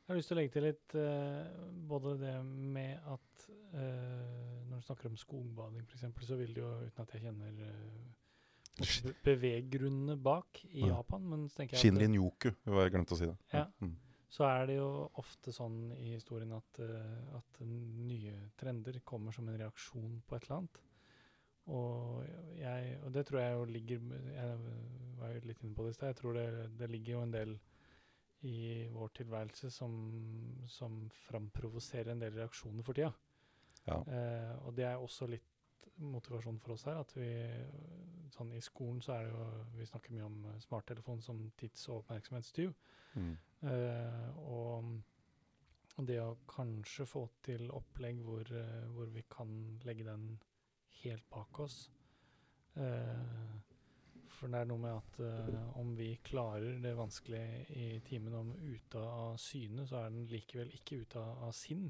Jeg 0.03 0.09
har 0.11 0.19
lyst 0.19 0.33
til 0.33 0.37
å 0.37 0.41
legge 0.41 0.55
til 0.57 0.67
litt 0.67 0.97
uh, 0.97 1.69
både 1.93 2.17
det 2.25 2.33
med 2.49 3.13
at 3.13 3.45
uh, 3.77 4.65
når 4.71 4.81
du 4.81 4.87
snakker 4.89 5.13
om 5.13 5.21
skogbading 5.21 5.85
f.eks., 5.93 6.09
så 6.27 6.41
vil 6.41 6.57
det 6.57 6.65
jo, 6.65 6.73
uten 6.89 7.05
at 7.05 7.13
jeg 7.15 7.27
kjenner 7.29 7.61
uh, 7.69 8.01
beveggrunnene 9.25 10.17
bak 10.17 10.65
i 10.65 10.81
Ja. 10.81 10.97
Japan, 10.97 11.29
men 11.29 11.49
så 11.49 11.57
tenker 11.61 11.77
jeg 11.77 11.83
Shinrin 11.83 12.15
yoku, 12.17 12.51
jeg 12.65 12.95
glemte 12.95 13.15
å 13.15 13.19
si 13.19 13.27
det. 13.27 13.37
Ja. 13.53 13.67
Mm. 13.81 13.97
så 14.33 14.47
er 14.49 14.67
det 14.67 14.77
jo 14.79 15.11
ofte 15.21 15.53
sånn 15.53 15.93
i 15.99 16.15
historien 16.15 16.53
at, 16.57 16.79
eh, 16.81 17.37
at 17.37 17.61
nye 17.61 18.33
trender 18.57 19.01
kommer 19.05 19.31
som 19.33 19.49
en 19.49 19.59
reaksjon 19.61 20.23
på 20.27 20.37
et 20.37 20.47
eller 20.47 20.57
annet. 20.57 20.79
Og, 21.67 22.25
jeg, 22.59 22.97
og 23.05 23.13
det 23.13 23.27
tror 23.27 23.39
jeg 23.41 23.53
jo 23.53 23.65
ligger 23.71 24.01
Jeg 24.35 24.55
var 25.21 25.29
jo 25.31 25.43
litt 25.45 25.61
inne 25.63 25.77
på 25.77 25.85
det 25.85 25.93
i 25.93 25.95
sted. 25.95 26.09
Jeg 26.09 26.17
tror 26.17 26.33
det, 26.35 26.79
det 26.79 26.89
ligger 26.91 27.13
jo 27.13 27.21
en 27.23 27.35
del 27.37 27.53
i 28.43 28.89
vår 28.91 29.13
tilværelse 29.21 29.71
som, 29.71 29.93
som 30.67 30.97
framprovoserer 31.29 32.11
en 32.11 32.25
del 32.25 32.35
reaksjoner 32.41 32.83
for 32.83 32.99
tida. 32.99 33.13
Ja. 33.87 34.01
Eh, 34.01 34.67
og 34.67 34.75
det 34.75 34.89
er 34.89 34.97
også 34.99 35.29
litt 35.31 35.52
motivasjon 36.03 36.61
for 36.63 36.75
oss 36.75 36.87
her. 36.89 37.01
At 37.01 37.15
vi 37.17 37.31
sånn 38.33 38.53
I 38.57 38.61
skolen 38.65 39.01
så 39.05 39.17
er 39.17 39.27
det 39.27 39.33
jo 39.33 39.47
Vi 39.79 39.89
snakker 39.89 40.15
mye 40.15 40.29
om 40.29 40.45
eh, 40.51 40.61
smarttelefon 40.65 41.23
som 41.25 41.41
tids- 41.61 41.89
og 41.91 42.03
oppmerksomhetstyv. 42.03 42.75
Mm. 43.15 43.33
Uh, 43.63 44.39
og 44.49 46.07
det 46.09 46.17
å 46.19 46.39
kanskje 46.51 47.05
få 47.07 47.27
til 47.45 47.69
opplegg 47.71 48.23
hvor, 48.25 48.49
uh, 48.49 48.87
hvor 48.95 49.11
vi 49.13 49.23
kan 49.31 49.53
legge 49.85 50.07
den 50.09 50.25
helt 51.03 51.29
bak 51.31 51.61
oss 51.63 51.85
Uh, 52.73 53.59
For 54.33 54.49
det 54.49 54.63
er 54.63 54.69
noe 54.71 54.81
med 54.81 54.95
at 54.97 55.19
om 55.77 55.91
vi 55.95 56.07
klarer 56.25 56.79
det 56.81 56.95
vanskelige 56.97 57.67
i 57.77 57.99
timen 58.07 58.33
om 58.35 58.49
ute 58.57 58.99
av 58.99 59.37
syne, 59.39 59.85
så 59.87 60.01
er 60.01 60.09
den 60.09 60.25
likevel 60.31 60.73
ikke 60.73 61.03
ute 61.05 61.21
av 61.21 61.53
sinn. 61.55 61.85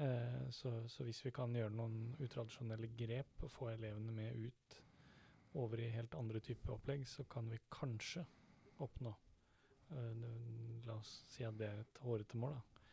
Eh, 0.00 0.50
så, 0.50 0.88
så 0.88 1.04
hvis 1.04 1.20
vi 1.26 1.32
kan 1.34 1.52
gjøre 1.52 1.74
noen 1.76 2.14
utradisjonelle 2.24 2.88
grep 2.96 3.42
og 3.44 3.52
få 3.52 3.68
elevene 3.74 4.14
med 4.16 4.46
ut 4.46 4.76
over 5.60 5.82
i 5.82 5.90
helt 5.92 6.14
andre 6.16 6.40
typer 6.40 6.72
opplegg, 6.72 7.02
så 7.08 7.26
kan 7.28 7.50
vi 7.50 7.58
kanskje 7.74 8.22
oppnå 8.80 9.12
eh, 9.92 10.22
La 10.86 10.96
oss 10.96 11.10
si 11.28 11.44
at 11.44 11.58
det 11.60 11.68
er 11.68 11.82
et 11.82 12.00
hårete 12.00 12.38
mål, 12.40 12.54
da. 12.56 12.86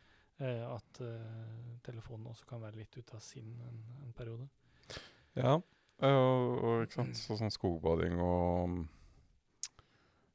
Eh, 0.44 0.64
at 0.68 1.00
telefonen 1.86 2.28
også 2.30 2.46
kan 2.50 2.60
være 2.62 2.82
litt 2.82 2.98
ute 2.98 3.16
av 3.16 3.24
sinn 3.24 3.56
en, 3.64 3.80
en 4.04 4.12
periode. 4.14 4.44
Ja, 5.38 5.54
og, 5.56 6.52
og 6.60 6.84
ikke 6.84 6.98
sant, 6.98 7.16
så, 7.18 7.38
sånn 7.40 7.54
skogbading 7.54 8.20
og 8.22 8.76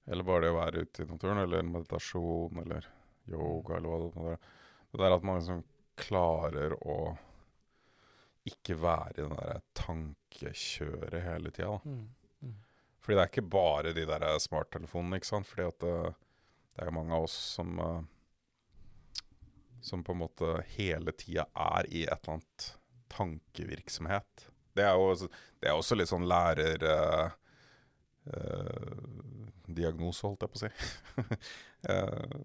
Eller 0.09 0.25
bare 0.27 0.43
det 0.43 0.51
å 0.51 0.57
være 0.57 0.83
ute 0.83 1.05
i 1.05 1.07
naturen, 1.07 1.43
eller 1.45 1.63
meditasjon, 1.63 2.59
eller 2.65 2.89
yoga, 3.29 3.77
eller 3.77 3.87
hva 3.93 3.99
det 4.01 4.33
er. 4.33 4.49
Det 4.91 4.99
der 4.99 5.15
at 5.15 5.23
man 5.23 5.39
liksom 5.39 5.61
klarer 5.99 6.75
å 6.81 6.97
ikke 8.49 8.75
være 8.75 9.13
i 9.13 9.21
den 9.21 9.35
der 9.37 9.61
tankekjøret 9.77 11.23
hele 11.23 11.51
tida. 11.53 11.77
da. 11.77 11.89
Mm. 11.89 12.07
Mm. 12.43 12.55
Fordi 13.03 13.17
det 13.17 13.23
er 13.23 13.31
ikke 13.31 13.51
bare 13.55 13.93
de 13.95 14.05
der 14.09 14.25
smarttelefonene, 14.43 15.19
ikke 15.19 15.31
sant. 15.31 15.47
Fordi 15.47 15.67
at 15.69 15.79
det, 15.83 15.93
det 16.75 16.87
er 16.87 16.95
mange 16.95 17.15
av 17.15 17.27
oss 17.29 17.37
som 17.57 17.79
uh, 17.79 18.01
Som 19.83 20.03
på 20.03 20.13
en 20.13 20.21
måte 20.21 20.49
hele 20.77 21.11
tida 21.11 21.43
er 21.59 21.87
i 21.91 22.05
et 22.07 22.13
eller 22.15 22.37
annet 22.37 22.67
tankevirksomhet. 23.11 24.45
Det 24.73 24.85
er 24.87 24.95
jo 24.95 25.27
det 25.59 25.69
er 25.69 25.75
også 25.75 25.97
litt 25.99 26.11
sånn 26.11 26.27
lærer... 26.27 26.83
eh, 26.87 27.25
eh, 27.25 27.39
diagnose, 29.73 30.25
holdt 30.25 30.45
jeg 30.45 30.53
på 30.53 30.59
å 30.59 30.65
si. 30.65 30.73
Eh, 31.83 32.35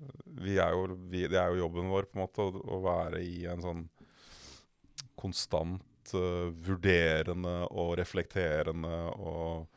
vi 0.42 0.56
er 0.58 0.72
jo, 0.74 0.96
vi, 1.06 1.20
det 1.30 1.38
er 1.38 1.52
jo 1.52 1.60
jobben 1.60 1.86
vår 1.92 2.08
på 2.10 2.16
en 2.16 2.22
måte 2.24 2.42
å, 2.42 2.62
å 2.74 2.78
være 2.82 3.20
i 3.22 3.44
en 3.46 3.60
sånn 3.62 3.84
konstant 5.14 6.10
eh, 6.18 6.48
vurderende 6.66 7.52
og 7.70 7.92
reflekterende 8.00 8.96
og, 9.14 9.68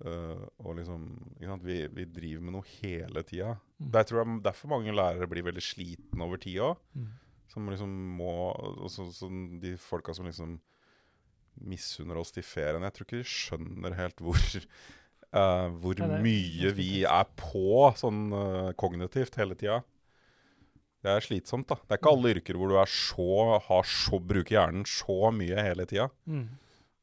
Uh, 0.00 0.46
og 0.64 0.78
liksom? 0.78 1.02
Vi, 1.60 1.74
vi 1.92 2.04
driver 2.08 2.44
med 2.46 2.54
noe 2.54 2.68
hele 2.78 3.20
tida. 3.28 3.50
Mm. 3.76 3.88
Det 3.92 4.02
tror 4.08 4.22
jeg 4.22 4.38
derfor 4.46 4.70
mange 4.72 4.94
lærere 4.96 5.28
blir 5.28 5.44
veldig 5.44 5.60
slitne 5.60 6.24
over 6.24 6.40
tid 6.40 6.62
òg. 6.64 6.78
Mm. 6.96 7.10
Som 7.52 7.68
liksom 7.68 7.92
må 8.16 8.32
så, 8.88 9.10
så 9.12 9.28
De 9.60 9.74
folka 9.76 10.14
som 10.16 10.24
liksom 10.24 10.54
misunner 11.68 12.16
oss 12.16 12.32
de 12.32 12.44
feriene 12.46 12.86
Jeg 12.86 12.94
tror 12.96 13.06
ikke 13.08 13.20
de 13.20 13.28
skjønner 13.28 13.96
helt 13.98 14.22
hvor 14.24 14.40
eh, 15.36 15.66
hvor 15.82 16.00
Ja, 16.00 16.08
mye 16.24 16.72
vi 16.76 16.90
er 17.08 17.26
på 17.38 17.90
sånn 17.98 18.28
uh, 18.34 18.70
kognitivt 18.78 19.38
hele 19.40 19.56
tida. 19.58 19.80
Det 21.00 21.14
er 21.14 21.24
slitsomt, 21.24 21.68
da. 21.70 21.78
Det 21.80 21.96
er 21.96 22.00
ikke 22.02 22.12
alle 22.12 22.32
yrker 22.34 22.58
hvor 22.60 22.72
du 22.72 22.76
er 22.80 22.90
så, 22.92 23.58
har 23.64 23.86
så, 23.88 24.20
bruker 24.20 24.58
hjernen 24.58 24.84
så 24.88 25.32
mye 25.32 25.62
hele 25.64 25.86
tida. 25.88 26.10
Mm. 26.28 26.48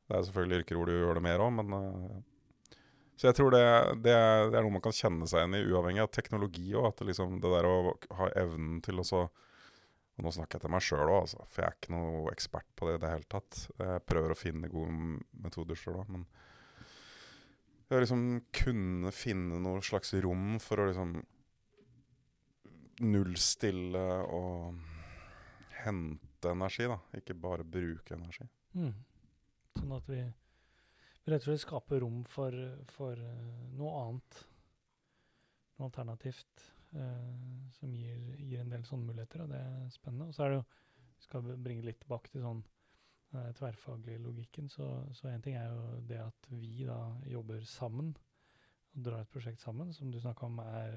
Det 0.07 0.15
er 0.17 0.27
selvfølgelig 0.27 0.61
yrker 0.61 0.79
hvor 0.79 0.89
du 0.89 0.95
gjør 0.95 1.17
det 1.17 1.25
mer 1.25 1.43
òg, 1.43 1.55
men 1.57 1.73
uh, 1.73 2.77
Så 3.17 3.31
jeg 3.31 3.39
tror 3.39 3.55
det, 3.55 3.65
det, 4.05 4.13
er, 4.13 4.51
det 4.51 4.59
er 4.59 4.63
noe 4.67 4.75
man 4.77 4.85
kan 4.85 4.93
kjenne 4.93 5.25
seg 5.29 5.41
igjen 5.41 5.57
i, 5.57 5.65
uavhengig 5.73 6.05
av 6.05 6.13
teknologi 6.13 6.69
òg. 6.75 6.91
At 6.91 7.01
det, 7.01 7.11
liksom, 7.13 7.39
det 7.41 7.53
der 7.55 7.69
å 7.69 7.77
ha 8.19 8.31
evnen 8.37 8.79
til 8.85 9.01
å 9.01 9.07
så 9.07 9.27
og 10.17 10.25
Nå 10.25 10.33
snakker 10.33 10.57
jeg 10.57 10.63
til 10.65 10.71
meg 10.73 10.81
sjøl 10.81 11.09
òg, 11.11 11.19
altså, 11.27 11.43
for 11.45 11.61
jeg 11.61 11.69
er 11.69 11.75
ikke 11.77 11.93
noe 11.93 12.31
ekspert 12.31 12.67
på 12.73 12.87
det 12.87 12.93
i 12.95 13.01
det 13.03 13.09
hele 13.11 13.27
tatt. 13.29 13.59
Jeg 13.77 14.05
prøver 14.09 14.33
å 14.33 14.37
finne 14.37 14.69
gode 14.71 14.93
metoder 15.43 15.77
sjøl 15.77 15.99
òg, 16.01 16.07
men 16.09 16.23
å 17.95 18.01
liksom 18.03 18.23
kunne 18.51 19.11
finne 19.15 19.59
noe 19.63 19.81
slags 19.85 20.11
rom 20.23 20.57
for 20.59 20.81
å 20.81 20.87
liksom 20.89 21.13
nullstille 23.07 24.05
og 24.33 24.81
hente 25.83 26.51
energi, 26.51 26.87
da. 26.89 26.97
Ikke 27.19 27.37
bare 27.37 27.67
bruke 27.67 28.17
energi. 28.17 28.47
Mm. 28.77 28.93
Sånn 29.77 29.93
at 29.95 30.09
vi, 30.09 30.21
rett 31.29 31.43
og 31.43 31.47
slett 31.47 31.63
skaper 31.63 32.01
rom 32.03 32.23
for, 32.27 32.55
for 32.91 33.19
eh, 33.21 33.67
noe 33.77 33.93
annet. 34.03 34.41
Noe 35.77 35.91
alternativt 35.91 36.65
eh, 36.97 37.69
som 37.77 37.93
gir, 37.93 38.17
gir 38.41 38.63
en 38.63 38.73
del 38.73 38.85
sånne 38.87 39.11
muligheter, 39.11 39.45
og 39.45 39.53
det 39.53 39.61
er 39.61 39.93
spennende. 39.93 40.31
Og 40.31 40.35
så 40.35 40.45
er 40.45 40.53
det 40.53 40.59
jo, 40.59 40.65
vi 41.17 41.27
skal 41.29 41.53
bringe 41.55 41.85
litt 41.85 42.01
tilbake 42.01 42.33
til 42.33 42.43
sånn 42.43 42.65
eh, 43.37 43.51
tverrfaglig 43.57 44.17
logikken, 44.23 44.69
så, 44.69 44.87
så 45.13 45.29
en 45.31 45.43
ting 45.43 45.57
er 45.59 45.69
jo 45.71 46.01
det 46.09 46.19
at 46.23 46.49
vi 46.51 46.87
da 46.87 46.99
jobber 47.29 47.63
sammen 47.69 48.15
og 48.17 49.03
drar 49.05 49.21
et 49.21 49.31
prosjekt 49.31 49.61
sammen, 49.61 49.93
som 49.93 50.11
du 50.11 50.19
snakka 50.19 50.47
om 50.47 50.59
er 50.63 50.95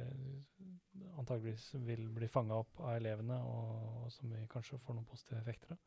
antageligvis 1.21 1.75
vil 1.85 2.07
bli 2.17 2.29
fanga 2.33 2.61
opp 2.63 2.81
av 2.81 2.97
elevene, 2.97 3.37
og, 3.45 4.05
og 4.05 4.13
som 4.15 4.33
vi 4.33 4.47
kanskje 4.51 4.81
får 4.81 4.97
noen 4.97 5.09
positive 5.09 5.41
effekter 5.43 5.77
av. 5.77 5.83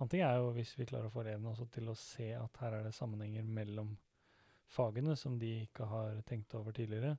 En 0.00 0.04
annen 0.04 0.12
ting 0.14 0.22
er 0.24 0.38
jo 0.38 0.52
hvis 0.56 0.76
vi 0.78 0.86
klarer 0.88 1.10
å 1.10 1.12
få 1.12 1.20
elevene 1.20 1.50
også 1.50 1.66
til 1.74 1.90
å 1.92 1.98
se 1.98 2.30
at 2.32 2.62
her 2.62 2.78
er 2.78 2.86
det 2.86 2.94
sammenhenger 2.96 3.44
mellom 3.44 3.90
fagene 4.70 5.16
som 5.18 5.34
de 5.38 5.50
ikke 5.66 5.88
har 5.90 6.22
tenkt 6.28 6.54
over 6.56 6.72
tidligere. 6.72 7.18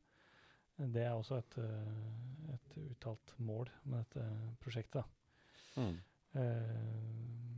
Det 0.82 1.04
er 1.04 1.14
også 1.14 1.38
et, 1.38 1.58
eh, 1.62 2.54
et 2.56 2.78
uttalt 2.88 3.36
mål 3.38 3.70
med 3.84 4.00
dette 4.00 4.56
prosjektet. 4.64 5.06
Mm. 5.76 6.00
Eh, 6.42 7.51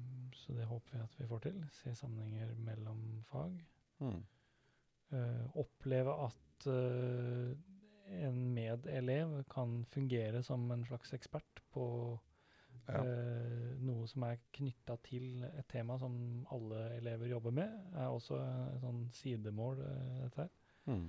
så 0.43 0.55
det 0.57 0.67
håper 0.67 0.97
vi 0.97 1.03
at 1.03 1.19
vi 1.19 1.27
får 1.29 1.45
til. 1.47 1.59
Se 1.79 1.95
sammenhenger 1.95 2.53
mellom 2.65 2.99
fag. 3.29 3.59
Mm. 4.03 4.19
Uh, 5.13 5.45
oppleve 5.61 6.13
at 6.25 6.67
uh, 6.67 7.53
en 8.13 8.39
medelev 8.53 9.43
kan 9.51 9.83
fungere 9.85 10.43
som 10.43 10.71
en 10.71 10.85
slags 10.85 11.13
ekspert 11.15 11.63
på 11.73 11.87
Ja. 12.87 12.99
eh, 12.99 13.77
noe 13.79 14.07
som 14.11 14.25
er 14.27 14.41
knytta 14.51 14.97
til 15.05 15.43
et 15.45 15.67
tema 15.71 15.95
som 15.97 16.45
alle 16.51 16.81
elever 16.97 17.29
jobber 17.31 17.53
med, 17.55 17.77
er 17.95 18.09
også 18.11 18.39
et 18.43 18.81
sånn 18.81 19.05
sidemål, 19.15 19.79
uh, 19.79 20.17
dette 20.25 20.41
her. 20.41 20.49
Mm. 20.89 21.05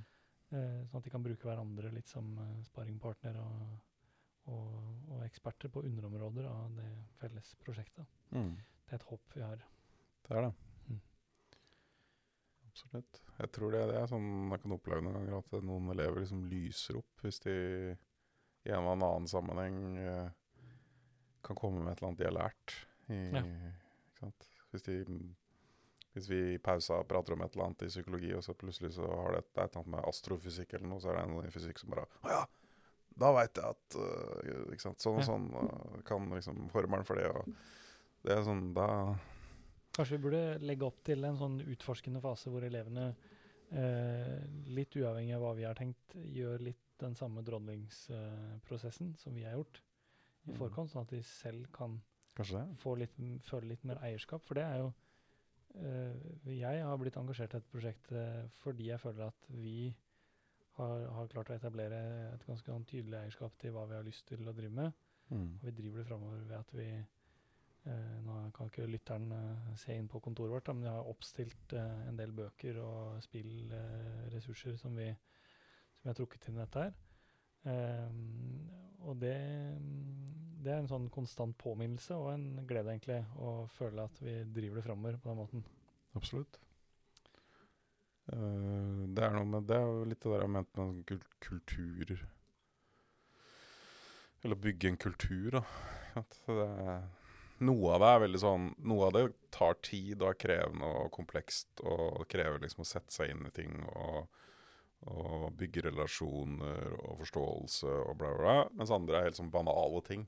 Uh, 0.52 0.84
sånn 0.86 1.00
at 1.00 1.08
de 1.08 1.10
kan 1.10 1.24
bruke 1.24 1.48
hverandre 1.48 1.90
litt 1.90 2.12
som 2.12 2.28
sparringpartner 2.68 3.40
og, 3.42 3.74
og, 4.54 4.76
og 5.16 5.24
eksperter 5.26 5.72
på 5.74 5.82
underområder 5.88 6.46
av 6.46 6.78
det 6.78 6.92
felles 7.18 7.50
prosjektet. 7.64 8.06
Mm. 8.30 8.54
Det 8.84 8.92
er 8.94 9.00
et 9.00 9.08
håp 9.10 9.34
vi 9.36 9.42
har. 9.44 9.62
Det 10.28 10.36
er 10.38 10.46
det. 10.46 10.52
Mm. 10.90 11.00
Absolutt. 12.70 13.20
Jeg 13.38 13.50
tror 13.54 13.74
det, 13.74 13.82
det 13.90 13.98
er 14.00 14.10
sånn 14.10 14.28
jeg 14.52 14.62
kan 14.64 14.74
oppleve 14.76 15.04
noen 15.04 15.16
ganger 15.20 15.38
at 15.40 15.54
noen 15.66 15.90
elever 15.94 16.22
liksom 16.22 16.44
lyser 16.50 16.98
opp 17.00 17.24
hvis 17.24 17.40
de 17.44 17.54
i 18.64 18.72
en 18.72 18.80
eller 18.80 18.92
annen 18.96 19.28
sammenheng 19.28 19.78
eh, 20.00 20.28
kan 21.44 21.58
komme 21.58 21.82
med 21.84 21.92
et 21.92 21.98
eller 22.00 22.10
annet 22.12 22.20
de 22.22 22.28
har 22.30 22.36
lært. 22.38 22.76
I, 23.12 23.20
Ja. 24.22 24.30
Hvis, 24.72 24.82
de, 24.86 24.94
hvis 26.14 26.28
vi 26.30 26.38
i 26.54 26.58
pausa 26.62 26.96
prater 27.04 27.34
om 27.36 27.42
et 27.44 27.52
eller 27.54 27.66
annet 27.68 27.82
i 27.84 27.90
psykologi, 27.92 28.30
og 28.34 28.40
så 28.46 28.54
plutselig 28.56 28.94
så 28.96 29.04
har 29.06 29.34
det 29.34 29.42
et, 29.42 29.50
det 29.52 29.60
er 29.60 29.66
et 29.68 29.74
eller 29.74 29.82
annet 29.82 29.92
med 29.98 30.08
astrofysikk 30.08 30.72
eller 30.78 30.88
noe, 30.88 31.02
så 31.04 31.12
er 31.12 31.18
det 31.20 31.26
noe 31.34 31.44
i 31.44 31.52
fysikk 31.52 31.82
som 31.82 31.92
bare 31.92 32.06
Å 32.24 32.32
ja! 32.32 32.42
Da 33.20 33.30
veit 33.36 33.60
jeg 33.60 33.76
at 33.76 33.96
uh? 34.00 34.72
Sånn 34.80 34.96
og 35.12 35.20
Ja. 35.20 35.26
sånn 35.28 35.44
uh, 35.54 35.98
kan 36.08 36.24
liksom 36.34 36.64
formelen 36.72 37.06
for 37.06 37.20
det. 37.20 37.28
Og 37.30 37.52
det 38.24 38.32
er 38.38 38.42
sånn 38.46 38.72
Da 38.76 38.88
Kanskje 39.94 40.16
vi 40.16 40.22
burde 40.24 40.42
legge 40.66 40.86
opp 40.88 40.96
til 41.06 41.22
en 41.24 41.36
sånn 41.38 41.60
utforskende 41.70 42.18
fase 42.24 42.50
hvor 42.50 42.64
elevene, 42.66 43.12
eh, 43.70 44.40
litt 44.74 44.96
uavhengig 44.98 45.36
av 45.36 45.44
hva 45.44 45.52
vi 45.54 45.62
har 45.68 45.76
tenkt, 45.78 46.16
gjør 46.34 46.64
litt 46.66 46.80
den 46.98 47.14
samme 47.14 47.44
drodlingsprosessen 47.46 49.12
som 49.20 49.34
vi 49.34 49.44
har 49.46 49.54
gjort 49.54 49.78
i 50.46 50.50
Mm. 50.50 50.58
forkant, 50.58 50.90
sånn 50.90 51.02
at 51.06 51.10
de 51.14 51.22
selv 51.22 51.70
kan 51.72 52.00
få 52.76 52.96
litt, 52.98 53.14
føle 53.46 53.68
litt 53.68 53.84
mer 53.84 53.96
eierskap. 54.02 54.42
For 54.42 54.54
det 54.54 54.64
er 54.64 54.78
jo 54.78 54.92
eh, 55.76 56.12
Jeg 56.46 56.82
har 56.82 56.98
blitt 56.98 57.16
engasjert 57.16 57.54
i 57.54 57.58
dette 57.58 57.70
prosjektet 57.72 58.50
fordi 58.62 58.86
jeg 58.90 58.98
føler 59.00 59.26
at 59.28 59.46
vi 59.48 59.94
har, 60.76 61.06
har 61.06 61.28
klart 61.28 61.50
å 61.50 61.54
etablere 61.54 62.34
et 62.34 62.46
ganske 62.46 62.66
sånn 62.66 62.84
tydelig 62.84 63.20
eierskap 63.22 63.56
til 63.58 63.70
hva 63.72 63.86
vi 63.88 63.94
har 63.94 64.02
lyst 64.02 64.26
til 64.26 64.42
å 64.48 64.52
drive 64.52 64.74
med. 64.74 64.92
Mm. 65.30 65.58
Og 65.60 65.62
vi 65.62 65.70
driver 65.70 65.98
det 66.02 66.06
framover 66.06 66.44
ved 66.48 66.58
at 66.58 66.72
vi 66.74 66.88
eh, 66.90 67.04
Nå 67.84 68.36
kan 68.56 68.70
ikke 68.70 68.86
lytteren 68.88 69.32
eh, 69.36 69.72
se 69.80 69.96
inn 69.96 70.08
på 70.08 70.20
kontoret 70.24 70.54
vårt, 70.54 70.70
men 70.72 70.86
vi 70.86 70.92
har 70.92 71.10
oppstilt 71.10 71.74
eh, 71.76 72.06
en 72.08 72.16
del 72.16 72.32
bøker 72.32 72.78
og 72.80 73.18
spillressurser 73.24 74.72
eh, 74.72 74.80
som, 74.80 74.96
vi, 74.96 75.10
som 75.98 76.06
vi 76.06 76.12
har 76.12 76.16
trukket 76.16 76.48
inn 76.48 76.56
i 76.56 76.62
dette 76.62 76.86
her. 76.86 76.94
Ehm, 77.64 78.68
og 79.04 79.16
det, 79.20 79.36
det 80.64 80.72
er 80.72 80.80
en 80.80 80.88
sånn 80.88 81.08
konstant 81.12 81.56
påminnelse 81.60 82.16
og 82.16 82.30
en 82.32 82.46
glede, 82.68 82.92
egentlig, 82.92 83.20
å 83.36 83.66
føle 83.72 84.04
at 84.08 84.20
vi 84.24 84.38
driver 84.56 84.80
det 84.80 84.86
framover 84.86 85.18
på 85.20 85.32
den 85.32 85.40
måten. 85.42 85.66
Absolutt. 86.16 86.60
Eh, 88.32 89.02
det 89.12 89.26
er 89.26 89.34
noe 89.36 89.48
med 89.48 89.66
Det 89.68 89.76
er 89.76 89.84
jo 89.84 90.06
litt 90.08 90.22
det 90.24 90.30
der 90.32 90.46
jeg 90.46 90.52
mente 90.54 90.80
med 90.80 91.02
kul 91.10 91.18
kultur 91.44 92.12
Eller 94.40 94.56
bygge 94.56 94.88
en 94.88 94.96
kultur, 94.96 95.58
da. 95.58 95.62
At 96.22 96.38
det 96.48 96.64
er, 96.64 97.04
noe 97.62 97.94
av 97.94 98.02
det 98.02 98.10
er 98.10 98.22
veldig 98.24 98.40
sånn 98.42 98.64
Noe 98.90 99.08
av 99.08 99.12
det 99.14 99.24
tar 99.54 99.76
tid 99.86 100.22
og 100.22 100.32
er 100.32 100.38
krevende 100.40 100.88
og 101.04 101.12
komplekst 101.14 101.82
og 101.86 102.24
krever 102.30 102.62
liksom 102.62 102.82
å 102.82 102.88
sette 102.88 103.14
seg 103.14 103.30
inn 103.30 103.44
i 103.46 103.52
ting 103.54 103.76
og, 103.94 104.24
og 105.06 105.50
bygge 105.58 105.86
relasjoner 105.86 106.96
og 106.96 107.20
forståelse 107.22 107.92
og 108.08 108.16
bla, 108.18 108.32
bla, 108.34 108.40
bla. 108.40 108.56
Mens 108.74 108.94
andre 108.94 109.20
er 109.20 109.28
helt 109.28 109.38
sånn 109.38 109.52
banale 109.54 110.02
ting. 110.06 110.26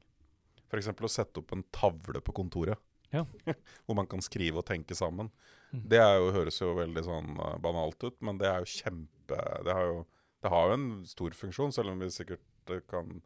F.eks. 0.66 0.90
å 0.94 1.10
sette 1.10 1.42
opp 1.42 1.54
en 1.54 1.66
tavle 1.74 2.22
på 2.22 2.34
kontoret. 2.36 2.78
Ja. 3.10 3.24
hvor 3.86 3.98
man 3.98 4.08
kan 4.10 4.22
skrive 4.24 4.60
og 4.60 4.66
tenke 4.68 4.96
sammen. 4.98 5.30
Mm. 5.72 5.82
Det 5.92 6.00
er 6.02 6.18
jo, 6.18 6.32
høres 6.34 6.58
jo 6.60 6.74
veldig 6.78 7.04
sånn 7.06 7.38
eh, 7.38 7.56
banalt 7.62 8.02
ut, 8.02 8.18
men 8.24 8.38
det 8.40 8.48
er 8.50 8.62
jo 8.62 8.70
kjempe 8.70 9.38
Det 9.66 9.74
har 9.74 9.88
jo, 9.90 10.02
det 10.42 10.52
har 10.52 10.68
jo 10.68 10.76
en 10.76 10.90
stor 11.08 11.34
funksjon, 11.34 11.74
selv 11.74 11.94
om 11.94 12.02
vi 12.02 12.10
sikkert 12.14 12.70
eh, 12.70 12.82
kan 12.90 13.20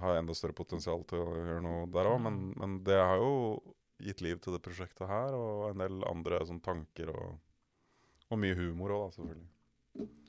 ha 0.00 0.14
enda 0.18 0.34
større 0.36 0.56
potensial 0.56 1.04
til 1.10 1.22
å 1.22 1.36
gjøre 1.36 1.62
noe 1.64 1.84
der 1.94 2.08
òg. 2.10 2.20
Men, 2.26 2.40
men 2.60 2.80
det 2.86 2.98
har 2.98 3.20
jo 3.20 3.32
gitt 4.00 4.22
liv 4.24 4.40
til 4.40 4.56
det 4.56 4.62
prosjektet 4.64 5.08
her, 5.10 5.36
og 5.36 5.70
en 5.70 5.82
del 5.82 6.04
andre 6.08 6.40
sånn 6.48 6.62
tanker 6.64 7.12
og, 7.12 7.36
og 8.30 8.40
mye 8.40 8.56
humor 8.58 8.96
òg, 8.96 9.06
selvfølgelig. 9.18 9.50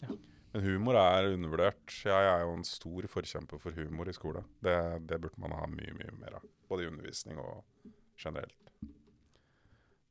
Ja. 0.01 0.17
Men 0.51 0.65
humor 0.65 0.97
er 0.99 1.29
undervurdert. 1.31 1.93
Jeg 2.03 2.27
er 2.27 2.41
jo 2.43 2.55
en 2.57 2.65
stor 2.67 3.07
forkjemper 3.13 3.61
for 3.61 3.77
humor 3.77 4.09
i 4.11 4.15
skole. 4.15 4.43
Det, 4.59 4.75
det 5.07 5.21
burde 5.23 5.39
man 5.39 5.55
ha 5.55 5.67
mye, 5.71 5.93
mye 5.95 6.17
mer 6.19 6.41
av. 6.41 6.47
Både 6.67 6.83
i 6.83 6.89
undervisning 6.91 7.39
og 7.39 7.61
generelt. 8.19 8.70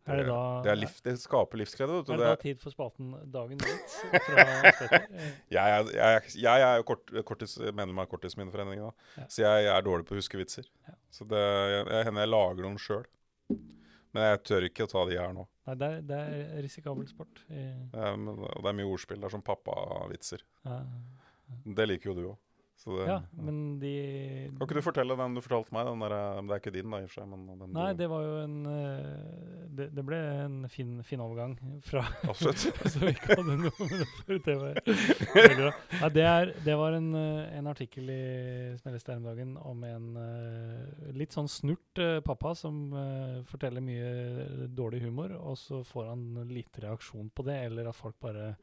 Er 0.08 0.16
det 0.16 0.26
da, 0.30 0.36
det, 0.64 0.70
er 0.72 0.78
liv, 0.80 0.92
det 1.04 1.12
skaper 1.20 1.58
livsglede. 1.60 1.98
er 2.00 2.02
det 2.08 2.16
Det- 2.18 2.28
da 2.30 2.36
tid 2.40 2.60
for 2.62 2.70
spalten 2.72 3.10
Dagen 3.30 3.58
Eh, 4.10 5.28
Jeg 5.50 5.70
er, 5.70 5.90
jeg, 5.92 6.16
er- 6.16 6.38
jeg 6.40 6.62
er 6.66 6.76
jo 6.80 6.82
kort, 6.88 7.12
kortis, 7.28 7.58
medlem 7.58 7.98
av 8.00 8.06
Korttidsminneforeningen, 8.10 8.86
da. 8.88 8.92
Ja. 9.20 9.26
så 9.28 9.42
jeg, 9.44 9.66
er 9.66 9.82
dårlig 9.86 10.06
på 10.08 10.16
å 10.16 10.20
huske 10.20 10.38
vitser. 10.40 10.64
Ja. 10.88 10.94
Så 11.10 11.26
det 11.28 11.38
jeg, 11.38 11.86
jeg 11.92 12.04
hender 12.08 12.24
jeg 12.24 12.32
lager 12.32 12.62
noen 12.66 12.78
sjøl. 12.80 13.04
Men 14.12 14.24
jeg 14.26 14.42
tør 14.48 14.64
ikke 14.66 14.86
å 14.88 14.90
ta 14.90 15.04
de 15.06 15.18
her 15.20 15.32
nå. 15.36 15.44
Nei, 15.68 15.74
det 15.78 15.86
er, 15.92 16.00
det 16.08 16.16
er 16.18 16.62
risikabel 16.64 17.06
sport. 17.06 17.44
I, 17.50 17.60
Eh, 17.94 18.16
men, 18.16 18.40
og 18.40 18.62
det 18.64 18.72
er 18.72 18.78
mye 18.80 18.88
ordspill. 18.90 19.20
Det 19.20 19.28
er 19.30 19.36
som 19.36 19.42
pappavitser. 19.46 20.42
ja. 20.64 20.80
Det 21.66 21.86
liker 21.88 22.10
jo 22.10 22.14
du 22.14 22.24
òg. 22.30 22.36
Ja, 22.88 23.18
men 23.36 23.78
de 23.80 23.92
Kan 24.56 24.64
ikke 24.64 24.78
du 24.78 24.84
fortelle 24.84 25.16
den 25.18 25.34
du 25.36 25.40
fortalte 25.44 25.74
meg? 25.74 25.88
Den 25.88 26.04
der, 26.04 26.14
eh, 26.16 26.40
det 26.46 26.54
er 26.54 26.62
ikke 26.62 26.72
din, 26.74 26.88
da, 26.92 27.00
i 27.00 27.06
og 27.06 27.10
for 27.10 27.20
seg. 27.20 27.28
Men 27.28 27.60
den 27.60 27.74
Nei, 27.76 27.88
det 27.98 28.08
var 28.10 28.24
jo 28.24 28.38
en 28.40 28.56
eh, 28.70 29.66
Det, 29.76 29.88
det 29.96 30.04
ble 30.06 30.20
en 30.44 30.56
fin, 30.72 30.94
fin 31.06 31.22
overgang 31.24 31.56
fra 31.86 32.04
Absolutt. 32.30 32.64
Så 32.92 33.02
vi 33.02 33.12
ikke 33.12 33.36
hadde 33.36 33.58
noe 33.60 33.88
med 33.90 33.96
det 34.00 34.08
før 34.16 34.40
TV. 34.46 34.64
Nei, 36.00 36.10
det, 36.16 36.24
er, 36.24 36.54
det 36.64 36.78
var 36.80 36.96
en, 36.96 37.10
eh, 37.20 37.52
en 37.60 37.70
artikkel 37.70 38.10
i 38.14 38.20
Smellestad 38.80 39.14
her 39.14 39.20
om 39.20 39.28
dagen 39.28 39.54
om 39.60 39.84
en 39.86 40.08
litt 41.16 41.34
sånn 41.36 41.48
snurt 41.50 42.00
pappa 42.24 42.52
som 42.58 42.92
forteller 43.48 43.82
mye 43.84 44.68
dårlig 44.76 45.02
humor, 45.04 45.34
og 45.36 45.58
så 45.58 45.82
får 45.86 46.10
han 46.12 46.26
lite 46.50 46.84
reaksjon 46.84 47.30
på 47.34 47.44
det, 47.46 47.58
eller 47.68 47.90
at 47.90 47.98
folk 47.98 48.16
bare 48.22 48.54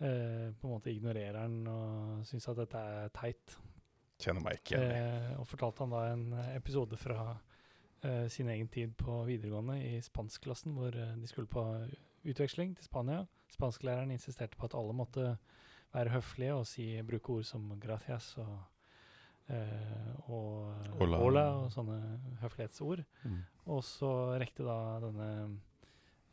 eh, 0.00 0.48
på 0.54 0.68
en 0.68 0.74
måte 0.74 0.92
ignorerer 0.92 1.40
han 1.42 1.60
og 1.70 2.26
syns 2.28 2.48
at 2.50 2.60
dette 2.62 2.84
er 3.00 3.12
teit. 3.16 3.58
Kjenner 4.18 4.42
meg 4.42 4.58
ikke 4.60 4.78
igjen. 4.78 4.96
Eh, 4.98 5.34
og 5.38 5.46
fortalte 5.46 5.84
han 5.84 5.94
da 5.94 6.04
en 6.12 6.24
eh, 6.32 6.54
episode 6.58 6.98
fra 6.98 7.20
eh, 8.02 8.26
sin 8.32 8.50
egen 8.50 8.68
tid 8.72 8.96
på 8.98 9.22
videregående 9.28 9.78
i 9.84 9.98
spanskklassen, 10.02 10.74
hvor 10.74 10.96
de 10.96 11.30
skulle 11.30 11.50
på 11.50 11.64
utveksling 12.28 12.74
til 12.76 12.88
Spania. 12.88 13.26
Spansklæreren 13.54 14.10
insisterte 14.10 14.58
på 14.58 14.66
at 14.66 14.74
alle 14.76 14.96
måtte 14.96 15.36
være 15.94 16.12
høflige 16.12 16.56
og 16.56 16.66
si, 16.68 16.90
bruke 17.06 17.38
ord 17.38 17.46
som 17.48 17.70
gracias 17.80 18.34
og, 18.42 18.58
eh, 19.48 20.30
og 20.30 20.74
Hola. 20.98 21.20
hola 21.22 21.44
og 21.62 21.70
sånne 21.72 21.98
høflighetsord. 22.42 23.04
Mm. 23.24 23.40
Og 23.72 23.84
så 23.84 24.12
rekte 24.40 24.66
da 24.66 24.98
denne 25.04 25.30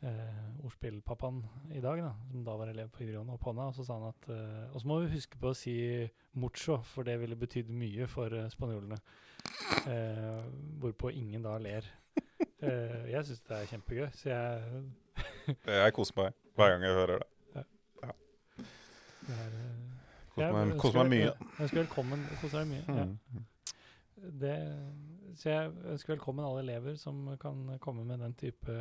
eh, 0.06 0.64
ordspillpappaen 0.66 1.40
i 1.76 1.80
dag, 1.84 2.00
da, 2.04 2.12
som 2.30 2.44
da 2.46 2.54
var 2.58 2.70
elev 2.72 2.88
på 2.94 3.02
videregående, 3.02 3.34
opp 3.36 3.46
hånda, 3.48 3.68
og 3.70 3.76
så 3.76 3.84
sa 3.86 3.98
han 3.98 4.08
at 4.12 4.28
eh, 4.32 4.64
Og 4.72 4.80
så 4.82 4.88
må 4.90 5.00
vi 5.02 5.12
huske 5.14 5.38
på 5.42 5.50
å 5.52 5.56
si 5.58 5.76
mucho, 6.38 6.78
for 6.94 7.06
det 7.08 7.18
ville 7.20 7.38
betydd 7.38 7.70
mye 7.74 8.06
for 8.10 8.32
eh, 8.34 8.48
spanjolene. 8.52 8.98
Eh, 9.86 10.44
hvorpå 10.82 11.10
ingen 11.14 11.44
da 11.46 11.56
ler. 11.62 11.86
Eh, 12.60 13.10
jeg 13.12 13.24
syns 13.28 13.42
det 13.48 13.56
er 13.58 13.68
kjempegøy, 13.72 14.06
så 14.16 14.30
jeg 14.32 14.84
Jeg 15.68 15.92
koser 15.94 16.16
meg 16.18 16.32
hver 16.56 16.72
gang 16.72 16.82
jeg 16.86 16.96
hører 16.96 17.20
det. 17.22 17.26
det 19.26 19.36
er, 19.36 19.52
eh, 19.52 19.92
Koser 20.36 20.52
meg, 20.52 20.72
koser 20.80 20.98
meg 21.02 21.12
mye. 21.12 21.28
Jeg 21.30 21.64
ønsker 21.64 21.78
velkommen 21.82 22.24
Koser 22.40 22.58
deg 22.62 22.72
mye. 22.72 22.84
Ja. 22.88 23.04
Mm. 23.04 23.44
Det, 24.40 24.54
så 25.36 25.50
jeg 25.50 25.72
ønsker 25.92 26.14
velkommen 26.14 26.46
alle 26.46 26.62
elever 26.64 26.96
som 27.00 27.28
kan 27.40 27.76
komme 27.82 28.06
med 28.08 28.22
den 28.24 28.34
type 28.38 28.72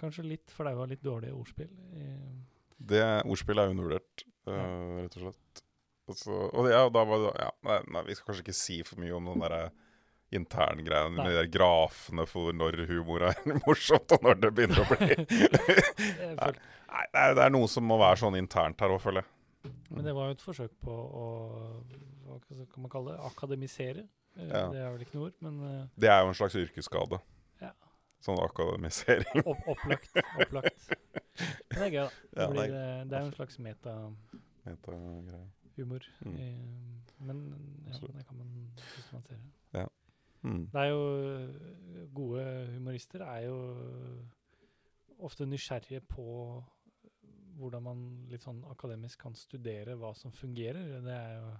kanskje 0.00 0.26
litt 0.26 0.54
flaue 0.54 0.84
og 0.84 0.90
litt 0.92 1.02
dårlige 1.04 1.34
ordspill. 1.36 1.72
Det 2.80 3.04
ordspillet 3.26 3.66
er 3.66 3.74
undervurdert, 3.74 4.24
øh, 4.48 4.96
rett 5.02 5.18
og 5.18 5.26
slett. 5.26 5.62
Og, 6.10 6.24
og 6.48 6.66
det, 6.66 6.72
ja, 6.74 6.82
da 6.90 7.04
var 7.06 7.22
det, 7.22 7.32
ja, 7.38 7.50
nei, 7.68 7.78
nei, 7.94 8.04
vi 8.08 8.16
skal 8.16 8.30
kanskje 8.30 8.46
ikke 8.46 8.56
si 8.60 8.80
for 8.86 9.02
mye 9.02 9.14
om 9.14 9.30
den 9.30 9.44
derre 9.44 9.62
interngreiene 10.34 11.16
med 11.16 11.26
de 11.26 11.36
der 11.40 11.50
grafene 11.50 12.26
for 12.30 12.54
når 12.54 12.84
humor 12.90 13.26
er 13.30 13.38
morsomt, 13.64 14.14
og 14.14 14.26
når 14.26 14.40
det 14.44 14.52
begynner 14.56 14.84
å 14.84 14.88
bli 14.94 15.10
nei, 16.40 16.52
Nei, 16.90 17.26
det 17.34 17.42
er, 17.44 17.52
noe 17.54 17.68
som 17.70 17.86
må 17.86 18.00
være 18.00 18.18
sånn 18.24 18.38
internt 18.38 18.80
her 18.82 18.90
òg, 18.94 19.02
føler 19.02 19.22
jeg. 19.22 19.74
men 19.94 20.06
det 20.06 20.14
var 20.16 20.30
jo 20.30 20.34
et 20.34 20.42
forsøk 20.42 20.72
på 20.82 20.94
å 20.94 21.26
hva 22.30 22.38
kan 22.70 22.82
man 22.84 22.90
kalle 22.90 23.14
det, 23.14 23.26
akademisere. 23.26 24.04
Eh, 24.36 24.46
Ja. 24.48 24.68
Det 24.72 24.78
er 24.80 24.90
vel 24.94 25.00
ikke 25.04 25.14
noe 25.18 25.26
ord, 25.30 25.36
men 25.40 25.60
eh, 25.66 25.86
Det 26.00 26.08
er 26.10 26.20
jo 26.22 26.28
en 26.28 26.34
slags 26.38 26.54
yrkesskade. 26.56 27.18
Ja. 27.60 27.72
Sånn 28.22 28.38
akademisering. 28.44 29.42
opp, 29.46 29.62
opplagt. 29.68 30.10
opplagt. 30.40 30.90
Men 31.70 31.78
det 31.78 31.86
er 31.86 31.90
gøy, 31.90 32.04
da. 32.04 32.10
Det, 32.34 32.40
Ja, 32.40 32.48
blir, 32.50 32.62
er 32.62 33.00
eh, 33.00 33.04
det 33.08 33.16
er 33.16 33.20
jo 33.20 33.26
en 33.30 33.36
slags 33.38 33.58
metahumor. 33.58 34.16
Metagreie. 34.66 35.46
i- 35.80 37.00
Men 37.20 37.38
ja, 37.86 37.98
det 38.16 38.26
kan 38.26 38.36
man 38.36 38.70
systematisere. 38.94 39.88
Mm. 40.42 40.70
Det 40.72 40.80
er 40.80 40.86
jo 40.88 42.06
Gode 42.14 42.44
humorister 42.72 43.20
er 43.20 43.42
jo 43.44 43.56
ofte 45.20 45.44
nysgjerrige 45.46 46.00
på 46.08 46.24
hvordan 47.60 47.82
man 47.84 48.04
litt 48.30 48.40
sånn 48.46 48.62
akademisk 48.72 49.20
kan 49.20 49.34
studere 49.36 49.96
hva 50.00 50.14
som 50.16 50.32
fungerer. 50.32 51.02
Det 51.04 51.12
er 51.12 51.34
jo 51.36 51.50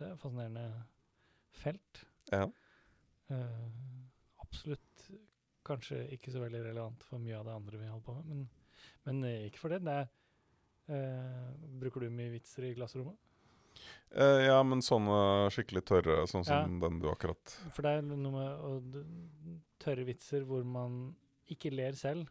det 0.00 0.08
er 0.10 0.16
fascinerende 0.20 0.66
felt. 1.56 2.04
Ja. 2.30 2.46
Uh, 3.30 3.68
absolutt 4.42 5.10
kanskje 5.66 6.02
ikke 6.14 6.32
så 6.34 6.42
veldig 6.42 6.62
relevant 6.64 7.04
for 7.06 7.22
mye 7.22 7.38
av 7.38 7.46
det 7.46 7.54
andre 7.54 7.80
vi 7.80 7.90
holder 7.90 8.06
på 8.06 8.14
med, 8.16 8.30
men, 8.30 8.46
men 9.06 9.24
eh, 9.28 9.46
ikke 9.48 9.62
for 9.62 9.74
det. 9.74 9.82
det 9.86 9.96
er, 10.02 10.08
uh, 10.90 11.50
bruker 11.82 12.06
du 12.06 12.14
mye 12.14 12.32
vitser 12.34 12.66
i 12.66 12.74
klasserommet? 12.78 13.18
Uh, 14.10 14.42
ja, 14.42 14.56
men 14.66 14.82
sånne 14.82 15.50
skikkelig 15.54 15.84
tørre, 15.86 16.16
sånn 16.26 16.44
som 16.46 16.72
Ja. 16.74 16.88
den 16.88 16.98
du 16.98 17.06
akkurat 17.12 17.52
For 17.70 17.86
det 17.86 17.92
er 18.00 18.08
noe 18.08 18.32
med 18.34 18.64
å 18.66 19.04
tørre 19.80 20.06
vitser 20.08 20.42
hvor 20.48 20.64
man 20.66 21.14
ikke 21.50 21.70
ler 21.70 21.94
selv. 21.98 22.26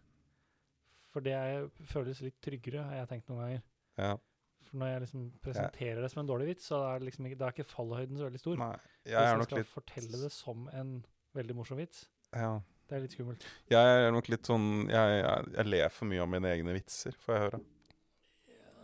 For 1.10 1.24
det 1.26 1.34
er, 1.34 1.70
føles 1.90 2.20
litt 2.22 2.38
tryggere, 2.44 2.84
har 2.86 3.00
jeg 3.02 3.10
tenkt 3.14 3.32
noen 3.32 3.42
ganger. 3.42 3.64
Ja. 3.98 4.12
For 4.70 4.78
når 4.82 4.92
jeg 4.94 5.02
liksom 5.06 5.22
presenterer 5.42 6.02
det 6.06 6.10
som 6.14 6.22
en 6.24 6.30
dårlig 6.30 6.48
vits, 6.52 6.68
så 6.70 6.80
er, 6.92 7.00
det 7.02 7.10
liksom 7.10 7.26
ikke, 7.30 7.40
er 7.42 7.56
ikke 7.56 7.66
fallhøyden 7.72 8.20
så 8.20 8.28
veldig 8.30 8.42
stor. 8.44 8.60
Nei, 8.62 8.72
jeg 9.10 9.16
Hvis 9.18 9.32
jeg 9.34 9.48
skal 9.50 9.58
litt 9.64 9.72
fortelle 9.74 10.22
det 10.22 10.32
som 10.36 10.68
en 10.78 10.92
veldig 11.40 11.56
morsom 11.58 11.80
vits, 11.82 12.04
Ja. 12.36 12.52
det 12.90 12.96
er 12.98 13.02
litt 13.08 13.16
skummelt. 13.18 13.46
Jeg 13.74 13.98
er 14.06 14.12
nok 14.14 14.30
litt 14.30 14.46
sånn 14.46 14.88
Jeg, 14.90 15.20
jeg, 15.24 15.54
jeg 15.58 15.66
ler 15.66 15.90
for 15.90 16.06
mye 16.12 16.22
av 16.22 16.30
mine 16.30 16.52
egne 16.54 16.74
vitser, 16.78 17.18
får 17.26 17.34
jeg 17.36 17.46
høre. 17.48 17.62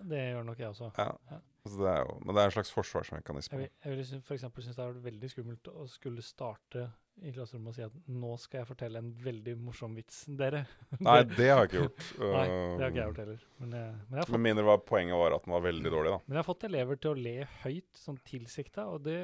Det 0.06 0.22
gjør 0.34 0.44
nok 0.46 0.60
jeg 0.62 0.70
også. 0.70 0.92
Ja. 0.98 1.12
Ja. 1.32 1.40
Altså, 1.66 1.78
det 1.82 1.88
er 1.90 2.02
jo, 2.06 2.18
men 2.22 2.36
det 2.36 2.42
er 2.42 2.46
en 2.52 2.54
slags 2.54 2.70
Jeg 2.70 2.76
forsvarsmekanisme. 2.78 3.58
vil, 3.58 3.70
jeg 3.86 3.98
vil 3.98 4.22
for 4.22 4.36
eksempel 4.36 4.64
synes 4.66 4.76
det 4.78 4.86
er 4.86 5.00
veldig 5.08 5.30
skummelt 5.32 5.70
å 5.72 5.86
skulle 5.90 6.22
starte 6.22 6.84
i 7.24 7.32
klasserommet 7.32 7.72
og 7.72 7.78
si 7.78 7.84
at 7.86 7.96
nå 8.12 8.32
skal 8.42 8.62
jeg 8.62 8.70
fortelle 8.70 9.02
en 9.02 9.12
veldig 9.24 9.56
morsom 9.64 9.96
vits, 9.98 10.24
dere. 10.40 10.66
Nei, 11.00 11.18
det, 11.32 11.50
har 11.50 11.64
jeg 11.64 11.70
ikke 11.70 11.84
gjort. 11.84 12.08
nei, 12.36 12.46
det 12.48 12.84
har 12.84 12.92
ikke 12.92 13.00
jeg 13.00 13.06
Um, 13.06 13.10
gjort 13.10 13.22
heller. 13.24 13.44
Men 13.62 13.76
jeg, 13.80 13.92
men 14.10 14.20
jeg 14.20 14.28
fått 14.28 14.36
Med 14.36 14.46
mindre 14.50 14.66
var 14.68 14.82
poenget 14.92 15.22
var 15.22 15.36
at 15.38 15.46
den 15.46 15.56
var 15.56 15.66
veldig 15.66 15.94
dårlig, 15.96 16.16
da. 16.16 16.22
Men 16.26 16.38
jeg 16.38 16.42
har 16.42 16.50
fått 16.50 16.66
elever 16.70 17.02
til 17.02 17.12
å 17.14 17.20
le 17.28 17.36
høyt, 17.64 17.92
sånn 18.00 18.20
tilsikta, 18.28 18.88
og 18.92 19.06
det, 19.08 19.20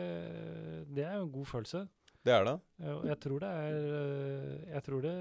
det 0.92 1.08
er 1.08 1.18
jo 1.20 1.26
en 1.26 1.36
god 1.36 1.52
følelse. 1.52 1.84
Det 2.22 2.34
er 2.36 2.44
det. 2.46 2.54
Eh, 2.84 3.00
jeg 3.10 3.18
tror 3.24 3.42
det 3.42 3.50
er 3.50 3.78
eh, 3.98 4.74
Jeg 4.76 4.84
tror 4.86 5.06
det 5.06 5.14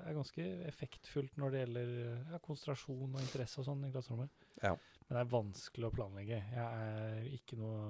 er 0.00 0.16
ganske 0.16 0.46
effektfullt 0.66 1.36
når 1.38 1.52
det 1.54 1.60
gjelder 1.62 1.92
eh, 2.00 2.32
ja, 2.32 2.40
konsentrasjon 2.42 3.14
og 3.14 3.20
interesse 3.22 3.60
og 3.62 3.68
sånn 3.68 3.84
i 3.86 3.92
klasserommet. 3.94 4.48
Ja. 4.62 4.74
Men 5.04 5.18
det 5.18 5.22
er 5.22 5.32
vanskelig 5.34 5.86
å 5.88 5.92
planlegge. 5.92 6.38
Jeg 6.54 6.84
er 6.88 7.24
ikke 7.36 7.58
noe 7.60 7.80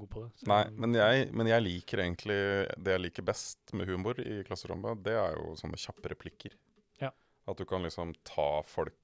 god 0.00 0.10
på 0.10 0.22
det. 0.24 0.30
Nei, 0.48 0.62
men 0.80 0.96
jeg, 0.96 1.26
men 1.36 1.50
jeg 1.50 1.64
liker 1.66 2.00
egentlig 2.06 2.38
Det 2.80 2.94
jeg 2.94 3.02
liker 3.04 3.26
best 3.28 3.74
med 3.76 3.90
humor 3.92 4.20
i 4.24 4.38
klasserommet, 4.46 5.02
det 5.04 5.18
er 5.20 5.36
jo 5.36 5.52
sånne 5.60 5.80
kjappe 5.80 6.14
replikker. 6.14 6.56
Ja. 7.02 7.10
At 7.44 7.60
du 7.60 7.66
kan 7.68 7.84
liksom 7.84 8.14
ta 8.24 8.62
folk 8.64 8.96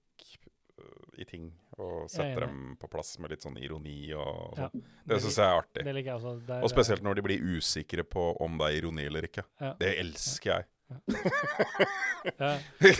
øh, 0.81 1.21
i 1.21 1.29
ting 1.29 1.51
og 1.81 2.09
sette 2.13 2.41
dem 2.47 2.75
på 2.81 2.89
plass 2.93 3.15
med 3.21 3.35
litt 3.35 3.45
sånn 3.45 3.61
ironi 3.61 4.15
og 4.17 4.57
Ja, 4.57 4.71
sånn. 4.73 4.83
Det 5.13 5.21
syns 5.21 5.39
jeg 5.43 5.47
er 5.47 5.61
artig. 5.61 5.85
Det 5.87 5.95
liker 5.97 6.11
jeg 6.15 6.19
også. 6.23 6.35
Der, 6.49 6.65
Og 6.65 6.73
spesielt 6.73 7.05
når 7.05 7.21
de 7.21 7.27
blir 7.29 7.45
usikre 7.59 8.05
på 8.09 8.31
om 8.41 8.57
det 8.61 8.71
er 8.71 8.81
ironi 8.81 9.05
eller 9.13 9.29
ikke. 9.29 9.45
Ja. 9.61 9.75
Det 9.81 9.93
elsker 10.01 10.55
jeg. 10.57 10.71
Ja. 12.41 12.57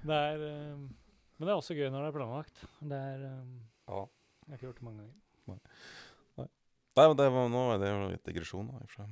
Det 0.00 0.14
er 0.14 0.42
eh, 0.46 0.82
Men 1.40 1.48
det 1.48 1.52
er 1.54 1.58
også 1.62 1.72
gøy 1.72 1.86
når 1.88 2.02
det 2.04 2.08
er 2.10 2.14
planlagt. 2.18 2.58
Det 2.84 2.96
er 3.00 3.22
um, 3.32 3.52
Ja. 3.88 4.00
Jeg 4.44 4.52
har 4.52 4.58
ikke 4.58 4.66
gjort 4.66 4.80
det 4.80 4.84
mange 4.84 5.04
ganger. 5.46 5.60
Nei, 6.98 7.04
men 7.06 7.14
det 7.16 7.28
var, 7.32 7.46
nå 7.48 7.60
er 7.72 7.78
det 7.80 7.88
jo 7.88 8.08
litt 8.10 8.26
digresjon, 8.26 8.66
da, 8.68 9.06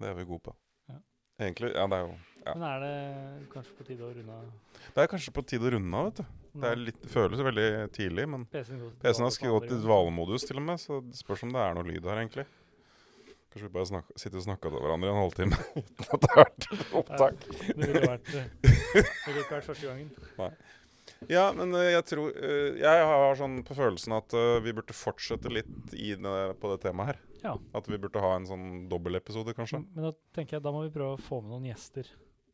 det 0.00 0.08
er 0.08 0.14
vi 0.16 0.24
gode 0.26 0.42
på. 0.48 0.54
Ja. 0.88 0.96
Egentlig, 1.44 1.70
ja, 1.76 1.84
det 1.86 1.98
er 2.00 2.06
jo 2.06 2.16
Ja. 2.48 2.54
Men 2.56 2.64
er 2.66 2.80
det 2.82 3.48
kanskje 3.52 3.74
på 3.76 3.84
tide 3.84 4.06
å 4.06 4.10
runde 4.16 4.38
av? 4.40 4.46
Det 4.94 5.02
er 5.02 5.10
kanskje 5.12 5.34
på 5.36 5.44
tide 5.52 5.68
å 5.68 5.72
runde 5.74 6.00
av, 6.00 6.08
vet 6.08 6.22
du. 6.22 6.38
Det 6.64 6.70
litt, 6.80 7.04
føles 7.12 7.42
veldig 7.46 7.66
tidlig, 7.94 8.24
men 8.32 8.46
PC-en 8.48 8.80
har 9.28 9.52
gått 9.52 9.68
i 9.68 9.78
dvalemodus 9.84 10.48
til 10.48 10.58
og 10.58 10.64
med, 10.70 10.80
så 10.82 10.98
det 11.04 11.20
spørs 11.20 11.44
om 11.46 11.52
det 11.54 11.62
er 11.62 11.76
noe 11.78 11.86
lyd 11.86 12.08
her, 12.08 12.22
egentlig. 12.24 12.46
Kanskje 13.52 13.68
vi 13.68 13.74
bare 13.76 13.90
snak 13.92 14.10
sitter 14.16 14.40
og 14.40 14.48
snakker 14.48 14.72
til 14.72 14.82
hverandre 14.82 15.12
i 15.12 15.12
en 15.12 15.20
halvtime 15.20 15.60
uten 15.78 16.10
at 16.16 16.24
det 16.24 16.32
har 16.32 16.42
vært 16.42 16.68
opptak. 17.02 17.46
Det 17.68 17.78
ville 17.84 18.02
ikke 18.08 19.46
vært 19.52 19.68
første 19.68 19.92
gangen. 19.92 20.10
Ja, 21.26 21.48
men 21.56 21.74
eh, 21.74 21.90
jeg 21.96 22.04
tror 22.06 22.30
eh, 22.30 22.76
Jeg 22.78 23.06
har 23.10 23.38
sånn 23.38 23.58
på 23.66 23.74
følelsen 23.74 24.14
at 24.14 24.34
eh, 24.38 24.60
vi 24.62 24.74
burde 24.76 24.94
fortsette 24.94 25.50
litt 25.50 25.70
det, 25.90 26.38
på 26.62 26.70
det 26.70 26.78
temaet 26.84 27.10
her. 27.10 27.20
Ja. 27.42 27.56
At 27.74 27.90
vi 27.90 27.98
burde 27.98 28.22
ha 28.22 28.36
en 28.36 28.46
sånn 28.46 28.68
dobbeltepisode, 28.90 29.54
kanskje. 29.58 29.82
Men 29.94 30.08
da 30.08 30.14
tenker 30.36 30.58
jeg 30.58 30.64
da 30.64 30.72
må 30.74 30.84
vi 30.86 30.94
prøve 30.94 31.16
å 31.16 31.20
få 31.22 31.40
med 31.42 31.54
noen 31.56 31.68
gjester. 31.72 32.08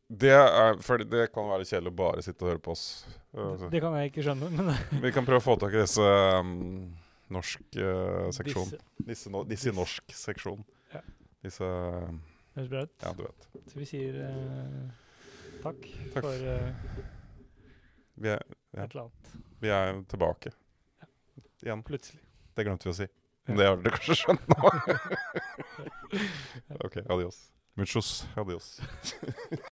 Det, 0.05 0.33
er, 0.33 0.75
for 0.85 1.01
det 1.01 1.29
kan 1.33 1.47
være 1.49 1.65
kjedelig 1.65 1.93
å 1.93 1.97
bare 1.97 2.25
sitte 2.25 2.45
og 2.45 2.51
høre 2.51 2.61
på 2.61 2.75
oss. 2.75 2.85
Det, 3.33 3.71
Det 3.73 3.81
kan 3.81 3.95
jeg 3.97 4.11
ikke 4.11 4.25
skjønne, 4.27 4.51
men 4.53 4.69
Vi 5.05 5.13
kan 5.13 5.25
prøve 5.25 5.41
å 5.41 5.45
få 5.45 5.55
tak 5.61 5.73
i 5.73 5.81
disse 5.81 6.05
um, 6.05 6.51
norsk 7.33 7.79
uh, 7.81 8.29
seksjon. 8.35 8.69
disse 8.69 9.09
Disse, 9.09 9.33
no, 9.33 9.41
disse 9.49 9.73
norsk 9.73 10.13
seksjon. 10.13 10.61
Ja. 10.93 11.01
Disse 11.45 11.65
høres 11.65 12.69
bra 12.69 12.85
ut. 12.85 12.93
Ja, 13.01 13.15
du 13.17 13.25
vet. 13.25 13.49
Så 13.71 13.81
vi 13.81 13.89
sier 13.89 14.21
uh, 14.29 14.85
takk, 15.65 15.89
Takk. 16.13 16.21
for 16.21 16.47
eh, 16.53 16.69
Vi 18.15 18.29
er, 18.31 18.41
Ja. 18.75 18.83
et 18.85 18.91
eller 18.95 19.01
annet. 19.07 19.35
vi 19.61 19.69
er 19.69 20.01
tilbake 20.11 20.51
igjen. 21.63 21.83
Plutselig. 21.83 22.21
Det 22.55 22.63
glemte 22.65 22.87
vi 22.87 22.91
å 22.93 22.95
si. 22.95 23.07
Men 23.47 23.57
det 23.59 23.65
har 23.67 23.77
dere 23.77 23.97
kanskje 23.97 24.15
skjønt 24.21 24.45
nå? 24.49 24.71
OK, 26.85 26.97
adios. 27.09 27.41
Muchos 27.75 28.25
adios. 28.39 28.79